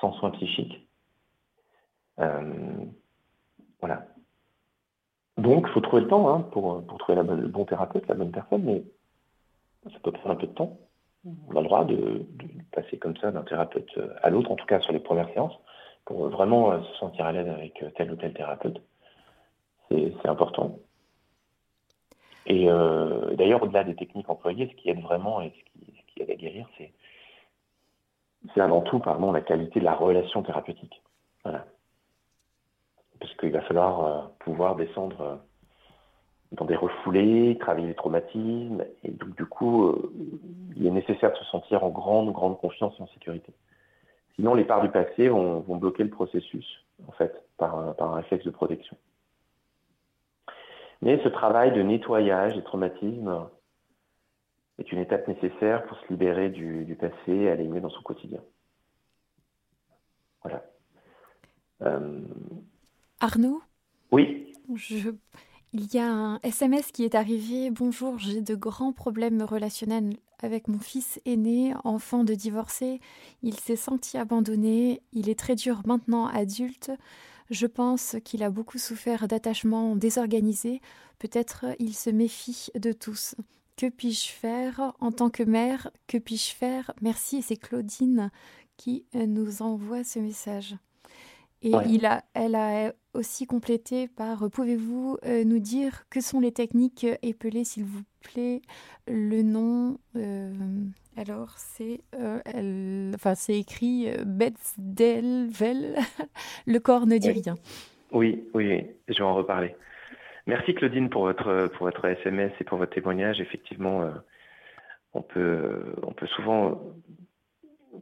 sans 0.00 0.12
soins 0.14 0.30
psychiques. 0.30 0.87
Voilà. 3.80 4.06
Donc, 5.38 5.66
il 5.68 5.72
faut 5.72 5.80
trouver 5.80 6.02
le 6.02 6.08
temps 6.08 6.28
hein, 6.28 6.40
pour, 6.50 6.84
trouver 6.98 7.22
le 7.22 7.46
bon 7.46 7.64
thérapeute, 7.64 8.06
la 8.08 8.16
bonne 8.16 8.32
personne, 8.32 8.64
mais 8.64 8.82
ça 9.84 9.98
peut 10.02 10.10
prendre 10.10 10.34
un 10.34 10.36
peu 10.36 10.48
de 10.48 10.52
temps. 10.52 10.76
On 11.48 11.56
a 11.56 11.60
le 11.60 11.66
droit 11.66 11.84
de, 11.84 12.26
passer 12.72 12.98
comme 12.98 13.16
ça 13.18 13.30
d'un 13.30 13.42
thérapeute 13.42 13.90
à 14.22 14.30
l'autre, 14.30 14.50
en 14.50 14.56
tout 14.56 14.66
cas 14.66 14.80
sur 14.80 14.92
les 14.92 14.98
premières 14.98 15.32
séances, 15.32 15.56
pour 16.04 16.28
vraiment 16.28 16.72
euh, 16.72 16.80
se 16.82 16.98
sentir 16.98 17.24
à 17.24 17.32
l'aise 17.32 17.48
avec 17.48 17.82
euh, 17.82 17.90
tel 17.96 18.10
ou 18.10 18.16
tel 18.16 18.32
thérapeute. 18.34 18.80
C'est 19.90 20.28
important. 20.28 20.78
Et 22.46 22.68
euh, 22.68 23.34
d'ailleurs, 23.36 23.62
au-delà 23.62 23.84
des 23.84 23.94
techniques 23.94 24.28
employées, 24.28 24.68
ce 24.68 24.74
qui 24.74 24.90
aide 24.90 25.00
vraiment 25.00 25.40
et 25.40 25.50
ce 25.50 26.14
qui, 26.14 26.22
à 26.30 26.34
guérir, 26.34 26.68
c'est 26.76 28.60
avant 28.60 28.80
tout, 28.82 28.98
pardon, 28.98 29.30
la 29.30 29.40
qualité 29.40 29.80
de 29.80 29.84
la 29.84 29.94
relation 29.94 30.42
thérapeutique. 30.42 31.00
Voilà 31.44 31.64
parce 33.20 33.34
qu'il 33.34 33.52
va 33.52 33.60
falloir 33.62 34.04
euh, 34.04 34.26
pouvoir 34.40 34.76
descendre 34.76 35.20
euh, 35.20 35.36
dans 36.52 36.64
des 36.64 36.76
refoulés, 36.76 37.56
travailler 37.58 37.88
les 37.88 37.94
traumatismes, 37.94 38.84
et 39.04 39.10
donc 39.10 39.36
du 39.36 39.46
coup, 39.46 39.84
euh, 39.84 40.12
il 40.76 40.86
est 40.86 40.90
nécessaire 40.90 41.32
de 41.32 41.36
se 41.36 41.44
sentir 41.44 41.84
en 41.84 41.90
grande, 41.90 42.32
grande 42.32 42.58
confiance 42.58 42.94
et 42.98 43.02
en 43.02 43.08
sécurité. 43.08 43.52
Sinon, 44.36 44.54
les 44.54 44.64
parts 44.64 44.82
du 44.82 44.90
passé 44.90 45.28
vont, 45.28 45.60
bloquer 45.76 46.04
le 46.04 46.10
processus, 46.10 46.86
en 47.08 47.12
fait, 47.12 47.44
par 47.56 47.76
un, 47.76 48.14
réflexe 48.14 48.44
de 48.44 48.50
protection. 48.50 48.96
Mais 51.02 51.20
ce 51.22 51.28
travail 51.28 51.72
de 51.72 51.82
nettoyage 51.82 52.54
des 52.54 52.62
traumatismes 52.62 53.48
est 54.78 54.92
une 54.92 55.00
étape 55.00 55.26
nécessaire 55.26 55.84
pour 55.86 55.98
se 55.98 56.06
libérer 56.08 56.50
du, 56.50 56.96
passé 57.00 57.32
et 57.32 57.50
aller 57.50 57.66
mieux 57.66 57.80
dans 57.80 57.90
son 57.90 58.02
quotidien. 58.02 58.40
Voilà. 60.42 60.62
Arnaud 63.20 63.60
Oui. 64.12 64.52
Il 65.72 65.92
y 65.92 65.98
a 65.98 66.08
un 66.08 66.38
SMS 66.44 66.92
qui 66.92 67.04
est 67.04 67.16
arrivé. 67.16 67.70
Bonjour, 67.70 68.16
j'ai 68.18 68.42
de 68.42 68.54
grands 68.54 68.92
problèmes 68.92 69.42
relationnels 69.42 70.16
avec 70.38 70.68
mon 70.68 70.78
fils 70.78 71.20
aîné, 71.26 71.74
enfant 71.82 72.22
de 72.22 72.34
divorcé. 72.34 73.00
Il 73.42 73.54
s'est 73.58 73.76
senti 73.76 74.16
abandonné. 74.18 75.02
Il 75.12 75.28
est 75.28 75.38
très 75.38 75.56
dur 75.56 75.82
maintenant 75.84 76.26
adulte. 76.26 76.92
Je 77.50 77.66
pense 77.66 78.16
qu'il 78.24 78.44
a 78.44 78.50
beaucoup 78.50 78.78
souffert 78.78 79.26
d'attachements 79.26 79.96
désorganisés. 79.96 80.80
Peut-être 81.18 81.66
il 81.80 81.94
se 81.94 82.10
méfie 82.10 82.68
de 82.76 82.92
tous. 82.92 83.34
Que 83.76 83.88
puis-je 83.88 84.28
faire 84.28 84.92
en 85.00 85.10
tant 85.10 85.28
que 85.30 85.42
mère? 85.42 85.90
Que 86.06 86.18
puis-je 86.18 86.54
faire? 86.54 86.92
Merci. 87.00 87.42
c'est 87.42 87.56
Claudine 87.56 88.30
qui 88.76 89.06
nous 89.14 89.60
envoie 89.60 90.04
ce 90.04 90.20
message. 90.20 90.76
Et 91.62 91.72
il 91.88 92.06
a, 92.06 92.24
elle 92.34 92.54
a 92.54 92.92
aussi 93.18 93.46
complété 93.46 94.08
par 94.08 94.44
euh, 94.44 94.48
pouvez-vous 94.48 95.18
euh, 95.26 95.44
nous 95.44 95.58
dire 95.58 96.04
que 96.08 96.20
sont 96.20 96.40
les 96.40 96.52
techniques 96.52 97.06
épelées, 97.22 97.64
s'il 97.64 97.84
vous 97.84 98.02
plaît 98.22 98.62
Le 99.08 99.42
nom, 99.42 99.98
euh, 100.16 100.52
alors 101.16 101.50
c'est 101.56 102.00
enfin, 102.14 103.34
c'est 103.34 103.58
écrit 103.58 104.08
Betzdel, 104.24 105.48
le 106.66 106.78
corps 106.78 107.06
ne 107.06 107.18
dit 107.18 107.30
rien. 107.30 107.56
Oui, 108.12 108.44
oui, 108.54 108.86
je 109.08 109.14
vais 109.14 109.22
en 109.22 109.34
reparler. 109.34 109.74
Merci 110.46 110.74
Claudine 110.74 111.10
pour 111.10 111.24
votre, 111.24 111.68
pour 111.74 111.86
votre 111.86 112.04
SMS 112.06 112.52
et 112.60 112.64
pour 112.64 112.78
votre 112.78 112.94
témoignage. 112.94 113.40
Effectivement, 113.40 114.08
on, 115.12 115.20
peut, 115.20 115.94
on 116.02 116.12
peut 116.12 116.26
souvent 116.28 116.80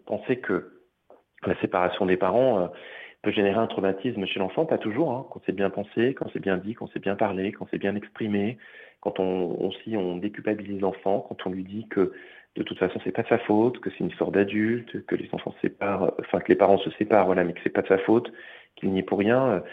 penser 0.04 0.38
que 0.38 0.82
la 1.44 1.58
séparation 1.60 2.06
des 2.06 2.16
parents 2.16 2.70
peut 3.26 3.32
générer 3.32 3.58
un 3.58 3.66
traumatisme 3.66 4.24
chez 4.24 4.38
l'enfant, 4.38 4.66
pas 4.66 4.78
toujours, 4.78 5.10
hein, 5.10 5.26
quand 5.32 5.42
c'est 5.44 5.52
bien 5.52 5.68
pensé, 5.68 6.14
quand 6.14 6.30
c'est 6.32 6.38
bien 6.38 6.58
dit, 6.58 6.74
quand 6.74 6.88
c'est 6.92 7.02
bien 7.02 7.16
parlé, 7.16 7.50
quand 7.50 7.66
c'est 7.72 7.78
bien 7.78 7.96
exprimé, 7.96 8.56
quand 9.00 9.18
on, 9.18 9.50
aussi 9.66 9.96
on 9.96 10.16
déculpabilise 10.16 10.80
l'enfant, 10.80 11.26
quand 11.28 11.44
on 11.44 11.50
lui 11.50 11.64
dit 11.64 11.88
que 11.88 12.12
de 12.54 12.62
toute 12.62 12.78
façon 12.78 13.00
c'est 13.02 13.10
pas 13.10 13.24
de 13.24 13.28
sa 13.28 13.38
faute, 13.38 13.80
que 13.80 13.90
c'est 13.90 13.98
une 13.98 14.10
histoire 14.10 14.30
d'adulte, 14.30 15.04
que 15.06 15.16
les 15.16 15.28
enfants 15.32 15.50
se 15.50 15.58
séparent, 15.68 16.12
enfin 16.20 16.38
que 16.38 16.46
les 16.48 16.54
parents 16.54 16.78
se 16.78 16.90
séparent, 16.90 17.26
voilà, 17.26 17.42
mais 17.42 17.52
que 17.52 17.58
c'est 17.64 17.70
pas 17.70 17.82
de 17.82 17.88
sa 17.88 17.98
faute, 17.98 18.30
qu'il 18.76 18.92
n'y 18.92 19.00
est 19.00 19.02
pour 19.02 19.18
rien, 19.18 19.64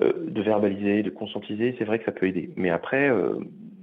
euh, 0.00 0.12
de 0.26 0.40
verbaliser, 0.40 1.02
de 1.02 1.10
conscientiser, 1.10 1.74
c'est 1.78 1.84
vrai 1.84 1.98
que 1.98 2.06
ça 2.06 2.12
peut 2.12 2.26
aider. 2.26 2.48
Mais 2.56 2.70
après, 2.70 3.10
euh, 3.10 3.34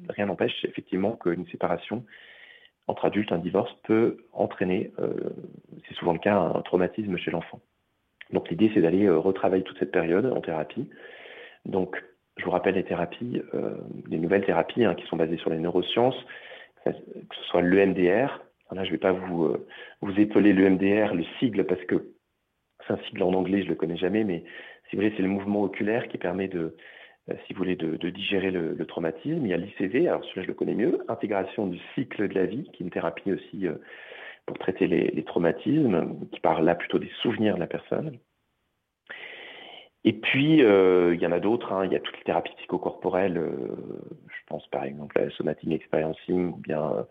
rien 0.10 0.26
n'empêche 0.26 0.66
effectivement 0.66 1.12
qu'une 1.12 1.46
séparation 1.50 2.04
entre 2.88 3.06
adultes, 3.06 3.32
un 3.32 3.38
divorce 3.38 3.72
peut 3.84 4.18
entraîner, 4.34 4.92
euh, 4.98 5.14
c'est 5.88 5.94
souvent 5.94 6.14
le 6.14 6.20
cas, 6.20 6.36
un 6.36 6.62
traumatisme 6.64 7.16
chez 7.18 7.30
l'enfant. 7.30 7.62
Donc 8.32 8.50
l'idée, 8.50 8.72
c'est 8.74 8.82
d'aller 8.82 9.06
euh, 9.06 9.18
retravailler 9.18 9.64
toute 9.64 9.80
cette 9.80 9.92
période 9.92 10.26
en 10.26 10.42
thérapie. 10.42 10.90
Donc, 11.66 12.02
je 12.38 12.46
vous 12.46 12.52
rappelle 12.52 12.76
les 12.76 12.84
thérapies, 12.84 13.42
euh, 13.54 13.76
les 14.08 14.18
nouvelles 14.18 14.46
thérapies 14.46 14.86
hein, 14.86 14.96
qui 14.96 15.06
sont 15.08 15.18
basées 15.18 15.38
sur 15.38 15.50
les 15.50 15.60
neurosciences, 15.60 16.16
que 16.86 16.92
ce 16.92 17.44
soit 17.50 17.62
l'EMDR. 17.62 18.42
Là, 18.72 18.84
je 18.84 18.90
ne 18.90 18.92
vais 18.92 19.00
pas 19.00 19.12
vous, 19.12 19.46
euh, 19.46 20.16
épeler 20.18 20.54
l'EMDR, 20.54 21.14
le 21.16 21.24
sigle, 21.40 21.66
parce 21.66 21.84
que 21.86 22.14
c'est 22.86 22.94
un 22.94 23.00
sigle 23.08 23.24
en 23.24 23.34
anglais, 23.34 23.60
je 23.60 23.66
ne 23.66 23.70
le 23.70 23.76
connais 23.76 23.98
jamais, 23.98 24.24
mais 24.24 24.44
si 24.90 24.96
vous 24.96 25.02
voulez, 25.02 25.14
c'est 25.18 25.24
le 25.24 25.30
mouvement 25.30 25.64
oculaire 25.64 26.08
qui 26.08 26.18
permet 26.18 26.48
de, 26.48 26.76
si 27.46 27.54
vous 27.54 27.58
voulez, 27.58 27.76
de, 27.76 28.10
digérer 28.10 28.52
le, 28.52 28.86
traumatisme. 28.86 29.46
Il 29.46 29.50
y 29.50 29.54
a 29.54 29.58
l'ICV, 29.58 30.08
alors 30.08 30.24
celui-là, 30.24 30.44
je 30.44 30.48
le 30.48 30.54
connais 30.54 30.76
mieux, 30.76 31.00
intégration 31.08 31.68
du 31.68 31.80
cycle 31.96 32.28
de 32.28 32.36
la 32.36 32.46
vie, 32.46 32.70
qui 32.72 32.84
est 32.84 32.86
une 32.86 32.92
thérapie 32.92 33.32
aussi 33.32 33.68
pour 34.50 34.58
traiter 34.58 34.88
les, 34.88 35.24
traumatismes, 35.24 36.28
qui 36.32 36.40
parle 36.40 36.66
là 36.66 36.74
plutôt 36.74 36.98
des 36.98 37.12
souvenirs 37.22 37.54
de 37.54 37.60
la 37.60 37.68
personne. 37.68 38.18
Et 40.04 40.14
puis, 40.14 40.64
euh, 40.64 41.14
il 41.14 41.22
y 41.22 41.28
en 41.28 41.32
a 41.32 41.40
d'autres, 41.40 41.72
hein. 41.72 41.86
il 41.86 41.94
y 41.94 41.96
a 41.96 42.00
toutes 42.00 42.18
les 42.18 42.24
thérapies 42.24 42.56
psychocorporelles, 42.58 43.38
euh, 43.38 43.78
je 44.28 44.40
pense 44.48 44.66
par 44.68 44.86
exemple 44.86 45.20
à 45.20 45.26
la 45.26 45.30
somatic 45.32 45.72
experiencing, 45.72 46.54
ou 46.54 46.56
bien 46.56 47.06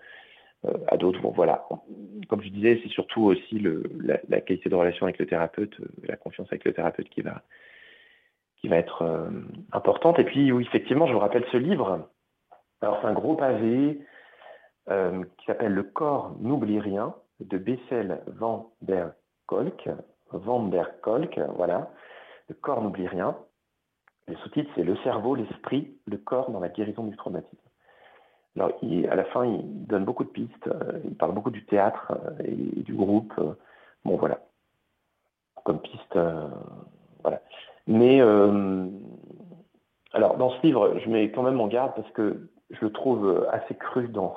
euh, 0.64 0.72
à 0.88 0.96
d'autres. 0.96 1.20
Bon, 1.20 1.30
voilà. 1.30 1.68
Comme 2.28 2.42
je 2.42 2.48
disais, 2.48 2.80
c'est 2.82 2.90
surtout 2.90 3.22
aussi 3.22 3.60
le, 3.60 3.84
la, 4.00 4.40
qualité 4.40 4.68
de 4.68 4.74
relation 4.74 5.06
avec 5.06 5.18
le 5.18 5.26
thérapeute, 5.26 5.76
la 6.08 6.16
confiance 6.16 6.48
avec 6.50 6.64
le 6.64 6.72
thérapeute 6.72 7.08
qui 7.08 7.20
va, 7.20 7.42
qui 8.56 8.66
va 8.66 8.78
être 8.78 9.30
importante. 9.70 10.18
Et 10.18 10.24
puis, 10.24 10.50
oui, 10.50 10.64
effectivement, 10.64 11.06
je 11.06 11.12
vous 11.12 11.20
rappelle 11.20 11.44
ce 11.52 11.56
livre. 11.56 12.08
Alors, 12.80 12.98
c'est 13.00 13.06
un 13.06 13.12
gros 13.12 13.36
pavé 13.36 14.00
qui 14.88 15.46
s'appelle 15.46 15.72
Le 15.72 15.82
corps 15.84 16.34
n'oublie 16.40 16.80
rien 16.80 17.14
de 17.40 17.58
Bessel 17.58 18.22
van 18.26 18.70
der 18.80 19.14
Kolk. 19.46 19.88
Van 20.30 20.70
der 20.70 21.00
Kolk, 21.00 21.38
voilà. 21.56 21.90
Le 22.48 22.54
corps 22.54 22.82
n'oublie 22.82 23.06
rien. 23.06 23.36
Le 24.26 24.36
sous-titre, 24.36 24.70
c'est 24.74 24.82
Le 24.82 24.96
cerveau, 24.98 25.34
l'esprit, 25.34 25.96
le 26.06 26.18
corps 26.18 26.50
dans 26.50 26.60
la 26.60 26.68
guérison 26.68 27.04
du 27.04 27.16
traumatisme. 27.16 27.56
Alors, 28.56 28.72
à 29.10 29.14
la 29.14 29.24
fin, 29.26 29.44
il 29.44 29.86
donne 29.86 30.04
beaucoup 30.04 30.24
de 30.24 30.30
pistes. 30.30 30.66
Euh, 30.66 30.98
il 31.04 31.16
parle 31.16 31.32
beaucoup 31.32 31.50
du 31.50 31.64
théâtre 31.66 32.12
euh, 32.12 32.42
et, 32.44 32.82
du 32.82 32.94
groupe. 32.94 33.32
Euh, 33.38 33.54
bon, 34.04 34.16
voilà. 34.16 34.40
Comme 35.64 35.80
piste, 35.80 36.18
voilà. 37.22 37.42
Mais, 37.86 38.20
alors, 40.12 40.38
dans 40.38 40.50
ce 40.50 40.62
livre, 40.62 40.98
je 40.98 41.10
mets 41.10 41.30
quand 41.30 41.42
même 41.42 41.60
en 41.60 41.66
garde 41.66 41.94
parce 41.94 42.10
que 42.12 42.48
je 42.70 42.78
le 42.80 42.90
trouve 42.90 43.46
assez 43.52 43.74
cru 43.74 44.08
dans, 44.08 44.34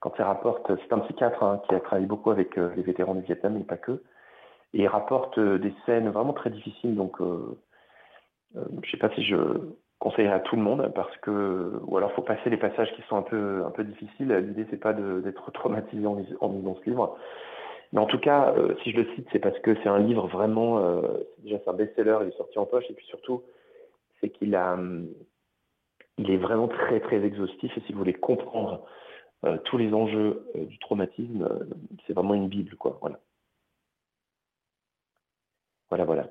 quand 0.00 0.12
il 0.18 0.22
rapporte, 0.22 0.70
c'est 0.82 0.92
un 0.92 1.00
psychiatre 1.00 1.42
hein, 1.42 1.60
qui 1.68 1.74
a 1.74 1.80
travaillé 1.80 2.06
beaucoup 2.06 2.30
avec 2.30 2.56
euh, 2.56 2.70
les 2.76 2.82
vétérans 2.82 3.14
du 3.14 3.22
Vietnam, 3.22 3.54
mais 3.54 3.64
pas 3.64 3.76
que, 3.76 4.02
et 4.74 4.82
il 4.82 4.86
rapporte 4.86 5.38
euh, 5.38 5.58
des 5.58 5.74
scènes 5.86 6.08
vraiment 6.10 6.32
très 6.32 6.50
difficiles. 6.50 6.94
Donc, 6.94 7.20
euh, 7.20 7.58
je 8.54 8.60
ne 8.60 8.90
sais 8.90 8.96
pas 8.96 9.10
si 9.10 9.24
je 9.24 9.36
conseillerais 9.98 10.34
à 10.34 10.40
tout 10.40 10.54
le 10.54 10.62
monde, 10.62 10.92
parce 10.94 11.16
que, 11.18 11.80
ou 11.82 11.96
alors, 11.96 12.10
il 12.12 12.14
faut 12.14 12.22
passer 12.22 12.48
les 12.50 12.56
passages 12.56 12.92
qui 12.94 13.02
sont 13.08 13.16
un 13.16 13.22
peu, 13.22 13.64
un 13.66 13.70
peu 13.70 13.82
difficiles. 13.82 14.32
L'idée, 14.32 14.66
c'est 14.70 14.80
pas 14.80 14.92
d'être 14.92 15.50
traumatisé 15.52 16.06
en, 16.06 16.14
lisant 16.14 16.76
ce 16.76 16.88
livre. 16.90 17.18
Mais 17.92 18.00
en 18.00 18.06
tout 18.06 18.18
cas, 18.18 18.54
si 18.82 18.92
je 18.92 18.98
le 18.98 19.06
cite, 19.14 19.26
c'est 19.32 19.38
parce 19.38 19.58
que 19.60 19.74
c'est 19.82 19.88
un 19.88 19.98
livre 19.98 20.28
vraiment, 20.28 20.78
déjà 21.38 21.58
c'est 21.58 21.70
un 21.70 21.72
best-seller, 21.72 22.18
il 22.20 22.28
est 22.28 22.36
sorti 22.36 22.58
en 22.58 22.66
poche, 22.66 22.84
et 22.90 22.92
puis 22.92 23.06
surtout, 23.06 23.42
c'est 24.20 24.28
qu'il 24.28 24.54
a, 24.54 24.78
il 26.18 26.30
est 26.30 26.36
vraiment 26.36 26.68
très 26.68 27.00
très 27.00 27.24
exhaustif. 27.24 27.74
Et 27.78 27.80
si 27.86 27.92
vous 27.92 27.98
voulez 27.98 28.12
comprendre 28.12 28.84
tous 29.64 29.78
les 29.78 29.92
enjeux 29.92 30.46
euh, 30.56 30.64
du 30.64 30.78
traumatisme, 30.78 31.42
euh, 31.42 31.64
c'est 32.06 32.12
vraiment 32.12 32.34
une 32.34 32.48
Bible, 32.48 32.74
quoi. 32.76 32.98
Voilà. 33.00 33.18
Voilà, 35.88 36.04
voilà. 36.04 36.28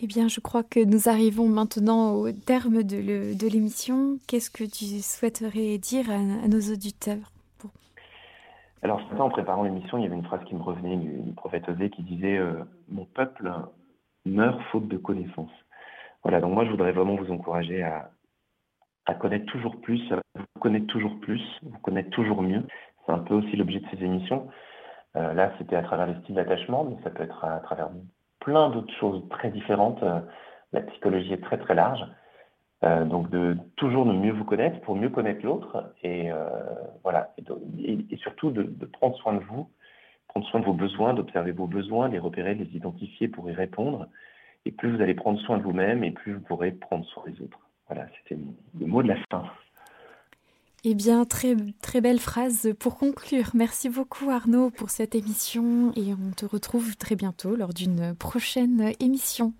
Eh 0.00 0.06
bien, 0.06 0.28
je 0.28 0.40
crois 0.40 0.62
que 0.62 0.84
nous 0.84 1.08
arrivons 1.08 1.48
maintenant 1.48 2.14
au 2.14 2.30
terme 2.30 2.82
de 2.84 3.48
l'émission. 3.48 4.18
Qu'est-ce 4.28 4.50
que 4.50 4.64
tu 4.64 5.00
souhaiterais 5.02 5.78
dire 5.78 6.10
à, 6.10 6.48
nos 6.48 6.60
auditeurs? 6.72 7.32
Alors 8.82 9.00
ce 9.00 9.06
matin, 9.06 9.24
en 9.24 9.30
préparant 9.30 9.64
l'émission, 9.64 9.98
il 9.98 10.04
y 10.04 10.06
avait 10.06 10.14
une 10.14 10.24
phrase 10.24 10.44
qui 10.44 10.54
me 10.54 10.62
revenait 10.62 10.96
du, 10.96 11.32
prophète 11.32 11.68
Osée 11.68 11.90
qui 11.90 12.04
disait 12.04 12.38
euh, 12.38 12.62
Mon 12.88 13.06
peuple 13.06 13.52
meurt 14.24 14.60
faute 14.70 14.86
de 14.86 14.96
connaissances. 14.96 15.50
Voilà, 16.22 16.40
donc 16.40 16.54
moi 16.54 16.64
je 16.64 16.70
voudrais 16.70 16.92
vraiment 16.92 17.16
vous 17.16 17.32
encourager 17.32 17.82
à, 17.82 18.12
à 19.06 19.14
connaître 19.14 19.46
toujours 19.46 19.80
plus, 19.80 20.00
vous 20.38 20.60
connaître 20.60 20.86
toujours 20.86 21.18
plus, 21.20 21.42
vous 21.62 21.78
connaître 21.78 22.10
toujours 22.10 22.42
mieux. 22.42 22.62
C'est 23.04 23.12
un 23.12 23.18
peu 23.18 23.34
aussi 23.34 23.56
l'objet 23.56 23.80
de 23.80 23.86
ces 23.90 24.04
émissions. 24.04 24.48
Euh, 25.16 25.32
là, 25.32 25.52
c'était 25.58 25.76
à 25.76 25.82
travers 25.82 26.06
les 26.06 26.20
styles 26.22 26.34
d'attachement, 26.34 26.84
mais 26.84 26.96
ça 27.02 27.10
peut 27.10 27.22
être 27.22 27.44
à 27.44 27.58
travers 27.60 27.88
plein 28.40 28.70
d'autres 28.70 28.92
choses 28.94 29.22
très 29.30 29.50
différentes. 29.50 30.02
Euh, 30.02 30.20
la 30.72 30.82
psychologie 30.82 31.32
est 31.32 31.42
très 31.42 31.58
très 31.58 31.74
large. 31.74 32.04
Euh, 32.84 33.04
donc 33.04 33.28
de 33.30 33.56
toujours 33.74 34.06
de 34.06 34.12
mieux 34.12 34.30
vous 34.30 34.44
connaître 34.44 34.80
pour 34.82 34.94
mieux 34.94 35.08
connaître 35.08 35.44
l'autre 35.44 35.92
et 36.04 36.30
voilà 37.02 37.34
et, 37.76 38.16
surtout 38.18 38.52
de, 38.52 38.86
prendre 38.86 39.16
soin 39.16 39.32
de 39.32 39.40
vous, 39.40 39.68
prendre 40.28 40.46
soin 40.46 40.60
de 40.60 40.64
vos 40.64 40.74
besoins, 40.74 41.12
d'observer 41.12 41.50
vos 41.50 41.66
besoins, 41.66 42.08
les 42.08 42.20
repérer, 42.20 42.54
les 42.54 42.76
identifier 42.76 43.26
pour 43.26 43.50
y 43.50 43.52
répondre. 43.52 44.06
Et 44.64 44.70
plus 44.70 44.94
vous 44.94 45.02
allez 45.02 45.14
prendre 45.14 45.40
soin 45.40 45.58
de 45.58 45.62
vous-même 45.62 46.04
et 46.04 46.12
plus 46.12 46.34
vous 46.34 46.40
pourrez 46.40 46.70
prendre 46.70 47.04
soin 47.06 47.24
des 47.26 47.40
autres. 47.42 47.58
Voilà, 47.88 48.06
c'était 48.18 48.40
le 48.78 48.86
mot 48.86 49.02
de 49.02 49.08
la 49.08 49.16
fin. 49.30 49.42
Eh 50.84 50.94
bien, 50.94 51.24
très, 51.24 51.56
très 51.82 52.00
belle 52.00 52.20
phrase 52.20 52.72
pour 52.78 52.96
conclure. 52.98 53.50
Merci 53.54 53.88
beaucoup 53.88 54.30
Arnaud 54.30 54.70
pour 54.70 54.90
cette 54.90 55.14
émission 55.14 55.92
et 55.96 56.14
on 56.14 56.30
te 56.30 56.46
retrouve 56.46 56.96
très 56.96 57.16
bientôt 57.16 57.56
lors 57.56 57.74
d'une 57.74 58.14
prochaine 58.14 58.92
émission. 59.00 59.52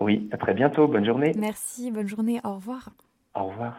Oui, 0.00 0.28
à 0.32 0.38
très 0.38 0.54
bientôt. 0.54 0.88
Bonne 0.88 1.04
journée. 1.04 1.32
Merci, 1.36 1.90
bonne 1.90 2.08
journée. 2.08 2.40
Au 2.42 2.54
revoir. 2.54 2.90
Au 3.34 3.46
revoir. 3.46 3.76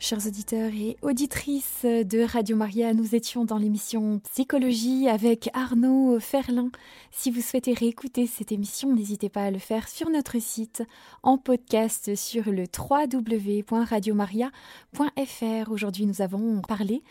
Chers 0.00 0.28
auditeurs 0.28 0.70
et 0.72 0.96
auditrices 1.02 1.84
de 1.84 2.22
Radio 2.22 2.56
Maria, 2.56 2.94
nous 2.94 3.16
étions 3.16 3.44
dans 3.44 3.58
l'émission 3.58 4.20
Psychologie 4.30 5.08
avec 5.08 5.50
Arnaud 5.54 6.20
Ferlin. 6.20 6.70
Si 7.10 7.32
vous 7.32 7.40
souhaitez 7.40 7.74
réécouter 7.74 8.28
cette 8.28 8.52
émission, 8.52 8.94
n'hésitez 8.94 9.28
pas 9.28 9.42
à 9.42 9.50
le 9.50 9.58
faire 9.58 9.88
sur 9.88 10.08
notre 10.08 10.40
site 10.40 10.84
en 11.24 11.36
podcast 11.36 12.14
sur 12.14 12.52
le 12.52 12.66
www.radiomaria.fr. 12.78 15.72
Aujourd'hui, 15.72 16.06
nous 16.06 16.22
avons 16.22 16.60
parlé 16.60 17.02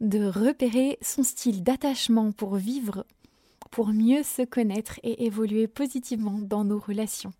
de 0.00 0.26
repérer 0.26 0.98
son 1.00 1.22
style 1.22 1.62
d'attachement 1.62 2.32
pour 2.32 2.56
vivre, 2.56 3.06
pour 3.70 3.92
mieux 3.92 4.24
se 4.24 4.42
connaître 4.42 4.98
et 5.04 5.26
évoluer 5.26 5.68
positivement 5.68 6.40
dans 6.40 6.64
nos 6.64 6.80
relations. 6.80 7.32